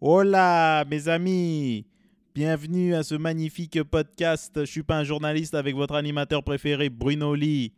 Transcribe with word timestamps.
Hola, 0.00 0.84
mes 0.88 1.08
amis. 1.08 1.84
Bienvenue 2.32 2.94
à 2.94 3.02
ce 3.02 3.16
magnifique 3.16 3.82
podcast. 3.82 4.52
Je 4.60 4.70
suis 4.70 4.84
pas 4.84 4.96
un 4.96 5.02
journaliste 5.02 5.54
avec 5.54 5.74
votre 5.74 5.96
animateur 5.96 6.44
préféré, 6.44 6.88
Bruno 6.88 7.34
Lee. 7.34 7.72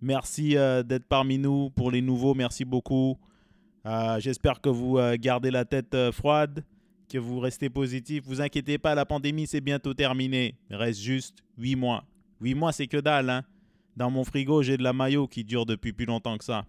Merci 0.00 0.56
euh, 0.56 0.82
d'être 0.82 1.04
parmi 1.04 1.36
nous. 1.36 1.68
Pour 1.68 1.90
les 1.90 2.00
nouveaux, 2.00 2.32
merci 2.32 2.64
beaucoup. 2.64 3.18
Euh, 3.84 4.18
J'espère 4.18 4.62
que 4.62 4.70
vous 4.70 4.96
euh, 4.96 5.18
gardez 5.20 5.50
la 5.50 5.66
tête 5.66 5.94
froide, 6.10 6.64
que 7.06 7.18
vous 7.18 7.38
restez 7.38 7.68
positif. 7.68 8.24
Vous 8.24 8.40
inquiétez 8.40 8.78
pas, 8.78 8.94
la 8.94 9.04
pandémie, 9.04 9.46
c'est 9.46 9.60
bientôt 9.60 9.92
terminé. 9.92 10.54
Il 10.70 10.76
reste 10.76 11.02
juste 11.02 11.44
8 11.58 11.76
mois. 11.76 12.02
8 12.40 12.54
mois, 12.54 12.72
c'est 12.72 12.86
que 12.86 12.96
dalle. 12.96 13.28
Hein? 13.28 13.44
Dans 13.94 14.10
mon 14.10 14.24
frigo, 14.24 14.62
j'ai 14.62 14.78
de 14.78 14.82
la 14.82 14.94
maillot 14.94 15.28
qui 15.28 15.44
dure 15.44 15.66
depuis 15.66 15.92
plus 15.92 16.06
longtemps 16.06 16.38
que 16.38 16.44
ça. 16.44 16.64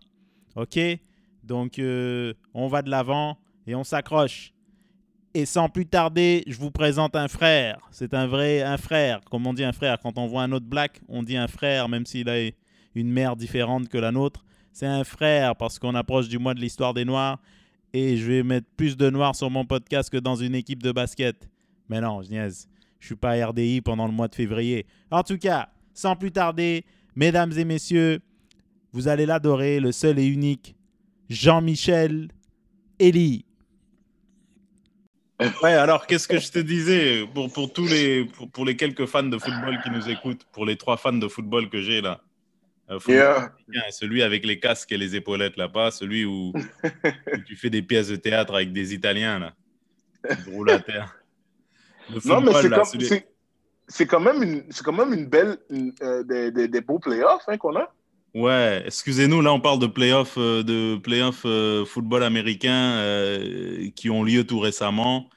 OK? 0.58 0.78
Donc, 1.46 1.80
on 1.80 2.68
va 2.68 2.82
de 2.82 2.90
l'avant 2.90 3.38
et 3.66 3.76
on 3.76 3.86
s'accroche. 3.86 4.52
Et 5.36 5.46
sans 5.46 5.70
plus 5.70 5.86
tarder, 5.86 6.44
je 6.48 6.58
vous 6.58 6.72
présente 6.72 7.16
un 7.16 7.28
frère. 7.28 7.80
C'est 7.92 8.16
un 8.16 8.26
vrai 8.26 8.64
un 8.64 8.78
frère. 8.78 9.22
Comme 9.30 9.46
on 9.46 9.54
dit 9.54 9.64
un 9.64 9.74
frère, 9.74 10.00
quand 10.02 10.18
on 10.18 10.26
voit 10.26 10.42
un 10.42 10.52
autre 10.52 10.66
black, 10.66 11.02
on 11.08 11.22
dit 11.22 11.38
un 11.38 11.48
frère, 11.48 11.88
même 11.88 12.06
s'il 12.06 12.30
a 12.30 12.50
une 12.96 13.12
mère 13.12 13.36
différente 13.36 13.90
que 13.90 13.98
la 13.98 14.12
nôtre. 14.12 14.44
C'est 14.74 14.88
un 14.88 15.04
frère 15.04 15.56
parce 15.56 15.78
qu'on 15.78 15.94
approche 15.94 16.30
du 16.30 16.40
mois 16.40 16.56
de 16.56 16.60
l'histoire 16.60 16.96
des 16.96 17.06
Noirs. 17.06 17.40
Et 17.94 18.18
je 18.18 18.26
vais 18.26 18.44
mettre 18.44 18.68
plus 18.76 18.98
de 18.98 19.10
Noirs 19.10 19.36
sur 19.36 19.52
mon 19.52 19.66
podcast 19.66 20.10
que 20.10 20.18
dans 20.18 20.36
une 20.36 20.56
équipe 20.56 20.82
de 20.82 20.92
basket. 20.92 21.48
Mais 21.90 22.02
non, 22.02 22.22
je 22.24 22.30
niaise. 22.30 22.68
Je 23.00 23.08
suis 23.08 23.16
pas 23.16 23.34
RDI 23.46 23.82
pendant 23.82 24.08
le 24.08 24.14
mois 24.14 24.28
de 24.28 24.36
février. 24.36 24.88
En 25.12 25.22
tout 25.24 25.38
cas, 25.38 25.70
sans 25.94 26.16
plus 26.16 26.32
tarder, 26.32 26.86
mesdames 27.16 27.52
et 27.58 27.66
messieurs, 27.66 28.20
vous 28.94 29.08
allez 29.08 29.26
l'adorer, 29.26 29.80
le 29.80 29.92
seul 29.92 30.18
et 30.18 30.26
unique 30.26 30.76
Jean-Michel 31.30 32.30
Elie. 33.00 33.46
Ouais, 35.64 35.72
alors 35.74 36.06
qu'est-ce 36.06 36.28
que 36.28 36.38
je 36.40 36.52
te 36.52 36.60
disais? 36.60 37.26
Pour, 37.34 37.52
pour 37.52 37.72
tous 37.72 37.88
les 37.88 38.26
pour, 38.26 38.50
pour 38.52 38.66
les 38.66 38.76
quelques 38.76 39.06
fans 39.06 39.24
de 39.24 39.38
football 39.38 39.80
qui 39.84 39.90
nous 39.90 40.10
écoutent, 40.10 40.44
pour 40.52 40.66
les 40.66 40.76
trois 40.76 40.98
fans 40.98 41.14
de 41.14 41.28
football 41.28 41.70
que 41.70 41.82
j'ai 41.82 42.02
là. 42.02 42.22
Euh, 42.90 43.00
Yeah. 43.08 43.52
celui 43.92 44.24
avec 44.24 44.46
les 44.46 44.60
casques 44.60 44.92
et 44.92 44.98
les 44.98 45.16
épaulettes 45.16 45.56
là-bas, 45.58 45.92
celui 45.92 46.26
où, 46.26 46.52
où 46.84 47.38
tu 47.46 47.56
fais 47.56 47.70
des 47.70 47.82
pièces 47.84 48.08
de 48.10 48.16
théâtre 48.16 48.56
avec 48.56 48.74
des 48.74 48.94
Italiens 48.94 49.40
là. 49.40 49.54
Qui 50.44 50.52
roulent 50.52 50.72
à 50.72 50.80
terre. 50.80 51.16
Le 52.10 52.16
Non, 52.28 52.42
mais 52.42 52.52
football, 52.52 52.62
c'est 52.64 52.70
comme- 52.98 53.02
celui- 53.88 54.08
quand 54.08 54.20
même 54.20 54.44
une, 54.44 54.64
c'est 54.72 54.84
quand 54.84 54.92
même 54.92 55.14
une 55.14 55.28
belle, 55.28 55.58
une, 55.70 55.94
euh, 56.02 56.24
des, 56.24 56.52
des, 56.52 56.68
des 56.68 56.82
beaux 56.82 57.00
playoffs 57.00 57.44
hein, 57.48 57.58
qu'on 57.58 57.76
a. 57.78 57.94
Ouais, 58.36 58.84
excusez-nous, 58.86 59.42
là 59.42 59.52
on 59.52 59.60
parle 59.60 59.80
de 59.80 59.88
playoffs 59.88 60.38
euh, 60.38 60.62
de 60.62 61.02
euh, 61.46 61.86
football 61.86 62.24
américain 62.24 62.94
euh, 62.98 63.90
qui 63.96 64.12
ont 64.12 64.24
lieu 64.24 64.46
tout 64.46 64.60
récemment. 64.60 65.30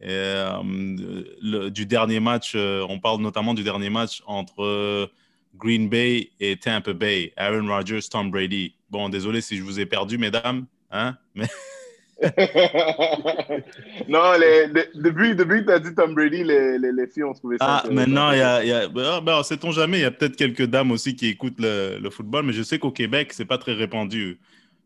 Du 0.00 1.86
dernier 1.86 2.20
match, 2.20 2.54
on 2.54 3.00
parle 3.00 3.20
notamment 3.20 3.54
du 3.54 3.64
dernier 3.64 3.90
match 3.90 4.22
entre 4.26 5.10
Green 5.56 5.88
Bay 5.88 6.30
et 6.38 6.56
Tampa 6.56 6.92
Bay, 6.92 7.32
Aaron 7.36 7.66
Rodgers, 7.66 8.02
Tom 8.08 8.30
Brady. 8.30 8.74
Bon, 8.90 9.08
désolé 9.08 9.40
si 9.40 9.56
je 9.56 9.62
vous 9.64 9.80
ai 9.80 9.86
perdu, 9.86 10.18
mesdames, 10.18 10.66
hein, 10.92 11.16
mais 11.34 11.48
non, 14.08 14.32
les, 14.40 14.66
les- 14.68 14.88
depuis, 14.94 15.34
depuis 15.34 15.60
que 15.60 15.66
tu 15.66 15.72
as 15.72 15.78
dit 15.78 15.94
Tom 15.94 16.14
Brady, 16.14 16.44
les, 16.44 16.78
les, 16.78 16.92
les 16.92 17.06
filles 17.06 17.24
ont 17.24 17.34
trouvé 17.34 17.56
ça. 17.58 17.82
ah, 17.84 17.90
maintenant 17.90 18.32
il 18.32 18.38
y 18.38 18.42
a, 18.42 18.64
y 18.64 18.72
a 18.72 18.88
ben, 18.88 19.20
ben, 19.20 19.42
sait-on 19.42 19.70
jamais, 19.70 19.98
il 19.98 20.02
y 20.02 20.06
a 20.06 20.10
peut-être 20.10 20.36
quelques 20.36 20.64
dames 20.64 20.90
aussi 20.92 21.14
qui 21.14 21.28
écoutent 21.28 21.60
le, 21.60 21.98
le 22.00 22.10
football, 22.10 22.44
mais 22.46 22.52
je 22.52 22.62
sais 22.62 22.78
qu'au 22.78 22.90
Québec 22.90 23.32
c'est 23.32 23.44
pas 23.44 23.58
très 23.58 23.74
répandu. 23.74 24.38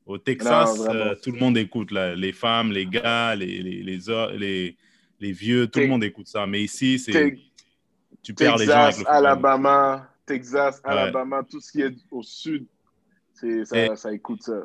Au 0.06 0.18
Texas, 0.18 0.76
Non, 0.76 0.92
euh, 0.92 1.14
tout 1.22 1.30
le 1.30 1.38
monde 1.38 1.56
écoute, 1.56 1.92
là. 1.92 2.16
les 2.16 2.32
femmes, 2.32 2.72
les 2.72 2.86
gars, 2.86 3.36
les, 3.36 3.62
les, 3.62 4.76
les, 5.20 5.32
vieux, 5.32 5.68
tout 5.68 5.78
le 5.78 5.86
monde 5.86 6.02
écoute 6.02 6.26
ça. 6.26 6.46
Mais 6.48 6.62
ici, 6.62 6.98
c'est 6.98 7.38
tu 8.22 8.34
perds 8.34 8.56
les 8.56 8.66
gens 8.66 8.72
avec 8.72 8.86
Texas, 8.96 8.98
le 8.98 9.04
football. 9.04 9.14
Alabama, 9.16 10.08
Texas, 10.26 10.82
Ouais. 10.84 10.90
Alabama, 10.90 11.42
tout 11.48 11.60
ce 11.60 11.70
qui 11.70 11.82
est 11.82 11.94
au 12.10 12.22
sud, 12.24 12.66
ça, 13.34 13.46
Et- 13.46 13.96
ça 13.96 14.12
écoute 14.12 14.42
ça. 14.42 14.64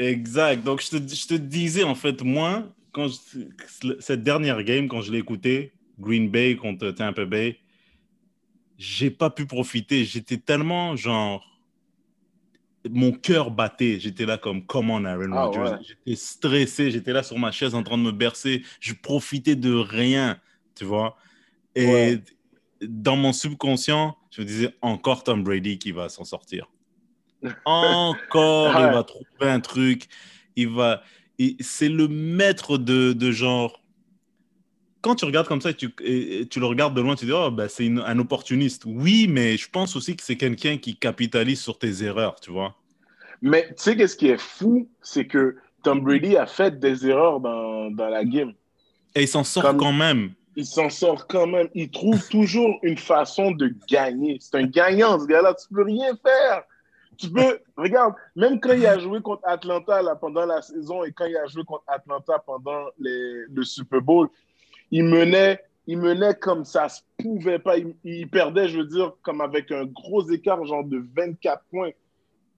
Exact. 0.00 0.64
Donc, 0.64 0.80
je 0.82 0.88
te, 0.88 1.14
je 1.14 1.26
te 1.26 1.34
disais, 1.34 1.84
en 1.84 1.94
fait, 1.94 2.22
moi, 2.22 2.64
quand 2.92 3.08
je- 3.08 4.00
cette 4.00 4.22
dernière 4.22 4.62
game, 4.64 4.88
quand 4.88 5.02
je 5.02 5.12
l'ai 5.12 5.18
écouté, 5.18 5.72
Green 5.98 6.30
Bay 6.30 6.56
contre 6.56 6.90
Tampa 6.90 7.26
Bay, 7.26 7.58
j'ai 8.78 9.10
pas 9.10 9.28
pu 9.30 9.46
profiter. 9.46 10.04
J'étais 10.06 10.38
tellement, 10.38 10.96
genre, 10.96 11.46
mon 12.88 13.12
cœur 13.12 13.50
battait. 13.50 14.00
J'étais 14.00 14.24
là 14.24 14.38
comme, 14.38 14.64
comment 14.64 15.04
Aaron 15.04 15.32
Ah, 15.32 15.44
Rodgers? 15.44 15.76
ouais. 15.76 15.84
J'étais 15.86 16.16
stressé. 16.16 16.90
J'étais 16.90 17.12
là 17.12 17.22
sur 17.22 17.38
ma 17.38 17.52
chaise 17.52 17.74
en 17.74 17.82
train 17.82 17.98
de 17.98 18.02
me 18.02 18.12
bercer. 18.12 18.64
Je 18.80 18.94
profitais 18.94 19.54
de 19.56 19.72
rien, 19.74 20.40
tu 20.74 20.84
vois. 20.86 21.16
Et 21.74 21.86
Ouais. 21.86 22.24
dans 22.82 23.16
mon 23.16 23.32
subconscient, 23.34 24.16
je 24.30 24.42
me 24.42 24.46
disais, 24.46 24.74
encore 24.82 25.24
Tom 25.24 25.44
Brady 25.44 25.78
qui 25.78 25.92
va 25.92 26.08
s'en 26.08 26.24
sortir. 26.24 26.70
Encore, 27.64 28.72
il 28.78 28.84
Ouais. 28.86 28.92
va 28.92 29.02
trouver 29.04 29.26
un 29.50 29.60
truc. 29.60 30.06
Il 30.56 30.68
va. 30.68 31.02
C'est 31.60 31.88
le 31.88 32.06
maître 32.08 32.76
de, 32.78 33.12
de 33.12 33.30
genre. 33.30 33.80
Quand 35.00 35.14
tu 35.14 35.24
regardes 35.24 35.46
comme 35.48 35.62
ça 35.62 35.70
et 35.70 35.74
tu, 35.74 35.94
et- 36.04 36.46
tu 36.50 36.60
le 36.60 36.66
regardes 36.66 36.94
de 36.94 37.00
loin, 37.00 37.14
tu 37.16 37.24
dis, 37.24 37.32
oh, 37.32 37.50
ben, 37.50 37.68
c'est 37.68 37.86
un 37.86 38.18
opportuniste. 38.18 38.82
Oui, 38.84 39.26
mais 39.28 39.56
je 39.56 39.70
pense 39.70 39.96
aussi 39.96 40.14
que 40.14 40.22
c'est 40.22 40.36
quelqu'un 40.36 40.76
qui 40.76 40.96
capitalise 40.96 41.58
sur 41.60 41.78
tes 41.78 42.02
erreurs, 42.04 42.34
tu 42.40 42.50
vois. 42.50 42.74
Mais 43.40 43.68
tu 43.68 43.74
sais, 43.78 43.96
qu'est-ce 43.96 44.16
qui 44.16 44.28
est 44.28 44.38
fou, 44.40 44.90
c'est 45.00 45.26
que 45.26 45.56
Tom 45.82 46.02
Brady 46.02 46.36
a 46.36 46.44
fait 46.46 46.78
des 46.78 47.06
erreurs 47.06 47.40
dans, 47.40 47.90
dans 47.90 48.08
la 48.10 48.22
game. 48.26 48.52
Et 49.14 49.22
il 49.22 49.28
s'en 49.28 49.42
sort 49.44 49.62
Comme- 49.62 49.78
quand 49.78 49.92
même. 49.94 50.32
il 50.56 50.66
s'en 50.66 50.90
sort 50.90 51.26
quand 51.26 51.46
même. 51.46 51.68
Il 51.74 51.90
trouve 51.90 52.28
toujours 52.28 52.78
une 52.82 52.98
façon 52.98 53.52
de 53.52 53.74
gagner. 53.88 54.36
C'est 54.40 54.56
un 54.58 54.66
gagnant, 54.66 55.18
ce 55.18 55.24
gars-là. 55.26 55.54
Tu 55.54 55.72
peux 55.74 55.82
rien 55.84 56.14
faire. 56.22 56.64
Tu 57.20 57.30
peux, 57.30 57.58
regarde, 57.76 58.14
même 58.34 58.58
quand 58.60 58.72
il 58.72 58.86
a 58.86 58.98
joué 58.98 59.20
contre 59.20 59.42
Atlanta 59.46 60.00
là, 60.00 60.16
pendant 60.16 60.46
la 60.46 60.62
saison 60.62 61.04
et 61.04 61.12
quand 61.12 61.26
il 61.26 61.36
a 61.36 61.46
joué 61.46 61.64
contre 61.64 61.84
Atlanta 61.86 62.38
pendant 62.46 62.86
les- 62.98 63.44
le 63.52 63.62
Super 63.62 64.00
Bowl, 64.00 64.28
il 64.90 65.04
menait, 65.04 65.60
il 65.86 65.98
menait 65.98 66.34
comme 66.34 66.64
ça 66.64 66.88
se 66.88 67.00
pouvait 67.18 67.58
pas. 67.58 67.76
Il, 67.76 67.94
il 68.04 68.28
perdait, 68.30 68.68
je 68.68 68.78
veux 68.78 68.86
dire, 68.86 69.12
comme 69.22 69.40
avec 69.42 69.70
un 69.70 69.84
gros 69.84 70.26
écart, 70.30 70.64
genre 70.64 70.84
de 70.84 71.04
24 71.14 71.62
points. 71.70 71.90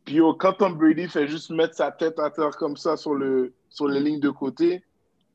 Puis 0.04 0.20
oh, 0.20 0.34
quand 0.34 0.52
Tom 0.54 0.74
Brady 0.78 1.08
fait 1.08 1.26
juste 1.26 1.50
mettre 1.50 1.74
sa 1.74 1.90
tête 1.90 2.18
à 2.20 2.30
terre 2.30 2.56
comme 2.56 2.76
ça 2.76 2.96
sur, 2.96 3.14
le, 3.14 3.52
sur 3.68 3.88
les 3.88 4.00
lignes 4.00 4.20
de 4.20 4.30
côté, 4.30 4.82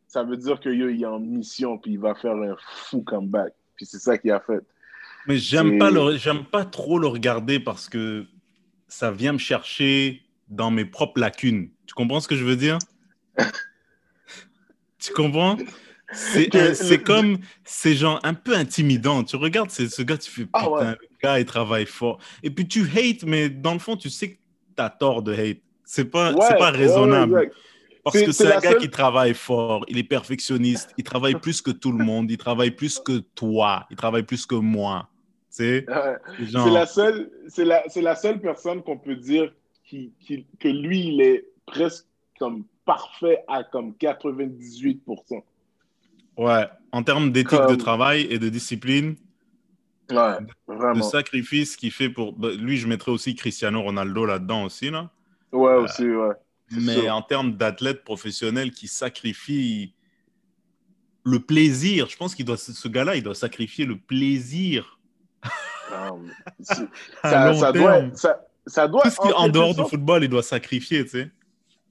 ça 0.08 0.24
veut 0.24 0.38
dire 0.38 0.60
qu'il 0.60 0.82
est 1.02 1.06
en 1.06 1.20
mission, 1.20 1.78
puis 1.78 1.92
il 1.94 2.00
va 2.00 2.16
faire 2.16 2.36
un 2.36 2.56
fou 2.60 3.02
comeback. 3.02 3.54
Puis 3.76 3.86
c'est 3.86 4.00
ça 4.00 4.18
qu'il 4.18 4.32
a 4.32 4.40
fait. 4.40 4.60
Mais 5.28 5.38
j'aime 5.38 5.78
pas, 5.78 5.92
le- 5.92 6.16
j'aime 6.18 6.46
pas 6.46 6.64
trop 6.64 6.98
le 7.00 7.08
regarder 7.08 7.60
parce 7.60 7.90
que 7.90 8.26
ça 8.88 9.12
vient 9.12 9.34
me 9.34 9.38
chercher 9.38 10.22
dans 10.48 10.72
mes 10.72 10.86
propres 10.86 11.20
lacunes. 11.20 11.70
Tu 11.86 11.94
comprends 11.94 12.20
ce 12.20 12.28
que 12.28 12.36
je 12.36 12.44
veux 12.44 12.56
dire? 12.56 12.78
tu 15.00 15.14
comprends? 15.14 15.58
C'est 16.14 16.54
le- 16.54 16.74
c'est 16.74 17.04
comme, 17.04 17.38
c'est 17.66 17.94
genre 17.96 18.20
un 18.24 18.34
peu 18.34 18.56
intimidant. 18.56 19.24
Tu 19.26 19.36
regardes 19.36 19.70
ce 19.72 20.02
gars, 20.04 20.18
tu 20.18 20.32
fais 20.32 20.46
putain, 20.46 20.60
Ah 20.60 20.70
ouais. 20.70 20.86
le 20.92 20.98
gars, 21.22 21.40
il 21.40 21.46
travaille 21.46 21.86
fort. 21.86 22.20
Et 22.44 22.50
puis 22.50 22.66
tu 22.68 22.90
hates, 22.96 23.24
mais 23.24 23.50
dans 23.50 23.74
le 23.74 23.80
fond, 23.80 23.98
tu 23.98 24.10
sais 24.10 24.32
que 24.32 24.36
tu 24.76 24.82
as 24.82 24.90
tort 24.90 25.22
de 25.22 25.34
hate. 25.34 25.58
C'est 25.84 26.06
pas, 26.06 26.32
Ouais, 26.34 26.58
pas 26.58 26.72
raisonnable. 26.72 27.52
Parce 28.06 28.22
que 28.22 28.32
c'est 28.32 28.48
un 28.54 28.60
gars 28.62 28.72
seule- 28.72 28.78
qui 28.80 28.90
travaille 28.90 29.34
fort, 29.34 29.84
il 29.90 29.98
est 29.98 30.04
perfectionniste, 30.04 30.92
il 30.98 31.04
travaille 31.04 31.36
plus 31.36 31.62
que 31.62 31.72
tout 31.72 31.92
le 31.92 32.04
monde, 32.06 32.32
il 32.32 32.38
travaille 32.38 32.72
plus 32.72 33.00
que 33.00 33.18
toi, 33.36 33.86
il 33.92 33.98
travaille 33.98 34.24
plus 34.24 34.46
que 34.46 34.56
moi. 34.56 35.10
Genre- 36.40 36.66
C'est 36.68 36.74
la 36.74 36.86
seule, 36.86 37.32
c'est 37.48 37.66
la, 37.66 37.84
c'est 37.90 38.02
la 38.02 38.16
seule 38.16 38.40
personne 38.40 38.82
qu'on 38.84 38.98
peut 38.98 39.16
dire 39.16 39.54
qui, 39.84 40.12
qui- 40.20 40.46
que 40.60 40.68
lui, 40.68 41.08
il 41.14 41.22
est 41.22 41.46
presque 41.66 42.06
comme 42.40 42.66
parfait 42.86 43.44
à 43.48 43.64
comme 43.64 43.94
98%. 43.96 45.44
Ouais, 46.38 46.66
en 46.92 47.04
termes 47.04 47.32
d'éthique 47.32 47.60
de 47.70 47.76
travail 47.76 48.28
et 48.30 48.38
de 48.40 48.50
discipline, 48.50 49.16
Ouais, 50.10 50.40
de 50.40 50.48
vraiment. 50.74 51.04
sacrifice 51.04 51.76
qu'il 51.76 51.92
fait 51.92 52.10
pour. 52.10 52.34
bah, 52.34 52.50
lui, 52.58 52.78
je 52.78 52.88
mettrais 52.88 53.12
aussi 53.12 53.36
Cristiano 53.36 53.82
Ronaldo 53.82 54.26
là-dedans 54.26 54.64
aussi, 54.64 54.90
là. 54.90 55.10
Ouais, 55.52 55.74
aussi, 55.74 56.06
ouais. 56.10 56.34
Mais 56.72 56.96
sûr. 57.02 57.14
en 57.14 57.22
termes 57.22 57.54
d'athlète 57.54 58.04
professionnel 58.04 58.72
qui 58.72 58.88
sacrifie 58.88 59.94
le 61.26 61.40
plaisir, 61.40 62.08
je 62.10 62.16
pense 62.18 62.36
qu'il 62.36 62.46
doit, 62.46 62.56
ce 62.58 62.88
gars-là, 62.88 63.16
il 63.16 63.24
doit 63.24 63.36
sacrifier 63.36 63.86
le 63.86 63.98
plaisir. 63.98 64.97
Ça, 67.24 67.72
doit, 67.72 68.16
ça, 68.16 68.46
ça 68.66 68.88
doit 68.88 69.04
Tout 69.04 69.10
ce 69.10 69.20
qui 69.22 69.28
est 69.30 69.34
en 69.34 69.48
dehors 69.50 69.74
du 69.74 69.84
football, 69.86 70.24
il 70.24 70.30
doit 70.30 70.44
sacrifier, 70.44 71.04
tu 71.06 71.10
sais. 71.12 71.32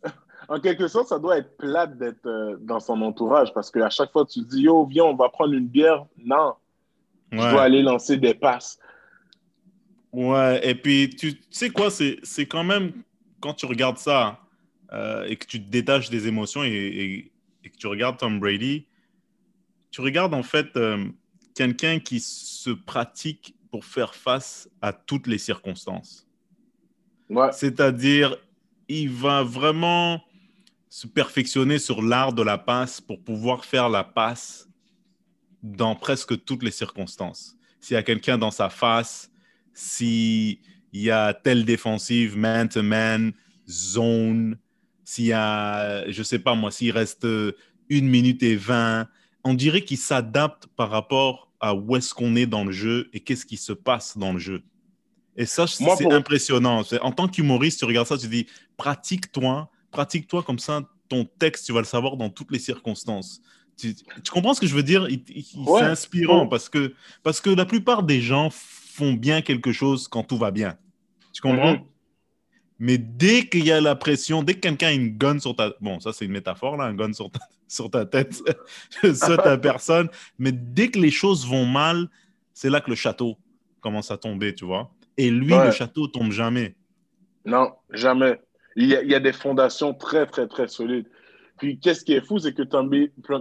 En 0.48 0.60
quelque 0.60 0.86
sorte, 0.86 1.08
ça 1.08 1.18
doit 1.18 1.38
être 1.38 1.56
plate 1.56 1.98
d'être 1.98 2.24
euh, 2.26 2.56
dans 2.60 2.78
son 2.78 3.00
entourage 3.02 3.52
parce 3.52 3.68
qu'à 3.70 3.90
chaque 3.90 4.12
fois, 4.12 4.24
tu 4.24 4.40
dis 4.42 4.62
Yo, 4.62 4.86
viens, 4.86 5.04
on 5.04 5.16
va 5.16 5.28
prendre 5.28 5.54
une 5.54 5.66
bière. 5.66 6.04
Non, 6.18 6.54
je 7.32 7.38
dois 7.38 7.52
Ouais. 7.54 7.58
aller 7.58 7.82
lancer 7.82 8.16
des 8.16 8.34
passes. 8.34 8.78
Ouais, 10.12 10.60
et 10.68 10.74
puis 10.76 11.10
tu, 11.10 11.34
tu 11.34 11.42
sais 11.50 11.70
quoi, 11.70 11.90
c'est 11.90 12.18
c'est 12.22 12.46
quand 12.46 12.62
même, 12.64 12.92
quand 13.40 13.54
tu 13.54 13.66
regardes 13.66 13.98
ça 13.98 14.38
euh, 14.92 15.24
et 15.24 15.36
que 15.36 15.46
tu 15.46 15.60
te 15.62 15.68
détaches 15.68 16.10
des 16.10 16.28
émotions 16.28 16.62
et, 16.62 16.68
et- 16.68 17.32
et 17.64 17.70
que 17.70 17.76
tu 17.76 17.88
regardes 17.88 18.16
Tom 18.16 18.38
Brady, 18.38 18.86
tu 19.90 20.00
regardes 20.00 20.32
en 20.34 20.44
fait 20.44 20.76
euh, 20.76 21.04
quelqu'un 21.56 21.98
qui 21.98 22.20
se 22.20 22.70
pratique 22.70 23.56
pour 23.70 23.84
faire 23.84 24.14
face 24.14 24.68
à 24.80 24.92
toutes 24.92 25.26
les 25.26 25.38
circonstances. 25.38 26.28
Ouais. 27.28 27.50
C'est-à-dire, 27.52 28.36
il 28.88 29.10
va 29.10 29.42
vraiment 29.42 30.22
se 30.88 31.06
perfectionner 31.06 31.78
sur 31.78 32.02
l'art 32.02 32.32
de 32.32 32.42
la 32.42 32.58
passe 32.58 33.00
pour 33.00 33.20
pouvoir 33.22 33.64
faire 33.64 33.88
la 33.88 34.04
passe 34.04 34.68
dans 35.62 35.96
presque 35.96 36.44
toutes 36.44 36.62
les 36.62 36.70
circonstances. 36.70 37.56
S'il 37.80 37.94
y 37.94 37.98
a 37.98 38.02
quelqu'un 38.02 38.38
dans 38.38 38.52
sa 38.52 38.68
face, 38.68 39.30
s'il 39.72 40.58
y 40.92 41.10
a 41.10 41.34
telle 41.34 41.64
défensive, 41.64 42.36
man-to-man, 42.36 43.32
zone, 43.68 44.58
s'il 45.04 45.26
y 45.26 45.32
a, 45.32 46.08
je 46.10 46.22
sais 46.22 46.38
pas 46.38 46.54
moi, 46.54 46.70
s'il 46.70 46.92
reste 46.92 47.26
une 47.88 48.08
minute 48.08 48.42
et 48.42 48.56
vingt, 48.56 49.08
on 49.42 49.54
dirait 49.54 49.82
qu'il 49.82 49.98
s'adapte 49.98 50.66
par 50.76 50.90
rapport 50.90 51.45
à 51.60 51.74
où 51.74 51.96
est-ce 51.96 52.12
qu'on 52.14 52.36
est 52.36 52.46
dans 52.46 52.64
le 52.64 52.72
jeu 52.72 53.08
et 53.12 53.20
qu'est-ce 53.20 53.46
qui 53.46 53.56
se 53.56 53.72
passe 53.72 54.16
dans 54.18 54.32
le 54.32 54.38
jeu. 54.38 54.62
Et 55.36 55.46
ça, 55.46 55.66
c'est 55.66 55.84
pour- 55.84 56.12
impressionnant. 56.12 56.82
En 57.02 57.12
tant 57.12 57.28
qu'humoriste, 57.28 57.78
tu 57.80 57.84
regardes 57.84 58.06
ça, 58.06 58.16
tu 58.18 58.28
dis, 58.28 58.46
pratique-toi, 58.76 59.70
pratique-toi 59.90 60.42
comme 60.42 60.58
ça, 60.58 60.82
ton 61.08 61.24
texte, 61.38 61.66
tu 61.66 61.72
vas 61.72 61.80
le 61.80 61.84
savoir 61.86 62.16
dans 62.16 62.30
toutes 62.30 62.50
les 62.52 62.58
circonstances. 62.58 63.40
Tu, 63.76 63.94
tu 63.94 64.30
comprends 64.32 64.54
ce 64.54 64.60
que 64.60 64.66
je 64.66 64.74
veux 64.74 64.82
dire? 64.82 65.02
Ouais. 65.02 65.80
C'est 65.80 65.84
inspirant 65.86 66.42
Ouais. 66.44 66.48
parce 66.48 66.68
que, 66.68 66.94
parce 67.22 67.40
que 67.40 67.50
la 67.50 67.66
plupart 67.66 68.02
des 68.02 68.20
gens 68.22 68.48
font 68.50 69.12
bien 69.12 69.42
quelque 69.42 69.72
chose 69.72 70.08
quand 70.08 70.22
tout 70.24 70.38
va 70.38 70.50
bien. 70.50 70.76
Tu 71.34 71.42
comprends? 71.42 71.74
Mhm. 71.74 71.84
Mais 72.78 72.98
dès 72.98 73.46
qu'il 73.48 73.64
y 73.64 73.72
a 73.72 73.80
la 73.80 73.96
pression, 73.96 74.42
dès 74.42 74.54
que 74.54 74.60
quelqu'un 74.60 74.88
a 74.88 74.92
une 74.92 75.16
gun 75.16 75.38
sur 75.38 75.56
ta... 75.56 75.72
Bon, 75.80 75.98
ça 76.00 76.12
c'est 76.12 76.24
une 76.26 76.32
métaphore, 76.32 76.76
là, 76.76 76.84
un 76.84 76.94
gun 76.94 77.12
sur 77.12 77.30
ta, 77.30 77.40
sur 77.68 77.90
ta 77.90 78.04
tête, 78.04 78.42
ça 79.14 79.36
ta 79.36 79.56
personne. 79.58 80.08
Mais 80.38 80.52
dès 80.52 80.88
que 80.88 80.98
les 80.98 81.10
choses 81.10 81.46
vont 81.46 81.64
mal, 81.66 82.08
c'est 82.52 82.70
là 82.70 82.80
que 82.80 82.90
le 82.90 82.96
château 82.96 83.38
commence 83.80 84.10
à 84.10 84.16
tomber, 84.18 84.54
tu 84.54 84.64
vois. 84.64 84.90
Et 85.16 85.30
lui, 85.30 85.54
Ouais. 85.54 85.66
le 85.66 85.70
château 85.72 86.06
tombe 86.08 86.32
jamais. 86.32 86.74
Non, 87.44 87.72
jamais. 87.92 88.40
Il 88.74 88.88
y, 88.88 88.96
a, 88.96 89.02
il 89.02 89.10
y 89.10 89.14
a 89.14 89.20
des 89.20 89.32
fondations 89.32 89.94
très, 89.94 90.26
très, 90.26 90.46
très 90.46 90.68
solides. 90.68 91.06
Puis, 91.58 91.78
qu'est-ce 91.78 92.04
qui 92.04 92.12
est 92.12 92.20
fou, 92.20 92.38
c'est 92.38 92.52
que 92.52 92.62
Tom, 92.62 92.90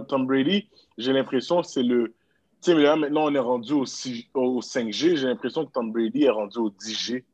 Tom 0.08 0.26
Brady, 0.26 0.68
j'ai 0.96 1.12
l'impression 1.12 1.62
c'est 1.62 1.82
le. 1.82 2.14
Tu 2.62 2.72
sais, 2.72 2.74
là, 2.74 2.96
maintenant, 2.96 3.26
on 3.26 3.34
est 3.34 3.38
rendu 3.38 3.74
au, 3.74 3.84
6 3.84 4.28
au 4.32 4.60
5G. 4.62 5.16
J'ai 5.16 5.26
l'impression 5.26 5.66
que 5.66 5.72
Tom 5.72 5.92
Brady 5.92 6.24
est 6.24 6.30
rendu 6.30 6.56
au 6.56 6.70
10G. 6.70 7.24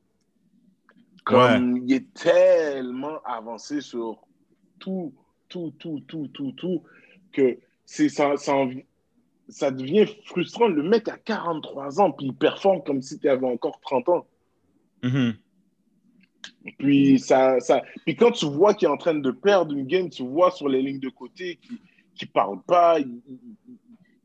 Comme 1.24 1.76
il 1.86 1.92
est 1.92 2.12
tellement 2.14 3.20
avancé 3.24 3.80
sur 3.80 4.18
tout, 4.78 5.12
tout, 5.48 5.72
tout, 5.78 6.00
tout, 6.08 6.28
tout, 6.28 6.52
tout, 6.52 6.82
que 7.32 7.58
c'est 7.84 8.08
ça, 8.08 8.36
ça, 8.36 8.54
en- 8.56 8.70
ça 9.48 9.70
devient 9.70 10.06
frustrant. 10.24 10.66
Le 10.68 10.82
mec 10.82 11.08
a 11.08 11.16
43 11.18 12.00
ans, 12.00 12.10
puis 12.10 12.26
il 12.26 12.34
performe 12.34 12.82
comme 12.82 13.02
si 13.02 13.18
tu 13.18 13.28
avais 13.28 13.46
encore 13.46 13.78
30 13.80 14.08
ans. 14.08 14.26
Mhm. 15.02 15.34
Puis, 16.78 17.18
ça, 17.18 17.60
ça... 17.60 17.82
Puis 18.04 18.16
quand 18.16 18.32
tu 18.32 18.46
vois 18.46 18.74
qu'il 18.74 18.86
est 18.88 18.90
en 18.90 18.96
train 18.96 19.14
de 19.14 19.30
perdre 19.30 19.74
une 19.74 19.86
game, 19.86 20.08
tu 20.10 20.22
vois 20.24 20.50
sur 20.50 20.68
les 20.68 20.82
lignes 20.82 21.00
de 21.00 21.08
côté 21.08 21.58
qu'il 22.14 22.28
ne 22.28 22.32
parle 22.32 22.60
pas, 22.62 22.98
il, 23.00 23.20
il- 23.28 23.38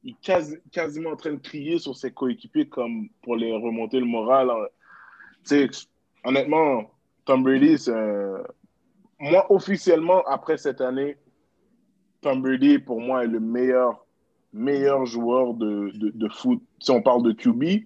il 0.04 0.12
est 0.12 0.22
quasi- 0.22 0.58
quasiment 0.72 1.12
en 1.12 1.16
train 1.16 1.34
de 1.34 1.40
crier 1.40 1.80
sur 1.80 1.96
ses 1.96 2.12
coéquipiers 2.12 2.68
comme 2.68 3.10
pour 3.22 3.36
les 3.36 3.52
remonter 3.52 4.00
le 4.00 4.06
moral. 4.06 4.50
Tu 5.46 5.50
sais, 5.50 5.70
honnêtement, 6.24 6.90
Tom 7.26 7.44
Brady, 7.44 7.78
moi, 9.20 9.52
officiellement, 9.52 10.24
après 10.28 10.58
cette 10.58 10.82
année, 10.82 11.18
Tom 12.22 12.42
Brady, 12.42 12.80
pour 12.80 13.00
moi, 13.02 13.24
est 13.24 13.28
le 13.28 13.40
meilleur, 13.40 14.06
meilleur 14.54 15.06
joueur 15.06 15.54
de, 15.54 15.92
de, 15.96 16.12
de 16.14 16.28
foot. 16.30 16.62
Si 16.80 16.92
on 16.92 17.02
parle 17.02 17.24
de 17.24 17.32
QB, 17.32 17.86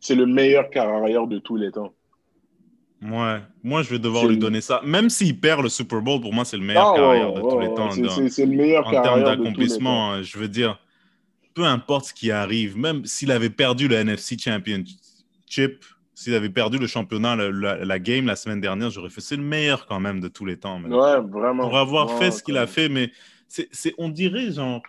c'est 0.00 0.14
le 0.14 0.26
meilleur 0.26 0.70
carrière 0.70 1.26
de 1.26 1.38
tous 1.38 1.56
les 1.56 1.70
temps. 1.72 1.92
Ouais. 3.02 3.38
Moi, 3.62 3.82
je 3.82 3.90
vais 3.90 3.98
devoir 4.00 4.26
lui 4.26 4.38
donner 4.38 4.60
ça. 4.60 4.80
Même 4.84 5.08
s'il 5.08 5.38
perd 5.38 5.62
le 5.62 5.68
Super 5.68 6.00
Bowl, 6.02 6.20
pour 6.20 6.32
moi, 6.34 6.44
c'est 6.44 6.56
le 6.56 6.64
meilleur 6.64 6.92
Ah, 6.94 6.96
carrière 6.96 7.32
ouais, 7.32 7.42
de 7.42 7.48
tous 7.48 7.58
les 7.60 7.74
temps. 7.74 7.90
c'est- 8.28 8.44
le 8.46 8.56
meilleur 8.56 8.86
en 8.86 8.90
termes 8.90 9.04
carrière 9.04 9.16
de 9.16 9.22
tous 9.22 9.30
les 9.30 9.36
temps. 9.36 9.42
d'accomplissement, 9.44 10.22
je 10.22 10.38
veux 10.38 10.48
dire, 10.48 10.80
peu 11.54 11.64
importe 11.64 12.06
ce 12.06 12.14
qui 12.14 12.30
arrive, 12.32 12.76
même 12.76 13.04
s'il 13.04 13.30
avait 13.30 13.50
perdu 13.50 13.86
le 13.88 13.96
NFC 13.96 14.36
Championship, 14.38 15.84
s'il 16.20 16.34
avait 16.34 16.50
perdu 16.50 16.78
le 16.78 16.88
championnat, 16.88 17.36
la, 17.36 17.50
la- 17.50 17.84
la 17.84 17.98
game 18.00 18.26
la 18.26 18.34
semaine 18.34 18.60
dernière, 18.60 18.90
j'aurais 18.90 19.08
fait 19.10 19.20
c'est 19.20 19.36
le 19.36 19.42
meilleur 19.44 19.86
quand 19.86 20.00
même 20.00 20.18
de 20.20 20.26
tous 20.26 20.44
les 20.44 20.56
temps. 20.56 20.82
Ouais, 20.82 21.20
vraiment. 21.20 21.62
Pour 21.68 21.78
avoir 21.78 22.18
fait 22.18 22.32
ce 22.32 22.42
qu'il 22.42 22.56
a 22.56 22.66
fait, 22.66 22.88
mais 22.88 23.12
c'est, 23.46 23.68
c'est- 23.70 23.94
on 23.98 24.08
dirait 24.08 24.50
genre, 24.50 24.82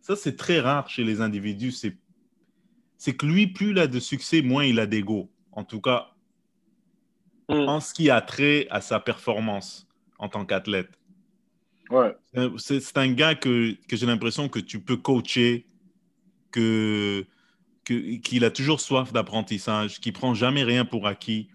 ça 0.00 0.14
c'est 0.14 0.36
très 0.36 0.60
rare 0.60 0.88
chez 0.88 1.02
les 1.02 1.20
individus, 1.20 1.72
c'est, 1.72 1.96
c'est 2.98 3.14
que 3.16 3.26
lui, 3.26 3.48
plus 3.48 3.70
il 3.70 3.78
a 3.80 3.88
de 3.88 3.98
succès, 3.98 4.40
moins 4.42 4.64
il 4.64 4.78
a 4.78 4.86
d'ego. 4.86 5.28
En 5.52 5.64
tout 5.64 5.80
cas, 5.80 6.08
Mm. 7.48 7.66
en 7.66 7.80
ce 7.80 7.92
qui 7.94 8.10
a 8.10 8.20
trait 8.20 8.66
à 8.70 8.80
sa 8.82 9.00
performance 9.00 9.88
en 10.18 10.28
tant 10.28 10.44
qu'athlète. 10.44 10.90
Ouais. 11.90 12.14
C'est 12.58 12.80
c'est 12.80 12.98
un 12.98 13.10
gars 13.12 13.34
que, 13.34 13.74
que 13.88 13.96
j'ai 13.96 14.04
l'impression 14.06 14.48
que 14.50 14.58
tu 14.60 14.78
peux 14.80 14.98
coacher, 14.98 15.66
que 16.52 17.24
qu'il 18.22 18.44
a 18.44 18.50
toujours 18.50 18.80
soif 18.80 19.12
d'apprentissage, 19.12 20.00
qu'il 20.00 20.12
prend 20.12 20.34
jamais 20.34 20.62
rien 20.64 20.84
pour 20.84 21.06
acquis. 21.06 21.48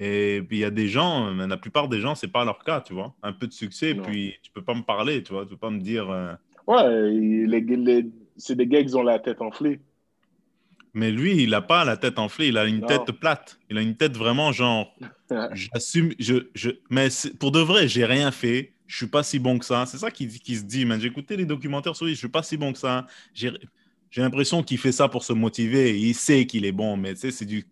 Et 0.00 0.42
puis 0.46 0.58
il 0.58 0.60
y 0.60 0.64
a 0.64 0.70
des 0.70 0.88
gens, 0.88 1.32
mais 1.34 1.46
la 1.46 1.56
plupart 1.56 1.88
des 1.88 2.00
gens, 2.00 2.14
c'est 2.14 2.28
pas 2.28 2.44
leur 2.44 2.62
cas, 2.62 2.80
tu 2.80 2.92
vois. 2.92 3.14
Un 3.22 3.32
peu 3.32 3.46
de 3.48 3.52
succès, 3.52 3.94
Non. 3.94 4.02
puis 4.04 4.34
tu 4.42 4.50
peux 4.52 4.62
pas 4.62 4.74
me 4.74 4.82
parler, 4.82 5.22
tu 5.22 5.32
vois. 5.32 5.42
Tu 5.44 5.50
peux 5.50 5.56
pas 5.56 5.70
me 5.70 5.80
dire. 5.80 6.08
euh, 6.10 6.34
Ouais, 6.66 7.10
les, 7.10 7.60
les- 7.60 8.06
c'est 8.36 8.54
des 8.54 8.66
gars 8.66 8.84
qui 8.84 8.94
ont 8.94 9.02
la 9.02 9.18
tête 9.18 9.40
enflée. 9.40 9.80
Mais 10.94 11.10
lui, 11.10 11.42
il 11.42 11.54
a 11.54 11.60
pas 11.62 11.84
la 11.84 11.96
tête 11.96 12.18
enflée, 12.18 12.48
il 12.48 12.58
a 12.58 12.64
une 12.66 12.80
Non. 12.80 12.86
tête 12.86 13.12
plate. 13.12 13.58
Il 13.70 13.78
a 13.78 13.82
une 13.82 13.96
tête 13.96 14.16
vraiment 14.16 14.52
genre. 14.52 14.94
J'assume, 15.52 16.12
je, 16.18 16.46
je, 16.54 16.70
mais 16.90 17.08
pour 17.40 17.50
de 17.52 17.60
vrai, 17.60 17.88
j'ai 17.88 18.04
rien 18.04 18.30
fait. 18.30 18.72
Je 18.86 18.96
suis 18.96 19.06
pas 19.06 19.22
si 19.22 19.38
bon 19.38 19.58
que 19.58 19.64
ça. 19.66 19.84
C'est 19.86 19.98
ça 19.98 20.10
qui, 20.10 20.28
qui 20.28 20.56
se 20.56 20.64
dit, 20.64 20.84
man. 20.86 20.98
J'ai 21.00 21.08
écouté 21.08 21.36
les 21.36 21.44
documentaires 21.44 21.94
sur 21.94 22.06
lui. 22.06 22.14
Je 22.14 22.18
suis 22.18 22.28
pas 22.28 22.42
si 22.42 22.56
bon 22.56 22.72
que 22.72 22.78
ça. 22.78 23.06
J'ai, 24.10 24.22
l'impression 24.22 24.62
qu'il 24.62 24.78
fait 24.78 24.92
ça 24.92 25.08
pour 25.08 25.24
se 25.24 25.32
motiver. 25.32 25.98
Il 25.98 26.14
sait 26.14 26.46
qu'il 26.46 26.64
est 26.64 26.72
bon, 26.72 26.96
mais 26.96 27.14
c'est 27.14 27.44
du, 27.44 27.66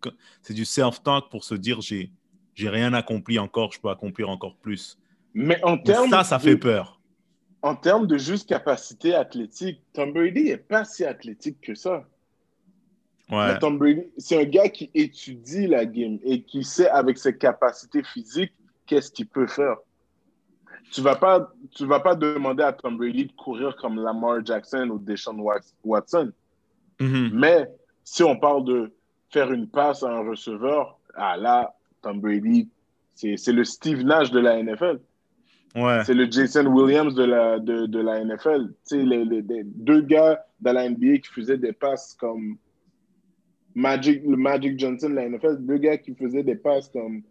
du 0.50 0.64
self-talk 0.64 1.30
pour 1.30 1.44
se 1.44 1.54
dire, 1.54 1.80
j'ai, 1.80 2.10
rien 2.58 2.92
accompli 2.94 3.38
encore. 3.38 3.72
Je 3.72 3.80
peux 3.80 3.88
accomplir 3.88 4.28
encore 4.28 4.56
plus. 4.56 4.98
Mais 5.34 5.62
en 5.62 5.78
termes 5.78 6.10
ça, 6.10 6.24
ça 6.24 6.38
de- 6.38 6.42
fait 6.42 6.56
peur. 6.56 7.00
En 7.62 7.74
termes 7.74 8.06
de 8.06 8.16
juste 8.16 8.48
capacité 8.48 9.14
athlétique, 9.14 9.80
Tom 9.92 10.12
Brady 10.12 10.44
n'est 10.44 10.56
pas 10.56 10.84
si 10.84 11.04
athlétique 11.04 11.60
que 11.60 11.74
ça. 11.74 12.04
Ouais. 13.30 13.54
Mais 13.54 13.58
Tom 13.58 13.76
Brady, 13.78 14.02
c'est 14.18 14.40
un 14.40 14.44
gars 14.44 14.68
qui 14.68 14.90
étudie 14.94 15.66
la 15.66 15.84
game 15.84 16.18
et 16.22 16.42
qui 16.42 16.62
sait 16.62 16.88
avec 16.88 17.18
ses 17.18 17.36
capacités 17.36 18.02
physiques 18.04 18.52
qu'est-ce 18.86 19.10
qu'il 19.10 19.26
peut 19.26 19.48
faire. 19.48 19.76
Tu 20.92 21.00
vas 21.00 21.16
pas, 21.16 21.52
tu 21.74 21.84
vas 21.86 22.00
pas 22.00 22.14
demander 22.14 22.62
à 22.62 22.72
Tom 22.72 22.96
Brady 22.96 23.26
de 23.26 23.32
courir 23.32 23.76
comme 23.76 24.02
Lamar 24.02 24.44
Jackson 24.44 24.88
ou 24.90 24.98
Deshaun 24.98 25.38
Wat- 25.40 25.74
Watson. 25.84 26.32
Mhm. 27.00 27.30
Mais 27.34 27.68
si 28.04 28.22
on 28.22 28.36
parle 28.38 28.64
de 28.64 28.92
faire 29.30 29.52
une 29.52 29.68
passe 29.68 30.02
à 30.02 30.08
un 30.10 30.20
receveur, 30.28 30.98
ah 31.14 31.36
là, 31.36 31.74
Tom 32.02 32.20
Brady, 32.20 32.68
c'est 33.14 33.52
le 33.52 33.64
Steve 33.64 34.02
Nash 34.04 34.30
de 34.30 34.38
la 34.40 34.58
NFL. 34.62 35.00
Ouais. 35.74 36.02
C'est 36.04 36.14
le 36.14 36.30
Jason 36.30 36.66
Williams 36.66 37.14
de 37.14 37.24
la, 37.24 37.58
de, 37.58 37.86
de 37.86 37.98
la 38.00 38.20
NFL. 38.24 38.72
Les, 38.92 39.24
les- 39.24 39.42
les 39.42 39.64
deux 39.64 40.00
gars 40.02 40.42
dans 40.60 40.72
la 40.72 40.88
NBA 40.88 41.18
qui 41.18 41.28
faisaient 41.34 41.58
des 41.58 41.72
passes 41.72 42.14
comme 42.18 42.56
Magic, 43.74 44.22
le 44.24 44.36
Magic 44.36 44.78
Johnson 44.78 45.10
de 45.10 45.14
la 45.16 45.28
NFL, 45.28 45.56
deux 45.60 45.76
gars 45.78 45.98
qui 45.98 46.14
faisaient 46.14 46.42
des 46.42 46.54
passes 46.56 46.88
comme 46.88 47.22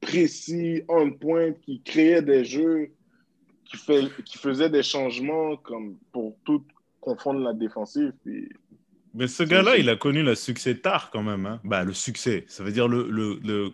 précis, 0.00 0.82
on 0.88 1.10
point, 1.10 1.52
qui 1.52 1.82
créaient 1.82 2.22
des 2.22 2.42
jeux, 2.44 2.90
qui, 3.70 3.76
fait, 3.76 4.04
qui 4.24 4.38
faisaient 4.38 4.70
des 4.70 4.82
changements 4.82 5.56
comme 5.56 5.96
pour 6.12 6.36
tout 6.44 6.64
confondre 7.00 7.40
la 7.40 7.52
défensive. 7.54 8.12
Puis, 8.24 8.48
Mais 9.14 9.26
ce 9.28 9.42
gars-là, 9.42 9.76
il 9.76 9.88
a 9.88 9.96
connu 9.96 10.22
le 10.22 10.34
succès 10.34 10.74
tard 10.76 11.10
quand 11.10 11.22
même. 11.22 11.46
hein. 11.46 11.60
Bah, 11.64 11.84
le 11.84 11.92
succès, 11.94 12.44
ça 12.48 12.64
veut 12.64 12.72
dire 12.72 12.88
le, 12.88 13.08
le, 13.10 13.38
le- 13.44 13.70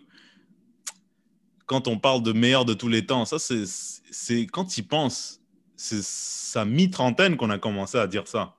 Quand 1.65 1.87
on 1.87 1.97
parle 1.99 2.23
de 2.23 2.31
meilleur 2.31 2.63
de 2.65 2.73
tous 2.73 2.87
les 2.87 3.05
temps, 3.05 3.25
ça, 3.25 3.37
c'est, 3.39 4.45
quand 4.47 4.77
il 4.77 4.87
pense, 4.87 5.41
c'est 5.75 6.01
sa 6.01 6.63
mi-trentaine 6.63 7.35
qu'on 7.35 7.49
a 7.49 7.57
commencé 7.57 7.97
à 7.97 8.07
dire 8.07 8.27
ça. 8.27 8.53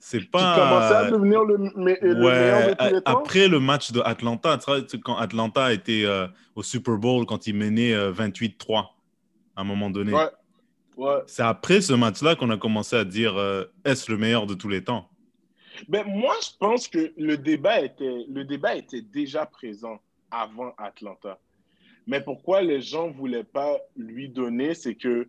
C'est 0.00 0.20
tu 0.20 0.26
commençais 0.28 0.48
pas. 0.94 0.98
à 1.06 1.10
devenir 1.10 1.42
le, 1.44 1.58
me- 1.58 1.96
le 2.00 2.24
Ouais, 2.24 2.38
meilleur 2.40 2.68
de 2.68 2.74
tous 2.74 2.94
les 2.94 3.02
temps. 3.02 3.18
après 3.18 3.48
le 3.48 3.58
match 3.60 3.90
de 3.92 4.00
Atlanta, 4.00 4.58
quand 5.04 5.16
Atlanta 5.16 5.72
était 5.72 6.04
euh, 6.04 6.26
au 6.54 6.62
Super 6.62 6.96
Bowl, 6.98 7.26
quand 7.26 7.46
il 7.46 7.54
menait 7.56 7.92
euh, 7.94 8.12
28-3 8.12 8.84
à 9.58 9.62
un 9.62 9.64
moment 9.64 9.90
donné. 9.90 10.12
Ouais. 10.12 10.30
Ouais. 10.96 11.18
C'est 11.26 11.42
après 11.42 11.80
ce 11.80 11.92
match-là 11.92 12.36
qu'on 12.36 12.50
a 12.50 12.56
commencé 12.56 12.96
à 12.96 13.04
dire 13.04 13.36
euh, 13.36 13.64
est-ce 13.84 14.10
le 14.10 14.16
meilleur 14.16 14.46
de 14.46 14.54
tous 14.54 14.68
les 14.68 14.84
temps? 14.84 15.08
Ben, 15.88 16.04
moi, 16.06 16.34
je 16.42 16.56
pense 16.58 16.88
que 16.88 17.12
le 17.16 17.36
débat, 17.36 17.80
était, 17.80 18.24
le 18.28 18.44
débat 18.44 18.76
était 18.76 19.02
déjà 19.02 19.46
présent 19.46 20.00
avant 20.30 20.74
Atlanta. 20.78 21.38
Mais 22.06 22.20
pourquoi 22.20 22.62
les 22.62 22.80
gens 22.80 23.08
ne 23.08 23.12
voulaient 23.12 23.44
pas 23.44 23.78
lui 23.96 24.28
donner, 24.28 24.74
c'est 24.74 24.94
que 24.94 25.28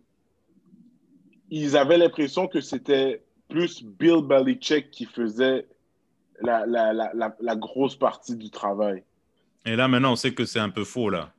ils 1.50 1.76
avaient 1.76 1.98
l'impression 1.98 2.46
que 2.46 2.60
c'était 2.60 3.24
plus 3.48 3.82
Bill 3.82 4.22
Belichick 4.22 4.90
qui 4.90 5.06
faisait 5.06 5.66
la, 6.40 6.66
la, 6.66 6.92
la, 6.92 7.12
la, 7.14 7.56
grosse 7.56 7.96
partie 7.96 8.36
du 8.36 8.50
travail. 8.50 9.02
Et 9.66 9.74
là, 9.76 9.88
maintenant, 9.88 10.12
on 10.12 10.16
sait 10.16 10.32
que 10.32 10.44
c'est 10.44 10.60
un 10.60 10.70
peu 10.70 10.84
faux, 10.84 11.10
là. 11.10 11.32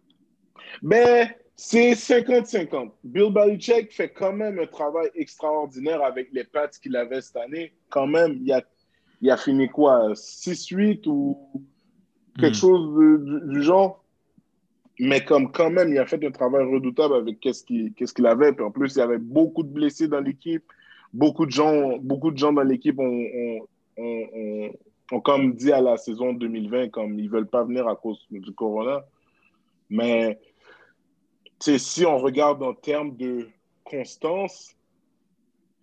Mais 0.81 1.03
ben, 1.05 1.33
c'est 1.55 1.91
50-50. 1.91 2.91
Bill 3.03 3.31
Belichick 3.31 3.91
fait 3.91 4.09
quand 4.09 4.33
même 4.33 4.59
un 4.59 4.65
travail 4.65 5.09
extraordinaire 5.15 6.01
avec 6.03 6.29
les 6.33 6.43
Pats 6.43 6.67
qu'il 6.67 6.95
avait 6.95 7.21
cette 7.21 7.37
année. 7.37 7.73
Quand 7.89 8.07
même, 8.07 8.39
il 8.41 8.51
a, 8.51 8.63
il 9.21 9.29
a 9.29 9.37
fini 9.37 9.69
quoi 9.69 10.13
6-8 10.13 11.07
ou 11.07 11.37
quelque 12.39 12.51
hmm. 12.51 12.53
chose 12.55 13.47
du, 13.47 13.61
genre? 13.61 14.03
Mais 14.99 15.23
comme 15.23 15.51
quand 15.51 15.69
même, 15.69 15.89
il 15.89 15.99
a 15.99 16.05
fait 16.05 16.23
un 16.25 16.31
travail 16.31 16.65
redoutable 16.65 17.15
avec 17.15 17.39
qu'est-ce 17.39 17.63
qu'il 17.63 18.25
avait. 18.25 18.53
Puis 18.53 18.65
en 18.65 18.71
plus, 18.71 18.95
il 18.95 18.99
y 18.99 19.01
avait 19.01 19.17
beaucoup 19.17 19.63
de 19.63 19.69
blessés 19.69 20.07
dans 20.07 20.19
l'équipe. 20.19 20.63
Beaucoup 21.13 21.45
de 21.45 21.51
gens, 21.51 21.97
beaucoup 21.97 22.31
de 22.31 22.37
gens 22.37 22.53
dans 22.53 22.63
l'équipe 22.63 22.97
ont, 22.97 23.25
ont, 23.97 24.69
ont, 25.11 25.19
comme 25.19 25.53
dit 25.53 25.71
à 25.71 25.81
la 25.81 25.97
saison 25.97 26.33
2020, 26.33 26.89
comme 26.89 27.19
ils 27.19 27.25
ne 27.25 27.29
veulent 27.29 27.49
pas 27.49 27.65
venir 27.65 27.87
à 27.87 27.95
cause 27.95 28.25
du 28.29 28.51
corona. 28.53 29.03
Mais 29.89 30.39
si 31.61 32.05
on 32.05 32.17
regarde 32.17 32.63
en 32.63 32.73
termes 32.73 33.15
de 33.15 33.49
constance, 33.83 34.75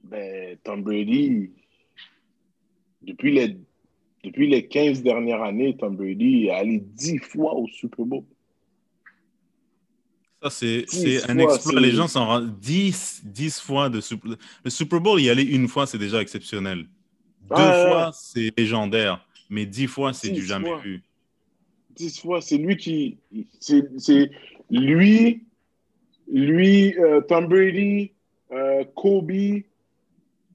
ben, 0.05 0.57
Tom 0.65 0.83
Brady, 0.83 1.51
depuis 3.03 3.33
les, 3.33 3.57
depuis 4.25 4.49
les 4.49 4.67
15 4.67 5.03
dernières 5.03 5.43
années, 5.43 5.77
Tom 5.77 5.97
Brady 5.97 6.47
est 6.47 6.51
allé 6.51 6.81
10 6.81 7.19
fois 7.19 7.55
au 7.55 7.67
Super 7.69 8.05
Bowl. 8.05 8.25
Ça, 10.43 10.51
c'est 10.51 10.85
un 11.29 11.39
exploit. 11.39 11.81
Les 11.81 11.91
gens 11.91 12.07
s'en 12.07 12.27
rendent 12.27 12.59
10, 12.61 13.23
10 13.25 13.61
fois 13.61 13.89
de 13.89 14.01
Super 14.01 14.37
Le 14.65 14.71
Super 14.71 15.01
Bowl, 15.01 15.21
y 15.21 15.31
aller 15.31 15.43
une 15.43 15.67
fois, 15.67 15.87
c'est 15.87 15.99
déjà 15.99 16.23
exceptionnel. 16.23 16.87
Deux 17.49 17.57
fois, 17.57 18.11
c'est 18.15 18.53
légendaire. 18.57 19.27
Mais 19.51 19.67
10 19.67 19.87
fois, 19.87 20.13
c'est 20.13 20.31
du 20.31 20.45
jamais 20.45 20.71
vu. 20.81 21.03
10 21.97 22.21
fois, 22.21 22.41
c'est 22.41 22.59
lui 22.59 22.77
qui. 22.77 23.19
C'est 23.59 24.31
lui, 24.71 25.43
lui, 26.31 26.95
euh, 26.99 27.21
Tom 27.23 27.47
Brady, 27.47 28.13
euh, 28.53 28.85
Kobe, 28.95 29.63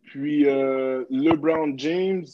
puis 0.04 0.46
euh, 0.46 1.04
LeBron 1.10 1.74
James, 1.78 2.26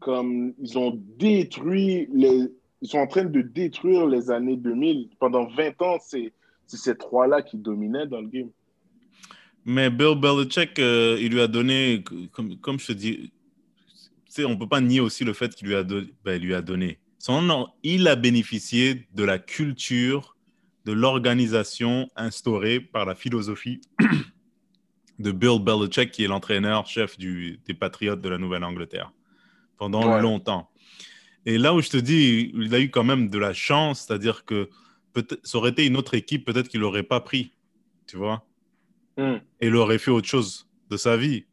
comme 0.00 0.54
ils 0.60 0.78
ont 0.78 1.00
détruit 1.18 2.08
les. 2.12 2.48
Ils 2.82 2.88
sont 2.88 2.98
en 2.98 3.06
train 3.06 3.24
de 3.24 3.40
détruire 3.40 4.06
les 4.06 4.30
années 4.30 4.56
2000. 4.56 5.08
Pendant 5.18 5.46
20 5.46 5.80
ans, 5.80 5.96
c'est 6.00 6.32
ces 6.66 6.94
trois-là 6.94 7.40
qui 7.40 7.56
dominaient 7.56 8.06
dans 8.06 8.20
le 8.20 8.28
game. 8.28 8.50
Mais 9.64 9.88
Bill 9.88 10.14
Belichick, 10.20 10.78
il 10.78 11.28
lui 11.32 11.40
a 11.40 11.48
donné, 11.48 12.04
comme, 12.32 12.78
je 12.78 12.86
te 12.86 12.92
dis, 12.92 13.32
on 14.40 14.50
ne 14.50 14.54
peut 14.56 14.68
pas 14.68 14.82
nier 14.82 15.00
aussi 15.00 15.24
le 15.24 15.32
fait 15.32 15.54
qu'il 15.54 15.68
ben, 16.22 16.40
lui 16.40 16.54
a 16.54 16.60
donné. 16.60 16.98
Son 17.18 17.40
nom, 17.40 17.66
il 17.82 18.06
a 18.08 18.14
bénéficié 18.14 19.08
de 19.14 19.24
la 19.24 19.38
culture 19.38 20.35
de 20.86 20.92
l'organisation 20.92 22.08
instaurée 22.14 22.78
par 22.78 23.04
la 23.04 23.16
philosophie 23.16 23.80
de 25.18 25.32
Bill 25.32 25.58
Belichick, 25.60 26.12
qui 26.12 26.22
est 26.22 26.28
l'entraîneur-chef 26.28 27.18
des 27.18 27.74
Patriotes 27.78 28.20
de 28.20 28.28
la 28.28 28.38
Nouvelle-Angleterre, 28.38 29.12
pendant 29.78 30.20
longtemps. 30.20 30.70
Et 31.44 31.58
là 31.58 31.74
où 31.74 31.82
je 31.82 31.90
te 31.90 31.96
dis, 31.96 32.52
il 32.54 32.72
a 32.72 32.78
eu 32.78 32.88
quand 32.88 33.02
même 33.02 33.28
de 33.28 33.38
la 33.38 33.52
chance, 33.52 34.06
c'est-à-dire 34.06 34.44
que 34.44 34.70
ça 35.42 35.58
aurait 35.58 35.70
été 35.70 35.84
une 35.86 35.96
autre 35.96 36.14
équipe, 36.14 36.44
peut-être 36.44 36.68
qu'il 36.68 36.80
n'aurait 36.80 37.02
pas 37.02 37.20
pris, 37.20 37.52
tu 38.06 38.16
vois, 38.16 38.46
hmm. 39.16 39.38
et 39.60 39.66
il 39.66 39.74
aurait 39.74 39.98
fait 39.98 40.12
autre 40.12 40.28
chose 40.28 40.68
de 40.88 40.96
sa 40.96 41.16
vie. 41.16 41.46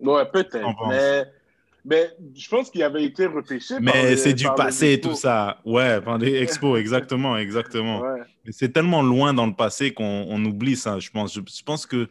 Ouais, 0.00 0.24
peut-être. 0.30 0.88
Mais 0.88 1.24
mais 1.86 2.10
je 2.34 2.48
pense 2.48 2.68
qu'il 2.68 2.82
avait 2.82 3.04
été 3.04 3.26
repêché. 3.26 3.76
Mais 3.80 4.16
c'est 4.16 4.34
du 4.34 4.46
passé, 4.56 5.00
tout 5.00 5.14
ça. 5.14 5.60
Ouais, 5.64 6.00
par 6.00 6.18
des 6.18 6.34
expos, 6.34 6.78
exactement, 6.80 7.36
exactement. 7.36 8.02
C'est 8.50 8.72
tellement 8.72 9.02
loin 9.02 9.32
dans 9.32 9.46
le 9.46 9.54
passé 9.54 9.92
qu'on 9.92 10.44
oublie 10.44 10.76
ça, 10.76 10.98
je 10.98 11.10
pense. 11.10 11.32
Je, 11.32 11.62
pense 11.62 11.86
que 11.86 12.08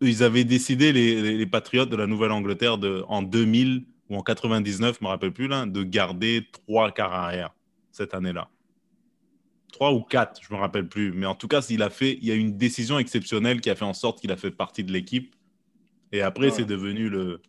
ils 0.00 0.24
avaient 0.24 0.44
décidé, 0.44 0.92
les, 0.92 1.36
les, 1.36 1.46
Patriotes 1.46 1.88
de 1.88 1.96
la 1.96 2.08
Nouvelle-Angleterre, 2.08 2.78
en 3.08 3.22
2000 3.22 3.84
ou 4.10 4.16
en 4.16 4.22
99, 4.22 4.98
je 5.00 5.04
me 5.04 5.08
rappelle 5.08 5.32
plus, 5.32 5.46
là, 5.46 5.66
de 5.66 5.82
garder 5.84 6.46
trois 6.52 6.90
quarts 6.90 7.14
arrière 7.14 7.54
cette 7.92 8.12
année-là. 8.12 8.48
Trois 9.72 9.92
ou 9.92 10.02
quatre, 10.02 10.40
je 10.42 10.52
me 10.52 10.58
rappelle 10.58 10.88
plus. 10.88 11.12
Mais 11.12 11.26
en 11.26 11.36
tout 11.36 11.48
cas, 11.48 11.60
il 11.70 11.82
a 11.82 11.90
fait, 11.90 12.18
il 12.20 12.26
y 12.26 12.32
a 12.32 12.34
une 12.34 12.56
décision 12.56 12.98
exceptionnelle 12.98 13.60
qui 13.60 13.70
a 13.70 13.76
fait 13.76 13.84
en 13.84 13.94
sorte 13.94 14.20
qu'il 14.20 14.32
a 14.32 14.36
fait 14.36 14.50
partie 14.50 14.82
de 14.82 14.92
l'équipe. 14.92 15.34
Et 16.10 16.22
après, 16.22 16.50
c'est 16.50 16.64
devenu 16.64 17.08
le, 17.08 17.40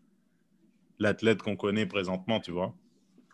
l'athlète 1.00 1.42
qu'on 1.42 1.56
connaît 1.56 1.86
présentement, 1.86 2.40
tu 2.40 2.52
vois. 2.52 2.74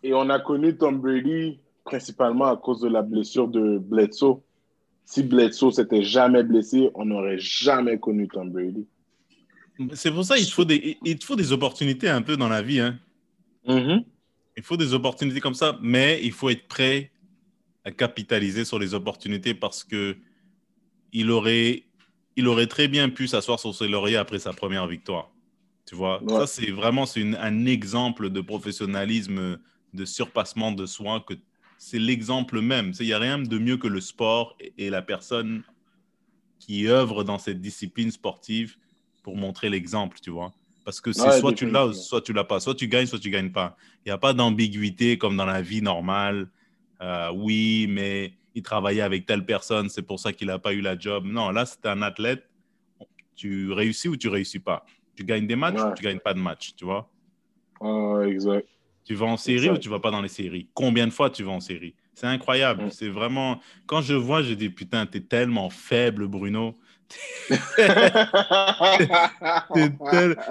Et 0.03 0.13
on 0.13 0.29
a 0.29 0.39
connu 0.39 0.77
Tom 0.77 0.99
Brady 0.99 1.59
principalement 1.83 2.45
à 2.45 2.57
cause 2.57 2.81
de 2.81 2.87
la 2.87 3.01
blessure 3.01 3.47
de 3.47 3.77
Bledsoe. 3.77 4.41
Si 5.05 5.23
Bledsoe 5.23 5.71
s'était 5.71 6.03
jamais 6.03 6.43
blessé, 6.43 6.89
on 6.93 7.05
n'aurait 7.05 7.39
jamais 7.39 7.99
connu 7.99 8.27
Tom 8.27 8.51
Brady. 8.51 8.87
C'est 9.93 10.11
pour 10.11 10.23
ça 10.23 10.37
qu'il 10.37 10.51
faut 10.51 10.65
des, 10.65 10.97
il 11.03 11.23
faut 11.23 11.35
des 11.35 11.51
opportunités 11.51 12.09
un 12.09 12.21
peu 12.21 12.37
dans 12.37 12.49
la 12.49 12.61
vie. 12.61 12.79
Hein. 12.79 12.99
Mm-hmm. 13.67 14.05
Il 14.57 14.63
faut 14.63 14.77
des 14.77 14.93
opportunités 14.93 15.39
comme 15.39 15.53
ça, 15.53 15.77
mais 15.81 16.19
il 16.23 16.31
faut 16.31 16.49
être 16.49 16.67
prêt 16.67 17.11
à 17.83 17.91
capitaliser 17.91 18.63
sur 18.63 18.77
les 18.77 18.93
opportunités 18.93 19.53
parce 19.53 19.83
que 19.83 20.17
il 21.13 21.31
aurait, 21.31 21.83
il 22.35 22.47
aurait 22.47 22.67
très 22.67 22.87
bien 22.87 23.09
pu 23.09 23.27
s'asseoir 23.27 23.59
sur 23.59 23.73
ses 23.73 23.87
lauriers 23.87 24.17
après 24.17 24.39
sa 24.39 24.53
première 24.53 24.87
victoire. 24.87 25.31
Tu 25.91 25.97
vois, 25.97 26.21
ça, 26.25 26.47
c'est 26.47 26.71
vraiment 26.71 27.05
c'est 27.05 27.35
un 27.37 27.65
exemple 27.65 28.29
de 28.29 28.39
professionnalisme, 28.39 29.59
de 29.93 30.05
surpassement 30.05 30.71
de 30.71 30.85
soi, 30.85 31.21
que 31.27 31.33
c'est 31.77 31.99
l'exemple 31.99 32.61
même. 32.61 32.93
Il 33.01 33.07
n'y 33.07 33.11
a 33.11 33.19
rien 33.19 33.37
de 33.37 33.57
mieux 33.57 33.75
que 33.75 33.89
le 33.89 33.99
sport 33.99 34.55
et, 34.77 34.89
la 34.89 35.01
personne 35.01 35.63
qui 36.59 36.87
œuvre 36.87 37.25
dans 37.25 37.37
cette 37.37 37.59
discipline 37.59 38.09
sportive 38.09 38.77
pour 39.21 39.35
montrer 39.35 39.69
l'exemple, 39.69 40.19
tu 40.21 40.29
vois. 40.29 40.53
Parce 40.85 41.01
que 41.01 41.11
c'est 41.11 41.41
soit 41.41 41.51
tu 41.51 41.69
l'as, 41.69 41.91
soit 41.91 42.21
tu 42.21 42.31
l'as 42.31 42.45
pas. 42.45 42.61
Soit 42.61 42.75
tu 42.75 42.87
gagnes, 42.87 43.05
soit 43.05 43.19
tu 43.19 43.29
gagnes 43.29 43.51
pas. 43.51 43.75
Il 44.05 44.09
n'y 44.09 44.13
a 44.13 44.17
pas 44.17 44.31
d'ambiguïté 44.31 45.17
comme 45.17 45.35
dans 45.35 45.45
la 45.45 45.61
vie 45.61 45.81
normale. 45.81 46.47
Euh, 47.01 47.33
oui, 47.35 47.87
mais 47.89 48.31
il 48.55 48.63
travaillait 48.63 49.01
avec 49.01 49.25
telle 49.25 49.45
personne, 49.45 49.89
c'est 49.89 50.03
pour 50.03 50.21
ça 50.21 50.31
qu'il 50.31 50.47
n'a 50.47 50.57
pas 50.57 50.71
eu 50.71 50.79
la 50.79 50.97
job. 50.97 51.25
Non, 51.25 51.49
là, 51.49 51.65
c'est 51.65 51.85
un 51.85 52.01
athlète. 52.01 52.47
Tu 53.35 53.73
réussis 53.73 54.07
ou 54.07 54.15
tu 54.15 54.29
réussis 54.29 54.59
pas. 54.59 54.85
Tu 55.21 55.27
gagnes 55.27 55.45
des 55.45 55.55
matchs 55.55 55.79
ou 55.79 55.93
tu 55.93 56.01
gagnes 56.01 56.17
pas 56.17 56.33
de 56.33 56.39
matchs, 56.39 56.73
tu 56.75 56.83
vois? 56.83 57.07
Ah, 57.79 58.21
exact. 58.25 58.67
Tu 59.05 59.13
vas 59.13 59.27
en 59.27 59.37
série 59.37 59.69
ou 59.69 59.77
tu 59.77 59.87
vas 59.87 59.99
pas 59.99 60.09
dans 60.09 60.23
les 60.23 60.27
séries? 60.27 60.67
Combien 60.73 61.05
de 61.05 61.11
fois 61.11 61.29
tu 61.29 61.43
vas 61.43 61.51
en 61.51 61.59
série? 61.59 61.93
C'est 62.15 62.25
incroyable. 62.25 62.85
Mm. 62.85 62.89
C'est 62.89 63.09
vraiment. 63.09 63.59
Quand 63.85 64.01
je 64.01 64.15
vois, 64.15 64.41
je 64.41 64.55
dis 64.55 64.71
putain, 64.71 65.05
t'es 65.05 65.19
tellement 65.19 65.69
faible, 65.69 66.25
Bruno. 66.27 66.75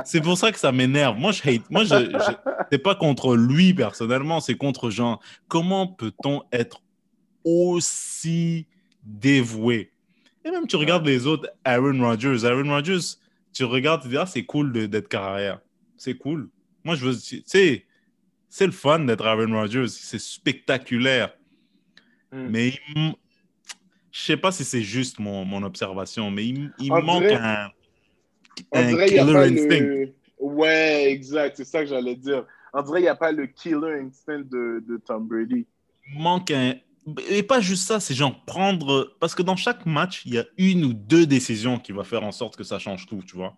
c'est 0.04 0.20
pour 0.22 0.38
ça 0.38 0.52
que 0.52 0.58
ça 0.60 0.70
m'énerve. 0.70 1.18
Moi, 1.18 1.32
je 1.32 1.42
hate. 1.48 1.68
Moi, 1.68 1.82
je, 1.82 2.12
je... 2.70 2.76
pas 2.76 2.94
contre 2.94 3.34
lui 3.34 3.74
personnellement, 3.74 4.38
c'est 4.38 4.54
contre 4.54 4.90
Jean. 4.90 5.18
Comment 5.48 5.88
peut-on 5.88 6.44
être 6.52 6.80
aussi 7.44 8.68
dévoué? 9.02 9.90
Et 10.44 10.52
même 10.52 10.68
tu 10.68 10.76
regardes 10.76 11.04
les 11.06 11.26
autres, 11.26 11.50
Aaron 11.64 12.00
Rodgers. 12.00 12.44
Aaron 12.44 12.68
Rodgers, 12.70 13.16
tu 13.52 13.64
regardes, 13.64 14.02
tu 14.02 14.08
dis, 14.08 14.16
ah, 14.16 14.26
c'est 14.26 14.44
cool 14.44 14.72
d'être 14.88 15.08
carrière. 15.08 15.60
C'est 15.96 16.14
cool. 16.14 16.48
Moi, 16.84 16.94
je 16.94 17.06
veux, 17.06 17.16
tu 17.16 17.42
sais, 17.44 17.84
c'est 18.48 18.66
le 18.66 18.72
fun 18.72 19.00
d'être 19.00 19.26
Aaron 19.26 19.52
Rodgers. 19.52 19.88
C'est 19.88 20.20
spectaculaire. 20.20 21.34
Hmm. 22.32 22.48
Mais 22.48 22.72
je 24.10 24.20
sais 24.20 24.36
pas 24.36 24.52
si 24.52 24.64
c'est 24.64 24.82
juste 24.82 25.18
mon, 25.18 25.44
mon, 25.44 25.62
observation, 25.62 26.30
mais 26.30 26.46
il, 26.46 26.72
il 26.78 26.92
manque 26.92 27.24
un, 27.24 27.70
un 28.72 29.06
killer 29.06 29.36
instinct. 29.36 30.12
Ouais, 30.38 31.10
exact. 31.10 31.56
C'est 31.56 31.64
ça 31.64 31.80
que 31.80 31.86
j'allais 31.86 32.16
dire. 32.16 32.46
On 32.72 32.82
dirait 32.82 32.98
qu'il 32.98 33.04
n'y 33.04 33.08
a 33.08 33.16
pas 33.16 33.32
le 33.32 33.46
killer 33.46 34.00
instinct 34.00 34.40
de, 34.40 34.82
de 34.86 34.96
Tom 35.04 35.26
Brady. 35.26 35.66
Il 36.12 36.22
manque 36.22 36.50
un, 36.50 36.74
et 37.28 37.42
pas 37.42 37.60
juste 37.60 37.86
ça, 37.86 38.00
c'est 38.00 38.14
genre 38.14 38.44
prendre. 38.44 39.16
Parce 39.20 39.34
que 39.34 39.42
dans 39.42 39.56
chaque 39.56 39.86
match, 39.86 40.22
il 40.26 40.34
y 40.34 40.38
a 40.38 40.44
une 40.58 40.84
ou 40.84 40.92
deux 40.92 41.26
décisions 41.26 41.78
qui 41.78 41.92
vont 41.92 42.04
faire 42.04 42.22
en 42.22 42.32
sorte 42.32 42.56
que 42.56 42.64
ça 42.64 42.78
change 42.78 43.06
tout, 43.06 43.22
tu 43.26 43.36
vois. 43.36 43.56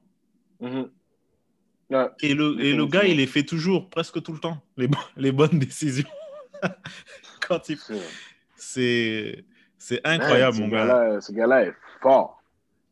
Mm-hmm. 0.60 2.10
et 2.20 2.34
le, 2.34 2.60
et 2.60 2.72
le 2.72 2.86
gars, 2.86 3.04
il 3.04 3.16
les 3.16 3.26
fait 3.26 3.42
toujours, 3.42 3.90
presque 3.90 4.22
tout 4.22 4.32
le 4.32 4.38
temps, 4.38 4.62
les, 4.76 4.88
les 5.16 5.32
bonnes 5.32 5.58
décisions. 5.58 6.08
Quand 7.46 7.68
il. 7.68 7.78
C'est. 8.56 9.44
C'est 9.78 10.00
incroyable, 10.06 10.58
mon 10.58 10.68
gars. 10.68 11.20
ce 11.20 11.32
gars-là 11.32 11.64
est 11.64 11.74
fort. 12.00 12.40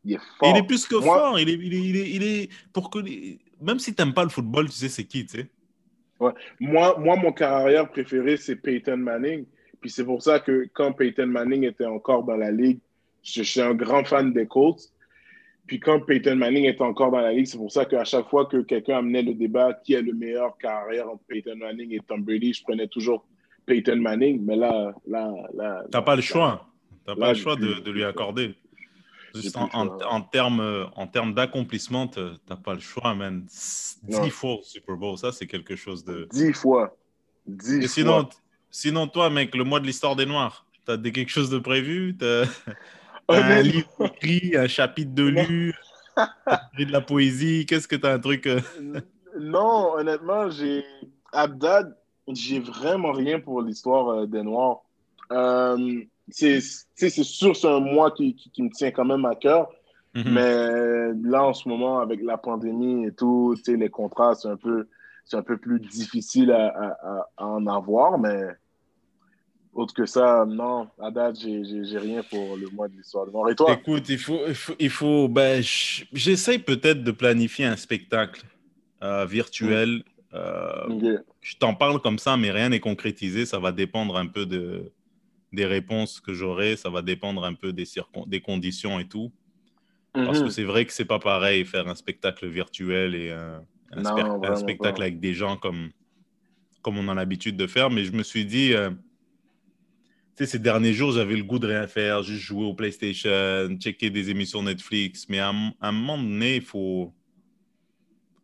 Il 0.03 0.15
est 0.15 0.19
fort. 0.37 0.49
Il 0.49 0.57
est 0.57 0.67
plus 0.67 0.85
que 0.85 0.99
fort. 0.99 1.39
Il 1.39 1.49
est, 1.49 1.53
il 1.53 1.95
est, 1.95 2.09
il 2.09 2.23
est, 2.23 2.49
pour 2.73 2.89
que, 2.89 2.99
même 3.61 3.79
si 3.79 3.95
tu 3.95 4.01
n'aimes 4.01 4.13
pas 4.13 4.23
le 4.23 4.29
football, 4.29 4.65
tu 4.67 4.75
sais 4.75 4.89
c'est 4.89 5.05
qui, 5.05 5.25
tu 5.25 5.37
sais. 5.37 5.49
Ouais. 6.19 6.33
Moi, 6.59 6.97
moi, 6.99 7.15
mon 7.15 7.31
carrière 7.31 7.89
préféré, 7.89 8.35
c'est 8.35 8.57
Peyton 8.57 8.97
Manning. 8.97 9.45
Puis 9.81 9.89
c'est 9.89 10.05
pour 10.05 10.21
ça 10.21 10.39
que 10.39 10.69
quand 10.73 10.93
Peyton 10.93 11.25
Manning 11.25 11.65
était 11.65 11.85
encore 11.85 12.23
dans 12.23 12.37
la 12.37 12.51
ligue, 12.51 12.79
je, 13.23 13.41
suis 13.41 13.59
un 13.59 13.73
grand 13.73 14.05
fan 14.05 14.31
des 14.31 14.47
Colts. 14.47 14.93
Puis 15.65 15.79
quand 15.79 15.99
Peyton 16.01 16.35
Manning 16.35 16.65
est 16.65 16.81
encore 16.81 17.11
dans 17.11 17.19
la 17.19 17.33
ligue, 17.33 17.47
c'est 17.47 17.57
pour 17.57 17.71
ça 17.71 17.85
qu'à 17.85 18.03
chaque 18.03 18.29
fois 18.29 18.45
que 18.45 18.57
quelqu'un 18.61 18.99
amenait 18.99 19.23
le 19.23 19.33
débat 19.33 19.73
qui 19.73 19.93
est 19.93 20.01
le 20.01 20.13
meilleur 20.13 20.55
carrière 20.57 21.09
entre 21.09 21.23
Peyton 21.27 21.55
Manning 21.57 21.95
et 21.95 21.99
Tom 22.07 22.23
Brady, 22.23 22.53
je 22.53 22.63
prenais 22.63 22.87
toujours 22.87 23.25
Peyton 23.65 23.97
Manning. 23.97 24.43
Mais 24.43 24.55
là, 24.55 24.93
là, 25.07 25.33
là. 25.53 25.83
T'as 25.91 26.01
pas 26.01 26.15
le 26.15 26.21
choix. 26.21 26.67
T'as 27.05 27.15
pas 27.15 27.29
le 27.29 27.37
choix 27.37 27.55
de, 27.55 27.79
de, 27.79 27.91
lui 27.91 28.03
accorder. 28.03 28.55
Juste 29.33 29.57
en, 29.57 29.69
en, 29.73 30.21
termes 30.21 30.89
en 30.95 31.07
termes 31.07 31.33
d'accomplissement, 31.33 32.07
t'as 32.07 32.55
pas 32.57 32.75
le 32.75 32.81
choix, 32.81 33.15
man. 33.15 33.45
Dix 33.45 34.29
fois 34.29 34.55
au 34.55 34.61
Super 34.61 34.95
Bowl, 34.97 35.17
ça, 35.17 35.31
c'est 35.31 35.47
quelque 35.47 35.75
chose 35.75 36.03
de. 36.03 36.27
Dix 36.31 36.53
fois. 36.53 36.95
Dix 37.47 37.85
Et 37.85 37.87
sinon, 37.87 38.27
sinon, 38.71 39.07
toi, 39.07 39.29
mec, 39.29 39.55
le 39.55 39.63
mois 39.63 39.79
de 39.79 39.85
l'histoire 39.85 40.15
des 40.15 40.25
Noirs, 40.25 40.65
t'as 40.85 40.97
quelque 40.97 41.29
chose 41.29 41.49
de 41.49 41.59
prévu? 41.59 42.17
Un 43.29 43.61
livre 43.61 43.87
écrit, 44.05 44.57
un 44.57 44.67
chapitre 44.67 45.13
de 45.13 45.23
lu, 45.23 45.73
de 46.17 46.91
la 46.91 46.99
poésie 47.01 47.65
Qu'est-ce 47.65 47.87
que 47.87 47.95
tu 47.95 48.05
as 48.05 48.13
un 48.13 48.19
truc 48.19 48.47
euh? 48.47 48.59
Non, 49.39 49.93
honnêtement, 49.93 50.49
j'ai. 50.49 50.83
Abdad, 51.31 51.95
j'ai 52.27 52.59
vraiment 52.59 53.13
rien 53.13 53.39
pour 53.39 53.61
l'histoire 53.61 54.09
euh, 54.09 54.25
des 54.25 54.43
Noirs. 54.43 54.81
Euh, 55.31 56.01
c'est 56.29 56.59
sûr, 56.59 57.55
c'est 57.55 57.67
un 57.67 57.79
mois 57.79 58.11
qui, 58.11 58.35
qui, 58.35 58.63
me 58.63 58.69
tient 58.69 58.91
quand 58.91 59.05
même 59.05 59.25
à 59.25 59.35
cœur. 59.35 59.69
Mm-hmm. 60.13 60.29
Mais 60.29 61.29
là, 61.29 61.45
en 61.45 61.53
ce 61.53 61.69
moment, 61.69 61.99
avec 61.99 62.21
la 62.21 62.37
pandémie 62.37 63.05
et 63.05 63.13
tout, 63.13 63.55
les 63.65 63.89
contrats, 63.89 64.35
c'est 64.35 64.49
un, 64.49 64.57
peu, 64.57 64.87
un 65.31 65.41
peu 65.41 65.57
plus 65.57 65.79
difficile 65.79 66.51
à, 66.51 66.67
à, 66.67 67.27
à 67.37 67.45
en 67.45 67.65
avoir. 67.67 68.17
Mais 68.17 68.41
autre 69.73 69.93
que 69.93 70.05
ça, 70.05 70.45
non, 70.45 70.89
à 70.99 71.11
date, 71.11 71.37
j'ai 71.39 71.97
rien 71.97 72.23
pour 72.23 72.57
le 72.57 72.69
mois 72.69 72.87
de 72.87 72.95
l'histoire 72.95 73.25
de 73.25 73.31
mort. 73.31 73.49
Et 73.49 73.55
toi? 73.55 73.73
Écoute, 73.73 74.09
il 74.09 74.17
faut, 74.17 74.41
il 74.47 74.55
faut, 74.55 74.75
il 74.79 74.89
faut 74.89 75.27
ben, 75.29 75.63
j'essaye 75.63 76.59
peut-être 76.59 77.03
de 77.03 77.11
planifier 77.11 77.65
un 77.65 77.77
spectacle 77.77 78.43
euh, 79.01 79.25
virtuel. 79.25 80.03
Mm. 80.33 80.33
Euh, 80.33 81.17
je 81.39 81.55
t'en 81.57 81.73
parle 81.73 82.01
comme 82.01 82.19
ça, 82.19 82.35
mais 82.35 82.51
rien 82.51 82.69
n'est 82.69 82.79
concrétisé. 82.79 83.45
Ça 83.45 83.59
va 83.59 83.71
dépendre 83.71 84.17
un 84.17 84.27
peu 84.27 84.45
de, 84.45 84.91
des 85.53 85.65
réponses 85.65 86.19
que 86.19 86.33
j'aurai. 86.33 86.75
Ça 86.75 86.89
va 86.89 87.01
dépendre 87.01 87.45
un 87.45 87.53
peu 87.53 87.71
des, 87.71 87.85
des 88.27 88.41
conditions 88.41 88.99
et 88.99 89.07
tout. 89.07 89.31
Parce 90.13 90.41
que 90.41 90.47
mm-hmm. 90.47 90.49
c'est 90.49 90.63
vrai 90.65 90.85
que 90.85 90.91
c'est 90.91 91.05
pas 91.05 91.19
pareil 91.19 91.63
faire 91.63 91.87
un 91.87 91.95
spectacle 91.95 92.45
virtuel 92.47 93.15
et 93.15 93.31
un, 93.31 93.63
un, 93.93 94.55
spectacle 94.57 95.01
avec 95.01 95.21
des 95.21 95.33
gens 95.33 95.55
comme, 95.55 95.91
comme 96.81 96.97
on 96.97 97.07
a 97.07 97.13
l'habitude 97.13 97.55
de 97.55 97.67
faire. 97.67 97.89
Mais 97.89 98.03
je 98.03 98.11
me 98.11 98.23
suis 98.23 98.45
dit, 98.45 98.73
euh, 98.73 98.89
ces 100.45 100.59
derniers 100.59 100.93
jours, 100.93 101.11
j'avais 101.11 101.35
le 101.35 101.43
goût 101.43 101.59
de 101.59 101.67
rien 101.67 101.87
faire, 101.87 102.23
juste 102.23 102.41
jouer 102.41 102.65
au 102.65 102.73
PlayStation, 102.73 103.75
checker 103.79 104.09
des 104.09 104.29
émissions 104.29 104.63
Netflix. 104.63 105.27
Mais 105.29 105.39
à, 105.39 105.49
un 105.49 105.91
moment 105.91 106.17
donné, 106.17 106.57
il 106.57 106.61
faut. 106.61 107.13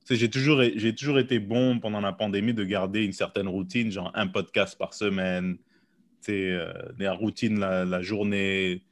J'ai 0.09 0.29
toujours, 0.29 0.61
j'ai 0.75 0.95
toujours 0.95 1.19
été 1.19 1.37
bon 1.39 1.79
pendant 1.79 1.99
la 1.99 2.13
pandémie 2.13 2.53
de 2.53 2.63
garder 2.63 3.03
une 3.03 3.11
certaine 3.11 3.47
routine, 3.47 3.91
genre 3.91 4.11
un 4.15 4.27
podcast 4.27 4.77
par 4.77 4.93
semaine, 4.93 5.57
euh, 6.29 6.73
la 6.97 7.13
routine 7.13 7.59
la, 7.59 8.01
journée, 8.01 8.83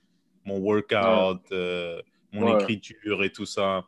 mon 0.43 0.57
workout, 0.57 1.41
euh, 1.51 2.01
mon 2.31 2.59
écriture 2.59 3.23
et 3.23 3.31
tout 3.31 3.45
ça. 3.45 3.85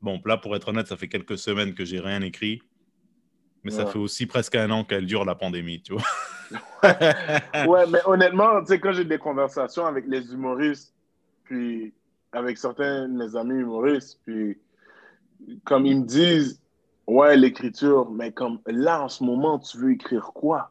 Bon, 0.00 0.20
là, 0.24 0.36
pour 0.36 0.54
être 0.54 0.68
honnête, 0.68 0.86
ça 0.86 0.96
fait 0.96 1.08
quelques 1.08 1.38
semaines 1.38 1.74
que 1.74 1.84
j'ai 1.84 1.98
rien 1.98 2.22
écrit. 2.22 2.62
Mais 3.64 3.70
ça 3.70 3.86
fait 3.86 3.98
aussi 3.98 4.26
presque 4.26 4.54
un 4.54 4.70
an 4.70 4.84
qu'elle 4.84 5.06
dure 5.06 5.24
la 5.24 5.34
pandémie, 5.34 5.82
tu 5.82 5.92
vois. 5.92 6.02
ouais, 7.66 7.86
mais 7.88 8.00
honnêtement, 8.06 8.60
tu 8.60 8.68
sais, 8.68 8.80
quand 8.80 8.92
j'ai 8.92 9.04
des 9.04 9.18
conversations 9.18 9.84
avec 9.84 10.06
les 10.06 10.32
humoristes, 10.32 10.94
puis 11.44 11.92
avec 12.32 12.56
certains 12.56 13.08
de 13.08 13.14
mes 13.14 13.36
amis 13.36 13.60
humoristes, 13.60 14.20
puis 14.24 14.56
comme 15.64 15.86
ils 15.86 16.00
me 16.00 16.06
disent, 16.06 16.60
ouais, 17.06 17.36
l'écriture, 17.36 18.10
mais 18.10 18.32
comme 18.32 18.60
là, 18.66 19.02
en 19.02 19.08
ce 19.08 19.24
moment, 19.24 19.58
tu 19.58 19.78
veux 19.78 19.92
écrire 19.92 20.30
quoi? 20.34 20.70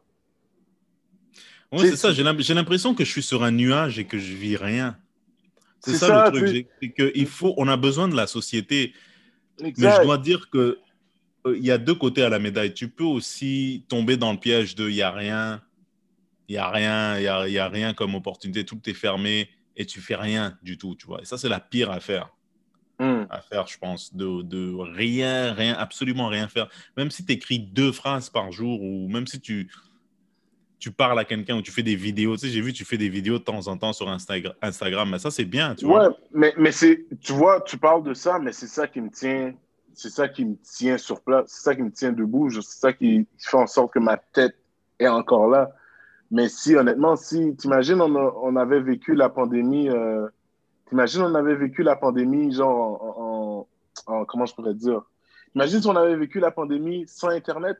Oui, 1.72 1.90
c'est 1.90 1.96
ça. 1.96 2.12
J'ai 2.12 2.54
l'impression 2.54 2.94
que 2.94 3.04
je 3.04 3.10
suis 3.10 3.22
sur 3.22 3.42
un 3.42 3.50
nuage 3.50 3.98
et 3.98 4.06
que 4.06 4.18
je 4.18 4.34
vis 4.34 4.56
rien. 4.56 4.96
C'est 5.80 5.94
ça, 5.94 6.30
le 6.30 6.38
truc. 6.38 6.66
C'est 6.80 6.90
qu'il 6.90 7.26
faut, 7.26 7.54
on 7.56 7.68
a 7.68 7.76
besoin 7.76 8.08
de 8.08 8.16
la 8.16 8.26
société. 8.26 8.94
Mais 9.60 9.72
je 9.76 10.02
dois 10.02 10.18
dire 10.18 10.48
que 10.50 10.78
il 11.56 11.64
y 11.64 11.70
a 11.70 11.78
deux 11.78 11.94
côtés 11.94 12.22
à 12.22 12.28
la 12.28 12.38
médaille. 12.38 12.74
Tu 12.74 12.88
peux 12.88 13.04
aussi 13.04 13.84
tomber 13.88 14.16
dans 14.16 14.32
le 14.32 14.38
piège 14.38 14.74
de 14.74 14.88
il 14.88 14.94
n'y 14.94 15.02
a 15.02 15.10
rien, 15.10 15.62
il 16.48 16.52
n'y 16.52 16.58
a 16.58 16.70
rien, 16.70 17.18
il 17.18 17.22
y 17.22 17.28
a, 17.28 17.48
y 17.48 17.58
a, 17.58 17.68
rien 17.68 17.94
comme 17.94 18.14
opportunité, 18.14 18.64
tout 18.64 18.80
est 18.86 18.94
fermé 18.94 19.48
et 19.76 19.86
tu 19.86 20.00
fais 20.00 20.16
rien 20.16 20.58
du 20.62 20.78
tout, 20.78 20.94
tu 20.96 21.06
vois. 21.06 21.20
Et 21.22 21.24
ça, 21.24 21.38
c'est 21.38 21.48
la 21.48 21.60
pire 21.60 21.90
affaire. 21.90 22.34
Hmm. 23.00 23.26
À 23.30 23.40
faire, 23.40 23.68
je 23.68 23.78
pense, 23.78 24.14
de, 24.14 24.42
de, 24.42 24.74
rien, 24.74 25.52
rien, 25.52 25.74
absolument 25.74 26.26
rien 26.26 26.48
faire. 26.48 26.68
Même 26.96 27.12
si 27.12 27.24
tu 27.24 27.32
écris 27.32 27.60
deux 27.60 27.92
phrases 27.92 28.28
par 28.28 28.50
jour 28.50 28.82
ou 28.82 29.08
même 29.08 29.28
si 29.28 29.40
tu, 29.40 29.70
tu 30.80 30.90
parles 30.90 31.18
à 31.18 31.24
quelqu'un 31.24 31.56
ou 31.56 31.62
tu 31.62 31.70
fais 31.70 31.84
des 31.84 31.94
vidéos. 31.94 32.36
Tu 32.36 32.46
sais, 32.46 32.52
j'ai 32.52 32.60
vu, 32.60 32.72
tu 32.72 32.84
fais 32.84 32.98
des 32.98 33.08
vidéos 33.08 33.38
de 33.38 33.44
temps 33.44 33.68
en 33.68 33.76
temps 33.76 33.92
sur 33.92 34.08
Instagram, 34.08 35.10
mais 35.10 35.18
ça, 35.20 35.30
c'est 35.30 35.44
bien, 35.44 35.76
tu 35.76 35.84
vois. 35.84 36.08
Ouais, 36.08 36.14
mais, 36.32 36.54
mais 36.56 36.72
c'est, 36.72 37.04
tu 37.20 37.32
vois, 37.32 37.60
tu 37.60 37.78
parles 37.78 38.02
de 38.02 38.14
ça, 38.14 38.40
mais 38.40 38.52
c'est 38.52 38.66
ça 38.66 38.88
qui 38.88 39.00
me 39.00 39.10
tient 39.10 39.54
c'est 39.98 40.10
ça 40.10 40.28
qui 40.28 40.44
me 40.44 40.54
tient 40.62 40.96
sur 40.96 41.20
place, 41.20 41.46
c'est 41.48 41.62
ça 41.62 41.74
qui 41.74 41.82
me 41.82 41.90
tient 41.90 42.12
debout, 42.12 42.48
c'est 42.50 42.62
ça 42.62 42.92
qui 42.92 43.26
fait 43.36 43.56
en 43.56 43.66
sorte 43.66 43.92
que 43.92 43.98
ma 43.98 44.16
tête 44.16 44.54
est 45.00 45.08
encore 45.08 45.48
là. 45.48 45.72
Mais 46.30 46.48
si, 46.48 46.76
honnêtement, 46.76 47.16
si, 47.16 47.56
t'imagines, 47.56 48.00
on, 48.00 48.14
on, 48.14 48.54
avait 48.54 48.78
vécu 48.78 49.16
la 49.16 49.28
pandémie, 49.28 49.88
euh, 49.88 50.28
t'imagines, 50.88 51.22
on 51.22 51.34
avait 51.34 51.56
vécu 51.56 51.82
la 51.82 51.96
pandémie, 51.96 52.52
genre, 52.52 53.66
en, 54.06 54.24
comment 54.26 54.46
je 54.46 54.54
pourrais 54.54 54.74
dire, 54.74 55.02
imagine 55.56 55.82
si 55.82 55.88
on 55.88 55.96
avait 55.96 56.14
vécu 56.14 56.38
la 56.38 56.52
pandémie 56.52 57.04
sans 57.08 57.30
Internet? 57.30 57.78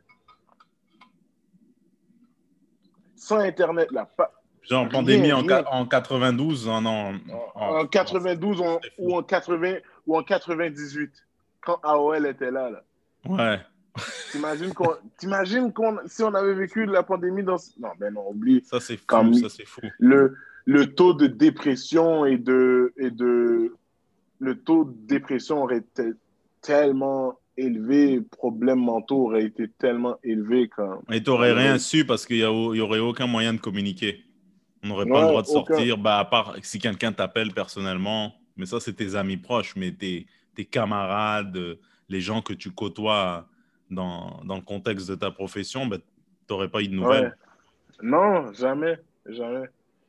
Sans 3.15 3.39
Internet, 3.39 3.93
là, 3.93 4.07
pas, 4.07 4.33
Genre 4.63 4.89
pandémie 4.89 5.33
en, 5.33 5.47
en, 5.49 5.87
92, 5.87 6.67
non, 6.67 6.75
en, 6.75 7.15
en, 7.55 7.87
92 7.87 8.61
ou 8.99 9.15
en 9.15 9.23
80 9.23 9.75
ou 10.09 10.17
en 10.17 10.23
98 10.25 11.28
quand 11.61 11.81
AOL 11.83 12.27
était 12.27 12.51
là. 12.51 12.71
là. 12.71 12.83
Ouais. 13.25 13.61
T'imagines 14.31 14.73
qu'on, 14.73 14.95
t'imagines 15.19 15.73
qu'on, 15.73 15.99
si 16.07 16.23
on 16.23 16.35
avait 16.35 16.55
vécu 16.55 16.87
la 16.87 17.03
pandémie 17.03 17.43
dans, 17.43 17.57
non, 17.81 17.89
ben 17.99 18.15
non, 18.15 18.31
oublie. 18.31 18.63
Ça 18.65 18.81
c'est 18.81 18.97
fou, 18.97 19.35
ça 19.35 19.49
c'est 19.49 19.67
fou. 19.67 19.81
Le, 19.99 20.37
le 20.67 20.95
taux 20.95 21.15
de 21.15 21.27
dépression 21.27 22.25
et 22.25 22.39
de, 22.39 22.93
et 22.97 23.11
de, 23.11 23.75
le 24.39 24.59
taux 24.59 24.85
de 24.85 24.95
dépression 25.07 25.65
aurait 25.65 25.79
été 25.79 26.13
tellement 26.61 27.39
élevé, 27.57 28.21
problèmes 28.21 28.81
mentaux 28.81 29.27
auraient 29.27 29.45
été 29.45 29.69
tellement 29.69 30.17
élevés 30.23 30.69
quand. 30.69 31.03
Et 31.11 31.23
t'aurais 31.23 31.53
rien 31.53 31.79
su 31.79 32.05
parce 32.05 32.25
qu'il 32.25 32.37
y, 32.37 32.41
y, 32.41 32.45
aurait 32.81 33.01
aucun 33.01 33.27
moyen 33.27 33.53
de 33.53 33.59
communiquer. 33.59 34.25
On 34.85 34.89
n'aurait 34.89 35.07
pas 35.07 35.23
le 35.23 35.29
droit 35.29 35.43
de 35.43 35.49
sortir, 35.49 35.99
bah, 35.99 36.19
à 36.19 36.25
part 36.25 36.55
si 36.63 36.79
quelqu'un 36.79 37.13
t'appelle 37.13 37.53
personnellement. 37.53 38.35
Mais 38.57 38.67
ça, 38.67 38.79
c'est 38.81 38.93
tes 38.93 39.17
amis 39.17 39.37
proches, 39.37 39.75
mais 39.77 39.93
tes 39.93 40.27
tes 40.59 40.65
camarades, 40.65 41.57
euh, 41.57 41.79
les 42.09 42.21
gens 42.21 42.43
que 42.43 42.53
tu 42.53 42.73
côtoies 42.73 43.47
dans, 43.91 44.43
dans 44.45 44.57
le 44.57 44.63
contexte 44.63 45.09
de 45.09 45.15
ta 45.15 45.31
profession, 45.31 45.87
ben, 45.87 46.01
tu 46.01 46.05
n'aurais 46.53 46.69
pas 46.69 46.83
eu 46.83 46.89
de 46.89 46.95
nouvelles. 46.95 47.37
Non, 48.03 48.53
jamais, 48.55 48.99
jamais. 49.25 49.67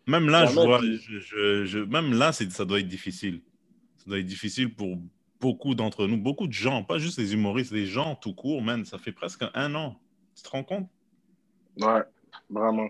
Même 0.07 0.27
là, 0.27 0.47
je 0.47 0.53
vois, 0.55 0.81
je, 0.81 1.65
je, 1.65 1.77
même 1.77 2.13
là, 2.13 2.31
ça 2.31 2.65
doit 2.65 2.79
être 2.79 2.87
difficile. 2.87 3.41
Ça 3.97 4.05
doit 4.07 4.17
être 4.17 4.25
difficile 4.25 4.73
pour 4.73 4.97
beaucoup 5.39 5.75
d'entre 5.75 6.07
nous, 6.07 6.17
beaucoup 6.17 6.47
de 6.47 6.53
gens, 6.53 6.83
pas 6.83 6.97
juste 6.97 7.19
les 7.19 7.35
humoristes, 7.35 7.71
les 7.71 7.85
gens 7.85 8.15
tout 8.15 8.33
court, 8.33 8.63
man. 8.63 8.83
Ça 8.85 8.97
fait 8.97 9.11
presque 9.11 9.43
un 9.53 9.75
an. 9.75 9.99
Tu 10.35 10.41
te 10.41 10.49
rends 10.49 10.63
compte? 10.63 10.89
Ouais, 11.79 12.01
vraiment. 12.49 12.89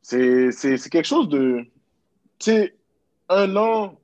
C'est 0.00 0.50
quelque 0.90 1.04
chose 1.04 1.28
de. 1.28 1.66
Tu 2.38 2.52
sais, 2.52 2.74
un 3.28 3.54
an, 3.54 4.00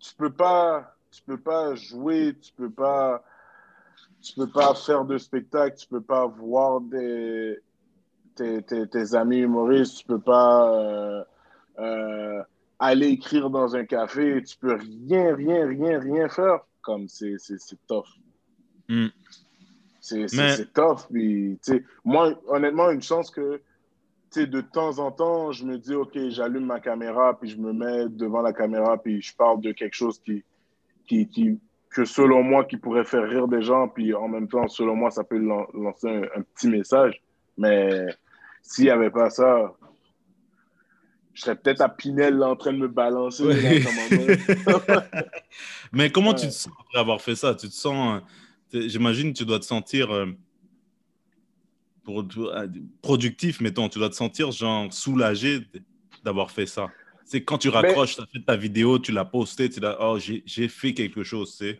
tu 0.00 0.12
peux 0.16 0.32
pas 0.32 0.96
tu 1.10 1.22
peux 1.22 1.38
pas 1.38 1.74
jouer, 1.74 2.34
tu 2.40 2.52
peux 2.52 2.70
pas, 2.70 3.22
tu 4.22 4.34
peux 4.34 4.48
pas 4.48 4.74
faire 4.74 5.04
de 5.04 5.18
spectacle, 5.18 5.76
tu 5.76 5.86
peux 5.86 6.00
pas 6.00 6.26
voir 6.26 6.80
des, 6.80 7.58
tes, 8.34 8.62
tes, 8.62 8.86
tes 8.86 9.14
amis 9.14 9.38
humoristes, 9.38 9.98
tu 9.98 10.04
peux 10.04 10.20
pas 10.20 10.72
euh, 10.72 11.24
euh, 11.78 12.42
aller 12.78 13.08
écrire 13.08 13.50
dans 13.50 13.74
un 13.74 13.84
café, 13.84 14.42
tu 14.42 14.56
peux 14.56 14.74
rien, 14.74 15.34
rien, 15.34 15.66
rien, 15.66 15.98
rien 15.98 16.28
faire. 16.28 16.60
Comme 16.82 17.08
c'est 17.08 17.36
tough. 17.86 18.06
Mm. 18.88 19.08
C'est 20.00 20.72
tough. 20.72 21.06
Puis, 21.12 21.58
moi, 22.04 22.40
honnêtement, 22.48 22.90
une 22.90 23.02
chance 23.02 23.30
que 23.30 23.60
de 24.34 24.60
temps 24.60 24.98
en 24.98 25.10
temps, 25.10 25.52
je 25.52 25.64
me 25.64 25.76
dis, 25.76 25.94
OK, 25.94 26.16
j'allume 26.28 26.64
ma 26.64 26.80
caméra, 26.80 27.38
puis 27.38 27.50
je 27.50 27.58
me 27.58 27.72
mets 27.72 28.08
devant 28.08 28.40
la 28.40 28.52
caméra, 28.52 28.96
puis 28.96 29.20
je 29.20 29.34
parle 29.34 29.60
de 29.60 29.72
quelque 29.72 29.94
chose 29.94 30.20
qui, 30.20 30.44
qui, 31.06 31.58
que 31.90 32.04
selon 32.04 32.42
moi, 32.42 32.64
qui 32.64 32.76
pourrait 32.76 33.04
faire 33.04 33.28
rire 33.28 33.48
des 33.48 33.62
gens, 33.62 33.88
puis 33.88 34.14
en 34.14 34.28
même 34.28 34.48
temps, 34.48 34.68
selon 34.68 34.94
moi, 34.94 35.10
ça 35.10 35.24
peut 35.24 35.38
lancer 35.38 36.08
un, 36.08 36.42
petit 36.42 36.68
message. 36.68 37.20
Mais 37.58 38.06
s'il 38.62 38.84
n'y 38.84 38.90
avait 38.90 39.10
pas 39.10 39.28
ça, 39.28 39.74
je 41.34 41.42
serais 41.42 41.56
peut-être 41.56 41.80
à 41.80 41.88
Pinel 41.88 42.36
là, 42.36 42.50
en 42.50 42.56
train 42.56 42.72
de 42.72 42.78
me 42.78 42.88
balancer. 42.88 43.44
là, 43.44 45.06
Mais 45.92 46.10
comment 46.10 46.34
tu 46.34 46.46
te 46.46 46.52
sens 46.52 46.72
après 46.80 46.98
avoir 46.98 47.20
fait 47.20 47.34
ça? 47.34 47.54
Tu 47.54 47.68
te 47.68 47.74
sens, 47.74 48.22
euh, 48.74 48.88
j'imagine, 48.88 49.32
tu 49.32 49.44
dois 49.44 49.58
te 49.58 49.64
sentir 49.64 50.10
euh, 50.12 50.26
pour, 52.04 52.20
euh, 52.20 52.66
productif, 53.02 53.60
mettons. 53.60 53.88
Tu 53.88 53.98
dois 53.98 54.10
te 54.10 54.14
sentir 54.14 54.52
genre 54.52 54.92
soulagé 54.92 55.60
d'avoir 56.24 56.50
fait 56.50 56.66
ça. 56.66 56.88
C'est 57.30 57.44
quand 57.44 57.58
tu 57.58 57.68
raccroches, 57.68 58.16
tu 58.16 58.22
as 58.22 58.26
fait 58.26 58.44
ta 58.44 58.56
vidéo, 58.56 58.98
tu 58.98 59.12
l'as 59.12 59.24
postée, 59.24 59.70
tu 59.70 59.78
l'as, 59.78 59.96
oh, 60.00 60.18
j'ai 60.18 60.66
fait 60.66 60.92
quelque 60.94 61.22
chose, 61.22 61.56
tu 61.56 61.64
sais. 61.64 61.78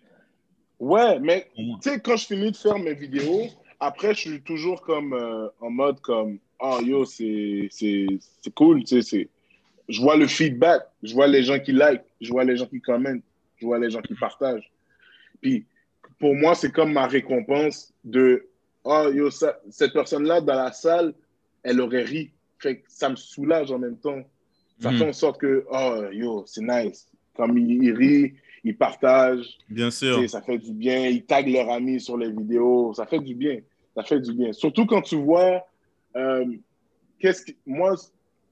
Ouais, 0.79 1.19
mais 1.19 1.51
tu 1.57 1.91
sais, 1.91 1.99
quand 1.99 2.17
je 2.17 2.27
finis 2.27 2.53
de 2.53 2.57
faire 2.57 2.79
mes 2.79 2.95
vidéos, 2.95 3.49
après, 3.81 4.15
je 4.15 4.21
suis 4.21 4.43
toujours 4.43 4.81
comme 4.83 5.13
euh, 5.13 5.49
en 5.61 5.71
mode 5.71 6.01
comme, 6.03 6.39
oh 6.61 6.79
yo, 6.85 7.05
c'est 7.05 7.69
cool, 8.55 8.85
tu 8.85 8.87
sais, 8.87 9.03
c'est- 9.03 9.29
je 9.89 10.01
vois 10.01 10.17
le 10.17 10.29
feedback, 10.29 10.83
je 11.03 11.13
vois 11.15 11.27
les 11.27 11.43
gens 11.43 11.59
qui 11.59 11.73
like, 11.73 12.03
je 12.21 12.31
vois 12.31 12.45
les 12.45 12.57
gens 12.57 12.67
qui 12.67 12.81
commentent, 12.81 13.25
je 13.57 13.67
vois 13.67 13.81
les 13.81 13.91
gens 13.91 14.03
qui 14.03 14.15
partagent. 14.15 14.71
Puis, 15.41 15.65
pour 16.21 16.37
moi, 16.37 16.55
c'est 16.55 16.71
comme 16.71 16.93
ma 16.93 17.09
récompense 17.09 17.93
de, 18.05 18.47
oh 18.85 19.11
yo, 19.13 19.31
ça- 19.33 19.59
cette 19.69 19.93
personne-là 19.95 20.43
dans 20.43 20.55
la 20.55 20.71
salle, 20.71 21.13
elle 21.65 21.81
aurait 21.81 22.05
ri. 22.05 22.31
Fait 22.61 22.77
que 22.77 22.85
ça 22.87 23.09
me 23.09 23.17
soulage 23.17 23.73
en 23.73 23.81
même 23.81 23.97
temps. 23.99 24.23
Ça 24.81 24.91
fait 24.93 25.09
en 25.09 25.13
sorte 25.13 25.41
que, 25.41 25.65
oh 25.71 26.05
yo, 26.13 26.45
c'est 26.47 26.63
nice. 26.63 27.07
Comme 27.37 27.57
ils 27.59 27.85
il 27.85 27.93
rient, 27.93 28.33
ils 28.65 28.77
partagent. 28.77 29.59
Bien 29.69 29.91
sûr. 29.91 30.29
ça 30.29 30.41
fait 30.43 30.59
du 30.59 30.73
bien. 30.73 31.07
Ils 31.07 31.25
taguent 31.25 31.49
leurs 31.53 31.71
amis 31.71 32.01
sur 32.01 32.17
les 32.17 32.31
vidéos. 32.31 32.93
Ça 32.95 33.07
fait 33.07 33.19
du 33.21 33.35
bien. 33.35 33.59
Ça 33.95 34.03
fait 34.03 34.21
du 34.21 34.33
bien. 34.33 34.53
Surtout 34.53 34.87
quand 34.87 35.03
tu 35.03 35.17
vois. 35.17 35.63
euh, 36.17 36.45
qu'est-ce 37.19 37.43
que, 37.47 37.53
moi, 37.67 37.95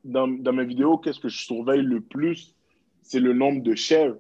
dans, 0.05 0.29
dans 0.29 0.53
mes 0.53 0.65
vidéos, 0.65 0.99
qu'est-ce 0.99 1.19
que 1.21 1.29
je 1.29 1.39
surveille 1.43 1.83
le 1.83 2.01
plus 2.01 2.55
C'est 3.03 3.21
le 3.21 3.33
nombre 3.33 3.63
de 3.63 3.75
shares. 3.75 4.15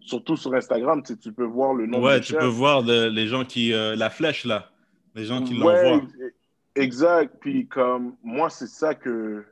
Surtout 0.00 0.36
sur 0.36 0.54
Instagram, 0.54 1.02
tu, 1.04 1.16
tu 1.18 1.32
peux 1.32 1.44
voir 1.44 1.74
le 1.74 1.86
nombre 1.86 2.06
Ouais, 2.06 2.20
de 2.20 2.24
tu 2.24 2.34
peux 2.34 2.44
voir 2.46 2.82
de- 2.82 3.08
les 3.08 3.26
gens 3.26 3.44
qui. 3.44 3.72
euh, 3.72 3.94
la 3.96 4.10
flèche, 4.10 4.44
là. 4.44 4.70
Les 5.14 5.24
gens 5.24 5.42
qui 5.42 5.54
Ouais, 5.62 5.90
l'envoient. 5.90 6.08
exact. 6.76 7.34
Puis 7.40 7.66
comme 7.66 8.14
moi, 8.22 8.50
c'est 8.50 8.68
ça 8.68 8.94
que 8.94 9.44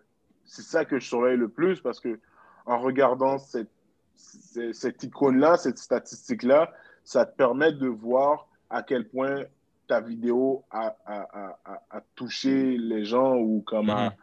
c'est 0.46 0.62
ça 0.62 0.84
que 0.84 0.98
je 0.98 1.06
surveille 1.06 1.36
le 1.36 1.48
plus 1.48 1.80
parce 1.80 2.00
que 2.00 2.18
en 2.64 2.80
regardant 2.80 3.38
cette, 3.38 3.70
cette, 4.14 5.02
icône-là, 5.02 5.56
cette 5.56 5.78
statistique-là, 5.78 6.72
ça 7.04 7.26
te 7.26 7.36
permet 7.36 7.72
de 7.72 7.86
voir 7.86 8.48
à 8.70 8.82
quel 8.82 9.08
point 9.08 9.44
ta 9.86 10.00
vidéo 10.00 10.64
a, 10.70 10.96
a, 11.06 11.56
a, 11.64 11.82
a, 11.90 12.00
touché 12.16 12.76
les 12.76 13.04
gens 13.04 13.36
ou 13.36 13.62
comme 13.64 13.90
a, 13.90 14.10
Mhm. 14.10 14.16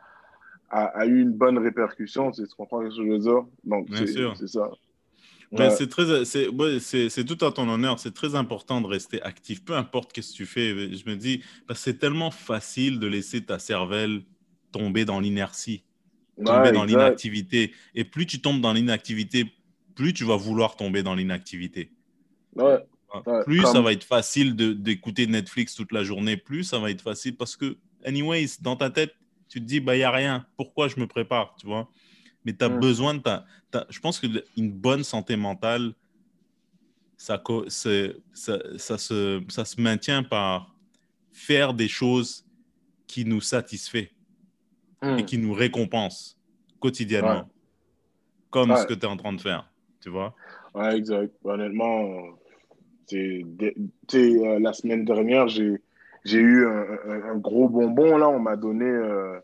a, 0.72 1.06
eu 1.06 1.22
une 1.22 1.32
bonne 1.32 1.58
répercussion. 1.58 2.32
Tu, 2.32 2.46
comprends 2.58 2.82
ce 2.82 2.98
que 2.98 3.04
je 3.06 3.10
veux 3.10 3.20
dire? 3.20 3.46
Donc, 3.64 3.88
c'est 3.94 4.48
ça. 4.48 4.70
Ouais. 5.52 5.70
c'est 5.70 5.88
très, 5.88 6.26
c'est, 6.26 6.48
ouais, 6.48 6.80
c'est 6.80 7.24
tout 7.26 7.46
à 7.46 7.52
ton 7.52 7.70
honneur. 7.70 8.00
C'est 8.00 8.14
très 8.14 8.34
important 8.34 8.82
de 8.82 8.88
rester 8.88 9.22
actif, 9.22 9.64
peu 9.64 9.76
importe 9.76 10.12
qu'est-ce 10.12 10.32
que 10.32 10.38
tu 10.38 10.46
fais. 10.48 10.94
Je 10.96 11.08
me 11.08 11.16
dis, 11.16 11.44
parce 11.68 11.80
que 11.80 11.92
c'est 11.92 12.00
tellement 12.00 12.32
facile 12.32 13.00
de 13.00 13.06
laisser 13.06 13.46
ta 13.46 13.60
cervelle 13.60 14.24
tomber 14.72 15.06
dans 15.06 15.20
l'inertie, 15.20 15.84
tomber 16.38 16.52
Ouais, 16.52 16.72
dans 16.72 16.86
l'inactivité. 16.86 17.74
Et 17.96 18.04
plus 18.04 18.26
tu 18.26 18.42
tombes 18.42 18.62
dans 18.62 18.74
l'inactivité, 18.74 19.52
plus 19.96 20.14
tu 20.14 20.24
vas 20.24 20.36
vouloir 20.36 20.76
tomber 20.76 21.04
dans 21.04 21.16
l'inactivité. 21.16 21.92
Ouais. 22.56 22.86
Plus 23.46 23.62
ça 23.62 23.80
va 23.82 23.92
être 23.94 24.04
facile 24.04 24.56
d'écouter 24.56 25.28
Netflix 25.28 25.76
toute 25.76 25.92
la 25.92 26.04
journée, 26.04 26.36
plus 26.36 26.64
ça 26.64 26.80
va 26.80 26.90
être 26.90 27.02
facile 27.02 27.36
parce 27.36 27.56
que, 27.56 27.78
anyways, 28.04 28.48
dans 28.62 28.76
ta 28.76 28.90
tête, 28.90 29.14
tu 29.50 29.60
te 29.60 29.66
dis, 29.66 29.80
bah, 29.80 29.96
il 29.96 30.00
n'y 30.00 30.04
a 30.04 30.10
rien. 30.12 30.48
Pourquoi 30.58 30.88
je 30.88 31.00
me 31.00 31.06
prépare, 31.06 31.56
tu 31.60 31.68
vois? 31.68 31.88
Mais 32.44 32.54
tu 32.56 32.66
as 32.66 32.70
Mm. 32.70 32.80
besoin 32.80 33.14
de 33.14 33.20
ta, 33.20 33.46
ta- 33.70 33.86
Je 33.90 34.00
pense 34.00 34.20
qu'une 34.20 34.42
bonne 34.72 35.04
santé 35.04 35.36
mentale, 35.36 35.94
ça, 37.18 37.42
ça, 37.68 38.60
ça 38.78 38.98
se, 38.98 39.44
ça 39.48 39.66
se 39.66 39.80
maintient 39.80 40.24
par 40.24 40.76
faire 41.32 41.74
des 41.76 41.88
choses 41.88 42.46
qui 43.08 43.26
nous 43.26 43.42
satisfait 43.42 44.12
Hmm. 45.04 45.20
et 45.20 45.26
qui 45.26 45.38
nous 45.38 45.54
récompensent 45.54 46.38
quotidiennement, 46.80 47.40
Ouais. 47.42 47.44
comme 48.50 48.72
Ouais. 48.72 48.78
ce 48.78 48.86
que 48.88 48.94
tu 48.94 49.02
es 49.02 49.06
en 49.10 49.18
train 49.18 49.34
de 49.34 49.42
faire, 49.42 49.70
tu 50.02 50.10
vois? 50.10 50.34
Ouais, 50.74 50.96
exact. 50.98 51.34
Honnêtement, 51.44 52.24
c'est 53.08 53.44
euh, 54.16 54.60
la 54.60 54.74
semaine 54.74 55.06
dernière, 55.06 55.48
j'ai 55.48 55.82
j'ai 56.26 56.40
eu 56.40 56.66
un, 56.66 56.86
un- 57.10 57.24
un 57.32 57.36
gros 57.38 57.68
bonbon. 57.68 58.18
Là, 58.18 58.30
on 58.30 58.40
m'a 58.40 58.56
donné. 58.56 58.86
euh, 58.86 59.40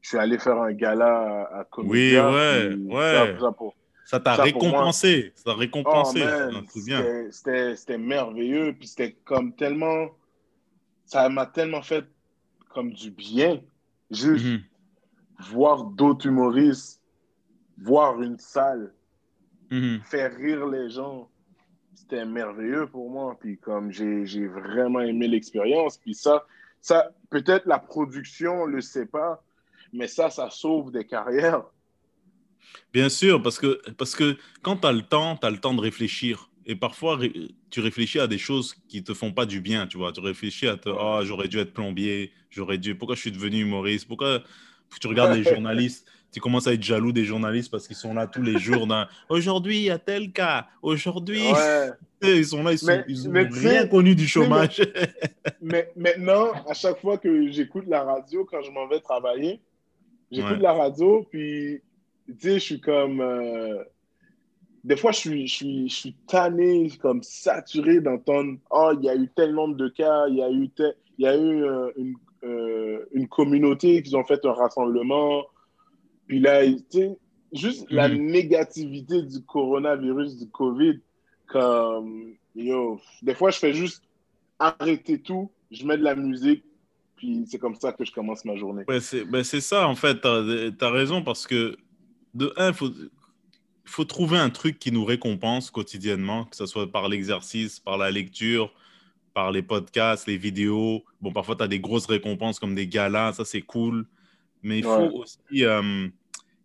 je 0.00 0.08
suis 0.10 0.18
allé 0.18 0.38
faire 0.38 0.56
un 0.60 0.72
gala 0.72 1.48
à, 1.50 1.60
à 1.60 1.64
Comédia, 1.64 2.30
ouais, 2.30 2.70
puis 2.70 2.84
ouais. 2.86 3.12
ça- 3.34 3.40
ça 3.40 3.52
pour- 3.52 3.74
Ça 4.04 4.20
t'a 4.20 4.34
récompensé, 4.34 5.32
ça 5.34 5.44
t'a 5.46 5.50
Oh, 5.54 5.58
récompensé, 5.58 6.20
c'était- 6.74 7.28
c'était 7.32 7.76
c'était 7.76 7.98
merveilleux. 7.98 8.72
Puis 8.78 8.88
c'était 8.88 9.16
comme 9.24 9.52
tellement. 9.54 10.08
Ça 11.06 11.28
m'a 11.28 11.46
tellement 11.46 11.82
fait 11.82 12.04
comme 12.68 12.92
du 12.92 13.10
bien. 13.10 13.60
Juste 14.10 14.44
Mhm. 14.44 14.60
Voir 15.50 15.84
d'autres 15.84 16.26
humoristes, 16.26 17.00
voir 17.78 18.20
une 18.22 18.38
salle, 18.38 18.92
Mhm. 19.70 20.00
faire 20.04 20.36
rire 20.36 20.66
les 20.66 20.90
gens, 20.90 21.30
c'était 21.94 22.24
merveilleux 22.26 22.86
pour 22.86 23.10
moi. 23.10 23.36
Puis 23.40 23.58
comme 23.58 23.90
j'ai 23.90 24.26
j'ai 24.26 24.46
vraiment 24.46 25.00
aimé 25.00 25.28
l'expérience. 25.28 25.96
Puis 25.98 26.14
ça, 26.14 26.46
ça 26.80 27.10
peut-être 27.30 27.66
la 27.66 27.78
production 27.78 28.66
le 28.66 28.80
sait 28.80 29.06
pas, 29.06 29.42
mais 29.92 30.08
ça, 30.08 30.30
ça 30.30 30.50
sauve 30.50 30.92
des 30.92 31.06
carrières. 31.06 31.64
Bien 32.92 33.08
sûr, 33.08 33.42
parce 33.42 33.58
que, 33.58 33.80
parce 33.92 34.14
que 34.14 34.36
quand 34.62 34.76
tu 34.78 34.86
as 34.86 34.92
le 34.92 35.02
temps, 35.02 35.36
tu 35.36 35.46
as 35.46 35.50
le 35.50 35.58
temps 35.58 35.74
de 35.74 35.80
réfléchir. 35.80 36.48
Et 36.64 36.76
parfois, 36.76 37.18
tu 37.70 37.80
réfléchis 37.80 38.20
à 38.20 38.28
des 38.28 38.38
choses 38.38 38.74
qui 38.88 39.02
te 39.02 39.14
font 39.14 39.32
pas 39.32 39.46
du 39.46 39.60
bien, 39.60 39.86
tu 39.86 39.98
vois. 39.98 40.12
Tu 40.12 40.20
réfléchis 40.20 40.68
à 40.68 40.76
te, 40.76 40.88
oh, 40.88 41.20
j'aurais 41.24 41.48
dû 41.48 41.58
être 41.58 41.72
plombier, 41.72 42.32
j'aurais 42.50 42.78
dû, 42.78 42.94
pourquoi 42.94 43.16
je 43.16 43.20
suis 43.22 43.32
devenu 43.32 43.62
humoriste, 43.62 44.06
pourquoi 44.06 44.42
tu 45.00 45.06
regardes 45.08 45.34
les 45.36 45.42
journalistes, 45.44 46.06
tu 46.30 46.40
commences 46.40 46.66
à 46.66 46.72
être 46.72 46.82
jaloux 46.82 47.12
des 47.12 47.24
journalistes 47.24 47.70
parce 47.70 47.86
qu'ils 47.86 47.96
sont 47.96 48.14
là 48.14 48.26
tous 48.26 48.42
les 48.42 48.58
jours. 48.58 48.86
Aujourd'hui, 49.28 49.76
il 49.78 49.82
y 49.84 49.90
a 49.90 49.98
tel 49.98 50.32
cas, 50.32 50.66
aujourd'hui, 50.80 51.42
Ouais. 51.52 51.90
ils 52.22 52.46
sont 52.46 52.62
là, 52.62 52.72
ils 52.72 52.78
sont, 52.78 52.86
Mais- 52.86 53.04
ils 53.08 53.68
rien 53.68 53.86
connu 53.86 54.14
du 54.14 54.22
mais- 54.22 54.28
chômage. 54.28 54.80
Mais 55.60 55.90
maintenant, 55.96 56.52
à 56.68 56.72
chaque 56.74 57.00
fois 57.00 57.18
que 57.18 57.50
j'écoute 57.50 57.84
la 57.86 58.02
radio, 58.02 58.44
quand 58.44 58.62
je 58.62 58.70
m'en 58.70 58.86
vais 58.88 59.00
travailler, 59.00 59.60
j'écoute 60.30 60.52
Ouais. 60.52 60.58
la 60.62 60.72
radio, 60.72 61.26
puis, 61.30 61.80
tu 62.28 62.34
sais, 62.40 62.54
je 62.54 62.58
suis 62.64 62.80
comme... 62.80 63.20
euh, 63.20 63.82
Des 64.84 64.96
fois, 64.96 65.12
je 65.12 65.18
suis, 65.18 65.46
je, 65.46 65.54
suis, 65.54 65.88
je 65.88 65.94
suis 65.94 66.14
tanné, 66.26 66.90
comme 67.00 67.22
saturé 67.22 68.00
d'entendre 68.00 68.56
«Oh, 68.70 68.90
il 68.98 69.04
y 69.04 69.08
a 69.08 69.14
eu 69.14 69.28
tel 69.36 69.52
nombre 69.54 69.76
de 69.76 69.88
cas, 69.88 70.26
il 70.28 70.36
y 70.36 70.42
a 70.42 70.50
eu, 70.50 70.68
tel- 70.70 70.96
il 71.18 71.24
y 71.24 71.28
a 71.28 71.36
eu 71.36 71.64
euh, 71.64 71.90
une, 71.96 72.14
euh, 72.44 73.04
une 73.12 73.28
communauté 73.28 74.02
qui 74.02 74.14
ont 74.16 74.24
fait 74.24 74.44
un 74.44 74.52
rassemblement.» 74.52 75.44
Puis 76.26 76.40
là, 76.40 76.64
tu 76.64 76.82
sais, 76.90 77.16
juste 77.52 77.90
la 77.90 78.08
Mhm. 78.08 78.26
négativité 78.26 79.22
du 79.22 79.42
coronavirus, 79.44 80.38
du 80.38 80.48
COVID, 80.48 81.00
comme... 81.46 82.34
Yo, 82.54 83.00
des 83.22 83.34
fois, 83.34 83.50
je 83.50 83.58
fais 83.58 83.72
juste 83.72 84.02
arrêter 84.58 85.18
tout, 85.20 85.50
je 85.70 85.86
mets 85.86 85.96
de 85.96 86.02
la 86.02 86.14
musique, 86.14 86.64
puis 87.16 87.44
c'est 87.48 87.58
comme 87.58 87.74
ça 87.76 87.92
que 87.92 88.04
je 88.04 88.12
commence 88.12 88.44
ma 88.44 88.56
journée. 88.56 88.84
Ouais, 88.88 89.00
c'est 89.00 89.24
ben, 89.24 89.42
ça, 89.42 89.88
en 89.88 89.94
fait. 89.94 90.20
Tu 90.20 90.28
as, 90.28 90.90
raison 90.90 91.22
parce 91.22 91.46
que, 91.46 91.76
de 92.34 92.52
un, 92.56 92.68
il 92.68 92.74
faut, 92.74 92.90
faut 93.84 94.04
trouver 94.04 94.38
un 94.38 94.50
truc 94.50 94.78
qui 94.78 94.92
nous 94.92 95.04
récompense 95.04 95.70
quotidiennement, 95.70 96.44
que 96.44 96.56
ce 96.56 96.66
soit 96.66 96.90
par 96.90 97.08
l'exercice, 97.08 97.80
par 97.80 97.96
la 97.96 98.10
lecture, 98.10 98.72
par 99.34 99.50
les 99.52 99.62
podcasts, 99.62 100.26
les 100.26 100.36
vidéos. 100.36 101.04
Bon, 101.20 101.32
parfois, 101.32 101.56
tu 101.56 101.62
as 101.62 101.68
des 101.68 101.80
grosses 101.80 102.06
récompenses 102.06 102.58
comme 102.58 102.74
des 102.74 102.86
galas, 102.86 103.34
ça, 103.34 103.44
c'est 103.44 103.62
cool. 103.62 104.06
Mais 104.62 104.78
il 104.78 104.84
faut 104.84 105.02
Ouais. 105.02 105.10
aussi, 105.14 105.64
euh, 105.64 106.08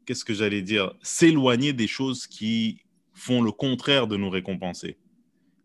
qu'est-ce 0.05 0.25
que 0.25 0.33
j'allais 0.33 0.61
dire, 0.61 0.93
s'éloigner 1.01 1.73
des 1.73 1.87
choses 1.87 2.27
qui 2.27 2.81
font 3.13 3.41
le 3.41 3.51
contraire 3.51 4.07
de 4.07 4.15
nous 4.17 4.29
récompenser. 4.29 4.97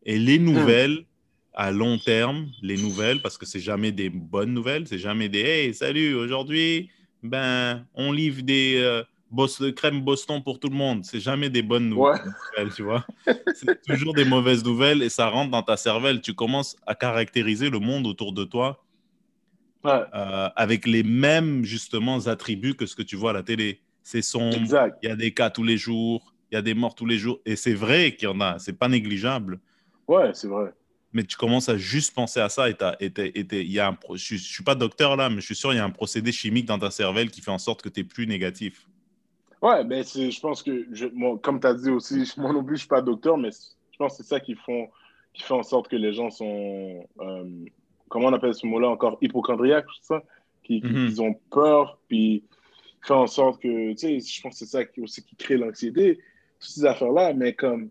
Et 0.05 0.19
les 0.19 0.39
nouvelles, 0.39 1.05
à 1.53 1.71
long 1.71 1.99
terme, 1.99 2.51
les 2.63 2.77
nouvelles, 2.77 3.21
parce 3.21 3.37
que 3.37 3.47
c'est 3.47 3.61
jamais 3.61 3.93
des 3.93 4.09
bonnes 4.09 4.55
nouvelles, 4.55 4.89
c'est 4.89 4.99
jamais 4.99 5.29
des 5.29 5.41
Hey, 5.41 5.75
salut, 5.75 6.15
aujourd'hui, 6.15 6.91
ben, 7.23 7.87
on 7.95 8.11
livre 8.11 8.43
des 8.43 8.77
euh, 8.79 9.03
Bos- 9.33 9.73
crèmes 9.75 10.03
Boston 10.03 10.43
pour 10.43 10.61
tout 10.61 10.69
le 10.69 10.77
monde. 10.77 11.05
C'est 11.05 11.19
jamais 11.21 11.49
des 11.49 11.63
bonnes 11.63 11.93
Ouais. 11.95 12.19
nouvelles, 12.19 12.73
tu 12.75 12.83
vois. 12.83 13.05
c'est 13.55 13.81
toujours 13.83 14.15
des 14.15 14.25
mauvaises 14.25 14.63
nouvelles 14.63 15.03
et 15.03 15.09
ça 15.09 15.29
rentre 15.29 15.51
dans 15.51 15.63
ta 15.63 15.77
cervelle. 15.77 16.21
Tu 16.21 16.35
commences 16.35 16.77
à 16.87 16.95
caractériser 16.95 17.71
le 17.71 17.79
monde 17.79 18.07
autour 18.07 18.33
de 18.33 18.45
toi 18.45 18.85
Ouais, 19.85 20.01
euh, 20.15 20.49
avec 20.55 20.87
les 20.87 21.03
mêmes, 21.03 21.65
justement, 21.65 22.19
attributs 22.27 22.75
que 22.75 22.87
ce 22.87 22.95
que 22.95 23.03
tu 23.03 23.17
vois 23.17 23.31
à 23.31 23.33
la 23.33 23.43
télé. 23.43 23.81
C'est 24.05 24.23
sombre, 24.23 24.93
il 25.03 25.09
y 25.09 25.11
a 25.11 25.17
des 25.17 25.33
cas 25.35 25.51
tous 25.51 25.65
les 25.65 25.77
jours, 25.77 26.35
il 26.51 26.55
y 26.55 26.59
a 26.59 26.63
des 26.63 26.75
morts 26.75 26.95
tous 26.95 27.07
les 27.07 27.19
jours. 27.19 27.41
Et 27.47 27.57
c'est 27.57 27.75
vrai 27.75 28.15
qu'il 28.15 28.29
y 28.29 28.33
en 28.33 28.41
a, 28.41 28.59
c'est 28.61 28.75
pas 28.75 28.89
négligeable. 28.89 29.59
Ouais, 30.07 30.31
c'est 30.35 30.47
vrai. 30.47 30.73
Mais 31.13 31.25
tu 31.25 31.37
commences 31.37 31.69
à 31.69 31.77
juste 31.77 32.15
penser 32.15 32.41
à 32.41 32.49
ça 32.49 32.71
et 32.71 32.77
y 32.77 33.79
a 33.79 33.87
un 33.89 33.93
pro- 33.95 34.17
je, 34.17 34.35
ne 34.35 34.39
suis 34.39 34.63
pas 34.65 34.75
docteur 34.75 35.17
là, 35.17 35.29
mais 35.29 35.41
je 35.41 35.47
suis 35.47 35.55
sûr 35.57 35.73
il 35.73 35.77
y 35.77 35.81
a 35.81 35.85
un 35.85 35.91
procédé 35.91 36.33
chimique 36.33 36.67
dans 36.67 36.79
ta 36.79 36.91
cervelle 36.91 37.31
qui 37.31 37.41
fait 37.41 37.51
en 37.51 37.59
sorte 37.59 37.83
que 37.83 37.89
tu 37.89 38.01
es 38.01 38.05
plus 38.05 38.27
négatif. 38.27 38.89
Ouais, 39.63 39.85
mais 39.85 40.03
c'est- 40.03 40.31
je 40.31 40.41
pense 40.41 40.63
que, 40.63 40.87
je, 40.93 41.07
moi, 41.07 41.39
comme 41.41 41.61
tu 41.61 41.67
as 41.69 41.75
dit 41.75 41.91
aussi, 41.91 42.31
moi 42.37 42.53
non 42.53 42.65
plus, 42.65 42.77
je 42.77 42.81
suis 42.81 42.89
pas 42.89 43.01
docteur, 43.01 43.39
mais 43.39 43.51
je 43.93 43.97
pense 43.97 44.17
que 44.17 44.23
c'est 44.25 44.29
ça 44.29 44.41
qui, 44.41 44.55
font, 44.57 44.89
qui 45.33 45.43
fait 45.45 45.55
en 45.55 45.63
sorte 45.63 45.89
que 45.89 45.97
les 45.97 46.13
gens 46.13 46.31
sont, 46.31 47.07
euh, 47.21 47.45
comment 48.09 48.27
on 48.27 48.33
appelle 48.33 48.55
ce 48.55 48.67
mot-là 48.67 48.89
encore, 48.89 49.19
hypochondriaques, 49.21 49.87
ça? 50.03 50.23
Qui, 50.65 50.81
qui- 50.81 50.87
Mhm. 50.89 51.07
Ils 51.09 51.23
ont 51.23 51.35
peur, 51.51 51.99
puis 52.09 52.45
fait 53.03 53.15
en 53.15 53.27
sorte 53.27 53.63
que, 53.63 53.93
tu 53.93 53.99
sais, 53.99 54.21
je 54.21 54.43
pense 54.43 54.53
que 54.55 54.59
c'est 54.59 54.71
ça 54.71 54.85
qui, 54.85 55.01
aussi 55.01 55.25
qui 55.25 55.37
crée 55.37 55.57
l'anxiété, 55.57 56.19
toutes 56.61 56.71
ces 56.71 56.85
affaires-là, 56.85 57.33
mais 57.33 57.53
comme, 57.55 57.91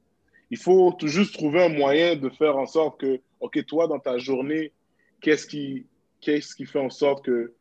il 0.49 0.57
faut 0.57 0.93
tout 0.99 1.07
juste 1.07 1.33
trouver 1.33 1.63
un 1.63 1.69
moyen 1.69 2.15
de 2.17 2.29
faire 2.29 2.57
en 2.57 2.65
sorte 2.65 2.99
que, 2.99 3.21
OK, 3.39 3.65
toi, 3.65 3.87
dans 3.87 3.99
ta 3.99 4.17
journée, 4.17 4.71
qu'est-ce 5.21 5.47
qui, 5.47 5.85
qu'est-ce 6.19 6.53
qui 6.55 6.65
fait 6.65 6.79
en 6.79 6.89
sorte 6.89 7.23
que 7.25 7.53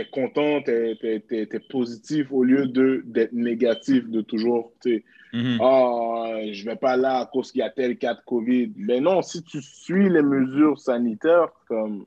es 0.00 0.06
content, 0.06 0.62
tu 0.62 0.70
es, 0.70 1.60
positif 1.70 2.32
au 2.32 2.44
lieu 2.44 2.66
de- 2.66 3.02
d'être 3.04 3.32
négatif, 3.32 4.08
de 4.08 4.20
toujours, 4.20 4.72
tu 4.82 4.96
sais, 4.96 5.04
Mhm. 5.32 5.58
ah, 5.60 6.40
je 6.52 6.64
vais 6.64 6.76
pas 6.76 6.96
là 6.96 7.18
à 7.20 7.26
cause 7.26 7.52
qu'il 7.52 7.60
y 7.60 7.62
a 7.62 7.70
tel 7.70 7.96
cas 7.96 8.14
de 8.14 8.20
COVID. 8.26 8.72
Mais 8.76 9.00
non, 9.00 9.22
si 9.22 9.42
tu 9.42 9.60
suis 9.62 10.08
les 10.08 10.22
mesures 10.22 10.78
sanitaires, 10.78 11.48
comme, 11.66 12.04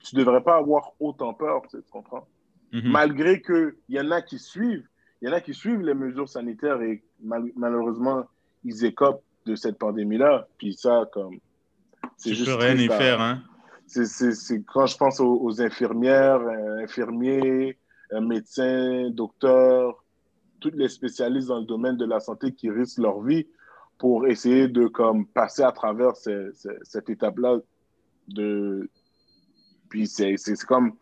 tu 0.00 0.16
devrais 0.16 0.42
pas 0.42 0.56
avoir 0.56 0.92
autant 0.98 1.34
peur, 1.34 1.62
tu 1.70 1.76
sais, 1.76 1.82
tu 1.82 1.90
comprends? 1.90 2.26
Mhm. 2.72 2.90
Malgré 2.90 3.42
qu'il 3.42 3.74
y 3.88 4.00
en 4.00 4.10
a 4.10 4.22
qui 4.22 4.38
suivent, 4.38 4.86
il 5.20 5.28
y 5.28 5.30
en 5.30 5.34
a 5.34 5.40
qui 5.40 5.54
suivent 5.54 5.82
les 5.82 5.94
mesures 5.94 6.28
sanitaires 6.28 6.80
et 6.80 7.02
mal- 7.22 7.52
malheureusement, 7.56 8.24
ils 8.64 8.84
écopent 8.84 9.22
de 9.46 9.54
cette 9.54 9.78
pandémie-là. 9.78 10.46
Puis 10.58 10.74
ça, 10.74 11.08
comme, 11.12 11.38
Tu 12.22 12.34
peux 12.44 12.54
rien 12.54 12.74
y 12.76 12.86
faire, 12.86 13.20
hein? 13.20 13.42
C'est- 14.06 14.62
quand 14.64 14.86
je 14.86 14.96
pense 14.96 15.20
aux, 15.20 15.40
aux 15.42 15.60
infirmières, 15.60 16.40
euh, 16.40 16.82
infirmiers, 16.84 17.78
euh, 18.12 18.20
médecins, 18.20 19.10
docteurs, 19.10 20.04
tous 20.60 20.70
les 20.74 20.88
spécialistes 20.88 21.48
dans 21.48 21.58
le 21.60 21.66
domaine 21.66 21.96
de 21.96 22.04
la 22.04 22.20
santé 22.20 22.52
qui 22.52 22.70
risquent 22.70 22.98
leur 22.98 23.20
vie 23.22 23.46
pour 23.98 24.26
essayer 24.26 24.68
de 24.68 24.86
comme, 24.86 25.26
passer 25.26 25.62
à 25.62 25.72
travers 25.72 26.16
ces- 26.16 26.50
ces- 26.54 26.78
cette 26.82 27.10
étape-là. 27.10 27.58
De... 28.28 28.88
Puis 29.88 30.06
c'est 30.06 30.36
comme... 30.68 30.92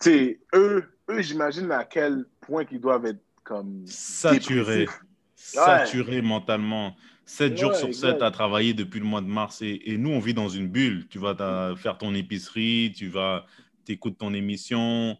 Tu 0.00 0.10
sais, 0.10 0.40
eux, 0.54 0.84
eux 1.10 1.20
j'imagine 1.20 1.70
à 1.70 1.84
quel 1.84 2.24
point 2.40 2.64
qu'ils 2.64 2.80
doivent 2.80 3.06
être 3.06 3.22
comme... 3.44 3.82
Saturé. 3.86 4.78
dépressifs. 4.80 5.00
Saturé 5.36 6.22
mentalement. 6.22 6.94
7 7.24 7.56
jours 7.56 7.74
sur 7.74 7.88
exact. 7.88 8.12
7 8.14 8.22
à 8.22 8.30
travailler 8.30 8.74
depuis 8.74 8.98
le 9.00 9.06
mois 9.06 9.20
de 9.20 9.26
mars. 9.26 9.62
Et, 9.62 9.80
et 9.86 9.96
nous, 9.98 10.10
on 10.10 10.18
vit 10.18 10.34
dans 10.34 10.48
une 10.48 10.68
bulle. 10.68 11.06
Tu 11.08 11.18
vas 11.18 11.34
t'as- 11.34 11.74
faire 11.76 11.96
ton 11.98 12.14
épicerie, 12.14 12.92
tu 12.94 13.08
vas 13.08 13.46
t'écoutes 13.84 14.18
ton 14.18 14.32
émission, 14.34 15.18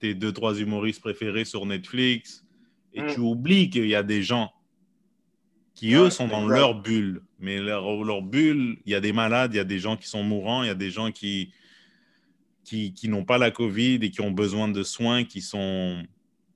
tes 0.00 0.14
deux, 0.14 0.32
trois 0.32 0.58
humoristes 0.58 1.00
préférés 1.00 1.44
sur 1.44 1.64
Netflix. 1.66 2.44
Et 2.94 3.02
Mm. 3.02 3.06
tu 3.14 3.20
oublies 3.20 3.70
qu'il 3.70 3.86
y 3.86 3.94
a 3.94 4.02
des 4.02 4.22
gens 4.22 4.52
qui, 5.74 5.94
Ouais, 5.96 6.02
eux, 6.06 6.10
sont 6.10 6.26
dans 6.28 6.42
exact. 6.44 6.56
leur 6.58 6.74
bulle. 6.80 7.22
Mais 7.38 7.58
leur, 7.58 8.02
leur 8.04 8.20
bulle, 8.22 8.78
il 8.84 8.92
y 8.92 8.94
a 8.94 9.00
des 9.00 9.12
malades, 9.12 9.54
il 9.54 9.56
y 9.56 9.60
a 9.60 9.64
des 9.64 9.78
gens 9.78 9.96
qui 9.96 10.08
sont 10.08 10.22
mourants, 10.22 10.62
il 10.62 10.66
y 10.66 10.70
a 10.70 10.74
des 10.74 10.90
gens 10.90 11.10
qui, 11.12 11.52
qui, 12.64 12.92
qui 12.92 13.08
n'ont 13.08 13.24
pas 13.24 13.38
la 13.38 13.50
COVID 13.50 13.94
et 14.02 14.10
qui 14.10 14.20
ont 14.20 14.30
besoin 14.30 14.68
de 14.68 14.82
soins 14.82 15.24
qui 15.24 15.40
sont 15.40 16.02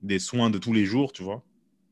des 0.02 0.18
soins 0.18 0.50
de 0.50 0.58
tous 0.58 0.72
les 0.72 0.84
jours, 0.84 1.12
tu 1.12 1.22
vois. 1.22 1.42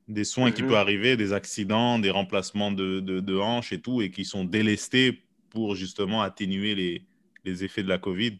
Des 0.08 0.24
soins 0.24 0.50
qui 0.50 0.62
peuvent 0.62 0.74
arriver, 0.74 1.16
des 1.16 1.32
accidents, 1.32 1.98
des 1.98 2.10
remplacements 2.10 2.72
de, 2.72 3.00
de, 3.00 3.20
de 3.20 3.36
hanches 3.38 3.72
et 3.72 3.80
tout, 3.80 4.02
et 4.02 4.10
qui 4.10 4.24
sont 4.24 4.44
délestés 4.44 5.22
pour 5.50 5.74
justement 5.76 6.22
atténuer 6.22 6.74
les, 6.74 7.06
les 7.44 7.64
effets 7.64 7.82
de 7.82 7.88
la 7.88 7.98
COVID 7.98 8.38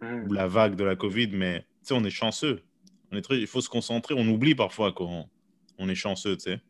Mhm. 0.00 0.28
ou 0.28 0.32
la 0.32 0.46
vague 0.46 0.76
de 0.76 0.84
la 0.84 0.94
COVID. 0.94 1.30
Mais 1.32 1.60
tu 1.60 1.66
sais, 1.88 1.94
on 1.94 2.04
est 2.04 2.10
chanceux. 2.10 2.62
On 3.10 3.16
est 3.16 3.22
très, 3.22 3.38
il 3.40 3.46
faut 3.48 3.60
se 3.60 3.68
concentrer. 3.68 4.14
On 4.16 4.28
oublie 4.28 4.54
parfois 4.54 4.92
qu'on 4.92 5.28
on 5.78 5.88
est 5.88 5.94
chanceux, 5.96 6.36
tu 6.36 6.44
sais. 6.44 6.60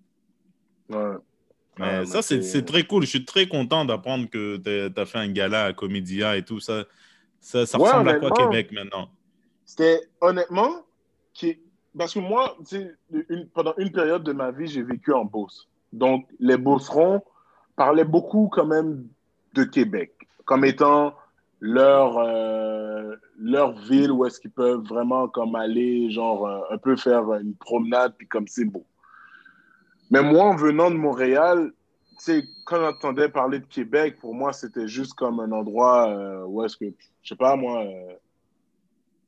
Ouais. 0.88 1.16
Mais 1.78 1.98
Ouais, 2.00 2.06
ça, 2.06 2.22
c'est 2.22 2.64
très 2.64 2.84
cool. 2.84 3.02
Je 3.04 3.08
suis 3.10 3.24
très 3.26 3.46
content 3.46 3.84
d'apprendre 3.84 4.28
que 4.30 4.56
tu 4.56 4.98
as 5.00 5.04
fait 5.06 5.18
un 5.18 5.28
gala 5.28 5.66
à 5.66 5.72
Comédia 5.74 6.36
et 6.38 6.42
tout. 6.44 6.58
Ça, 6.58 6.86
ça, 7.40 7.66
ça 7.66 7.78
Ouais, 7.78 7.84
ressemble 7.88 8.08
à 8.08 8.14
quoi. 8.18 8.30
Québec 8.30 8.72
maintenant? 8.72 9.10
C'était 9.64 10.00
honnêtement, 10.22 10.86
qui... 11.34 11.58
parce 11.98 12.14
que 12.14 12.20
moi, 12.20 12.56
pendant 13.54 13.74
une 13.76 13.90
période 13.90 14.22
de 14.22 14.32
ma 14.32 14.52
vie, 14.52 14.68
j'ai 14.68 14.82
vécu 14.82 15.12
en 15.12 15.24
Beauce. 15.24 15.68
Donc, 15.92 16.26
les 16.38 16.56
Beaucerons 16.56 17.22
parlaient 17.76 18.04
beaucoup 18.04 18.48
quand 18.52 18.66
même 18.66 19.06
de 19.54 19.64
Québec, 19.64 20.12
comme 20.44 20.64
étant 20.64 21.14
leur, 21.60 22.18
euh, 22.18 23.16
leur 23.38 23.72
ville 23.72 24.12
où 24.12 24.24
est-ce 24.24 24.38
qu'ils 24.38 24.52
peuvent 24.52 24.84
vraiment 24.84 25.26
comme 25.26 25.56
aller, 25.56 26.10
genre, 26.10 26.46
euh, 26.46 26.60
un 26.70 26.78
peu 26.78 26.96
faire 26.96 27.34
une 27.34 27.54
promenade, 27.54 28.14
puis 28.16 28.28
comme 28.28 28.46
c'est 28.46 28.64
beau. 28.64 28.84
Mais 30.10 30.22
moi, 30.22 30.44
en 30.44 30.56
venant 30.56 30.90
de 30.90 30.96
Montréal, 30.96 31.72
quand 32.64 32.76
j'entendais 32.76 33.28
parler 33.28 33.58
de 33.58 33.66
Québec, 33.66 34.18
pour 34.20 34.34
moi, 34.34 34.52
c'était 34.52 34.86
juste 34.86 35.14
comme 35.14 35.40
un 35.40 35.50
endroit 35.50 36.08
euh, 36.08 36.44
où 36.46 36.62
est-ce 36.64 36.76
que, 36.76 36.86
je 37.22 37.28
sais 37.28 37.36
pas, 37.36 37.56
moi, 37.56 37.84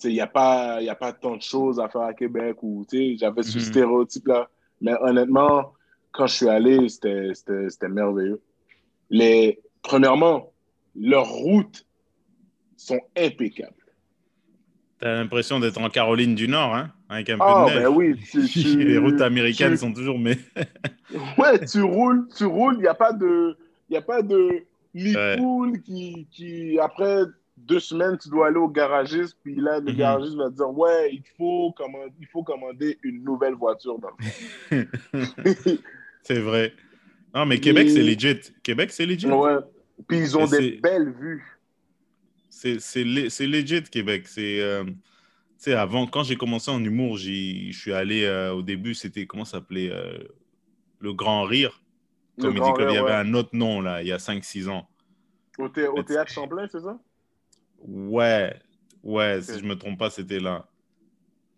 il 0.05 0.13
n'y 0.15 0.21
a, 0.21 0.27
pas- 0.27 0.81
y 0.83 0.89
a 0.89 0.95
pas 0.95 1.13
tant 1.13 1.37
de 1.37 1.43
choses 1.43 1.79
à 1.81 1.89
faire 1.89 2.03
à 2.03 2.15
Québec 2.15 2.57
ou, 2.63 2.85
tu 2.89 2.97
sais, 2.97 3.17
j'avais 3.19 3.43
ce 3.43 3.59
Mhm. 3.59 3.65
stéréotype-là. 3.65 4.49
Mais 4.81 4.93
honnêtement, 5.01 5.73
quand 6.13 6.27
je 6.27 6.35
suis 6.35 6.49
allé, 6.49 6.89
c'était 6.89 7.33
c'était- 7.35 7.69
c'était 7.71 7.89
merveilleux. 7.89 8.41
Les, 9.11 9.61
premièrement, 9.83 10.53
leurs 10.97 11.29
routes 11.29 11.85
sont 12.77 13.01
impeccables. 13.17 13.75
T'as 14.99 15.15
l'impression 15.15 15.61
d'être 15.61 15.81
en 15.81 15.89
Caroline 15.89 16.35
du 16.35 16.47
Nord, 16.47 16.75
hein, 16.75 16.93
avec 17.09 17.31
un 17.31 17.39
peu 17.39 17.45
Ah, 17.47 17.65
de 17.69 17.75
neige. 17.75 17.83
ben 17.85 17.89
oui. 17.89 18.17
tu- 18.31 18.47
tu- 18.49 18.85
les 18.85 18.99
routes 18.99 19.21
américaines 19.23 19.73
tu- 19.73 19.79
sont 19.79 19.93
toujours. 19.93 20.19
Mais... 20.19 20.37
Ouais, 21.39 21.65
tu 21.67 21.83
roules, 21.83 22.29
tu 22.37 22.45
roules, 22.45 22.75
il 22.77 22.83
n'y 22.83 22.87
a 22.87 22.95
pas 22.95 23.13
de, 23.13 23.57
il 23.89 23.95
y 23.95 23.97
a 23.97 24.03
pas 24.03 24.23
de 24.23 24.65
Ouais. 24.95 25.37
qui, 25.85 26.27
qui, 26.31 26.79
après 26.79 27.23
deux 27.67 27.81
semaines, 27.81 28.17
tu 28.19 28.29
dois 28.29 28.49
aller 28.49 28.57
au 28.59 28.69
garagiste, 28.69 29.37
puis 29.43 29.55
là, 29.57 29.79
le 29.81 29.93
Mhm. 29.93 29.97
garagiste 29.99 30.35
va 30.37 30.51
te 30.51 30.55
dire, 30.57 30.71
ouais, 30.71 31.11
il 31.13 31.23
faut, 31.37 31.73
commander, 31.77 32.13
il 32.21 32.27
faut 32.27 32.43
commander 32.43 32.99
une 33.03 33.23
nouvelle 33.25 33.55
voiture. 33.55 33.99
c'est 36.23 36.39
vrai. 36.41 36.75
Non, 37.35 37.47
mais 37.47 37.61
Québec, 37.61 37.87
Et- 37.87 37.91
c'est 37.91 38.03
legit. 38.03 38.41
Québec, 38.63 38.91
c'est 38.93 39.07
legit. 39.07 39.27
ouais. 39.27 39.57
Puis 40.09 40.19
ils 40.19 40.37
ont 40.37 40.47
Et 40.47 40.59
des 40.59 40.71
belles 40.81 41.11
vues. 41.13 41.45
C'est 42.49 42.81
c'est 42.81 43.05
le- 43.05 43.29
c'est 43.29 43.47
legit, 43.47 43.83
Québec. 43.85 44.27
C'est. 44.27 44.61
euh, 44.61 44.85
tu 44.85 44.93
sais, 45.59 45.75
avant, 45.75 46.07
quand 46.07 46.23
j'ai 46.25 46.37
commencé 46.37 46.71
en 46.71 46.83
humour, 46.83 47.17
je 47.17 47.71
suis 47.73 47.93
allé 47.93 48.25
euh, 48.25 48.53
au 48.53 48.63
début, 48.63 48.95
c'était. 48.95 49.27
Comment 49.27 49.45
ça 49.45 49.59
s'appelait 49.59 49.91
euh, 49.93 50.19
Le 51.01 51.13
Grand 51.13 51.45
Rire. 51.45 51.83
Le 52.39 52.45
Comédie 52.45 52.61
Grand 52.61 52.73
Club. 52.75 52.89
Il 52.89 52.95
y 52.95 52.99
Rire, 52.99 53.05
avait 53.07 53.13
ouais. 53.15 53.31
un 53.31 53.35
autre 53.35 53.51
nom, 53.53 53.81
là, 53.81 54.03
il 54.03 54.09
y 54.09 54.13
a 54.13 54.19
5-6 54.19 54.69
ans. 54.69 54.89
Au, 55.59 55.69
thé- 55.69 55.87
au 55.89 56.03
théâtre 56.03 56.33
Champlain, 56.33 56.67
c'est 56.73 56.81
ça? 56.81 56.99
Ouais, 57.81 58.55
ouais, 59.03 59.43
si 59.43 59.59
je 59.59 59.65
me 59.65 59.75
trompe 59.77 59.99
pas, 59.99 60.11
c'était 60.11 60.41
là. 60.41 60.67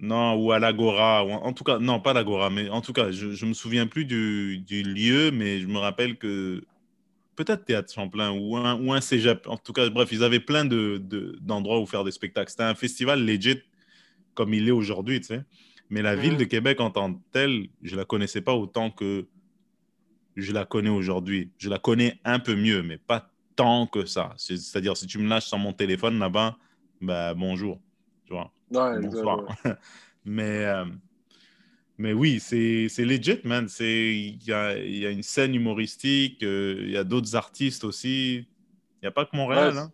Non, 0.00 0.34
ou 0.36 0.52
à 0.52 0.58
l'Agora. 0.58 1.24
ou 1.24 1.30
En 1.30 1.42
en 1.44 1.52
tout 1.52 1.64
cas, 1.64 1.78
non, 1.78 2.00
pas 2.00 2.12
l'Agora, 2.12 2.50
mais 2.50 2.68
en 2.70 2.80
tout 2.80 2.92
cas, 2.92 3.10
je, 3.12 3.32
je 3.32 3.46
me 3.46 3.54
souviens 3.54 3.86
plus 3.86 4.04
du, 4.04 4.58
du 4.58 4.82
lieu, 4.82 5.30
mais 5.30 5.60
je 5.60 5.66
me 5.68 5.78
rappelle 5.78 6.18
que 6.18 6.62
peut-être 7.36 7.64
Théâtre 7.64 7.92
Champlain 7.92 8.32
ou 8.32 8.56
un, 8.56 8.80
ou 8.80 8.92
un 8.92 9.00
cégep. 9.00 9.46
En 9.48 9.56
tout 9.56 9.72
cas, 9.72 9.88
bref, 9.90 10.10
ils 10.12 10.24
avaient 10.24 10.40
plein 10.40 10.64
de, 10.64 10.98
de- 11.02 11.38
d'endroits 11.42 11.80
où 11.80 11.86
faire 11.86 12.04
des 12.04 12.12
spectacles. 12.12 12.50
C'était 12.50 12.64
un 12.64 12.74
festival 12.74 13.24
legit 13.24 13.60
comme 14.34 14.54
il 14.54 14.68
est 14.68 14.72
aujourd'hui, 14.72 15.20
tu 15.20 15.28
sais. 15.28 15.42
Mais 15.90 16.02
la 16.02 16.16
ville 16.16 16.32
Mhm. 16.32 16.38
de 16.38 16.44
Québec 16.44 16.80
en 16.80 16.90
tant 16.90 17.14
que 17.14 17.20
telle, 17.32 17.68
je 17.82 17.96
la 17.96 18.04
connaissais 18.06 18.42
pas 18.42 18.54
autant 18.54 18.90
que 18.90 19.28
je 20.36 20.52
la 20.52 20.64
connais 20.64 20.90
aujourd'hui. 20.90 21.52
Je 21.58 21.68
la 21.68 21.78
connais 21.78 22.20
un 22.24 22.38
peu 22.38 22.54
mieux, 22.56 22.82
mais 22.82 22.98
pas 22.98 23.31
tant 23.56 23.86
que 23.86 24.06
ça. 24.06 24.34
C'est- 24.36 24.56
C'est-à-dire, 24.56 24.96
si 24.96 25.06
tu 25.06 25.18
me 25.18 25.28
lâches 25.28 25.46
sur 25.46 25.58
mon 25.58 25.72
téléphone 25.72 26.18
là-bas, 26.18 26.56
bah, 27.00 27.34
bonjour. 27.34 27.80
Tu 28.26 28.32
vois, 28.32 28.52
Ouais, 28.70 29.00
bonsoir. 29.00 29.46
mais, 30.24 30.64
euh, 30.64 30.84
mais 31.98 32.12
oui, 32.12 32.40
c'est 32.40 32.88
legit, 33.04 33.38
man. 33.44 33.68
Il 33.80 34.42
y 34.44 34.52
a, 34.52 34.76
il 34.78 34.98
y 34.98 35.06
a 35.06 35.10
une 35.10 35.22
scène 35.22 35.54
humoristique, 35.54 36.42
euh, 36.42 36.76
il 36.80 36.90
y 36.90 36.96
a 36.96 37.04
d'autres 37.04 37.36
artistes 37.36 37.84
aussi. 37.84 38.36
Il 38.38 39.04
n'y 39.04 39.08
a 39.08 39.12
pas 39.12 39.24
que 39.26 39.36
Montréal. 39.36 39.74
Ouais, 39.74 39.78
hein. 39.78 39.92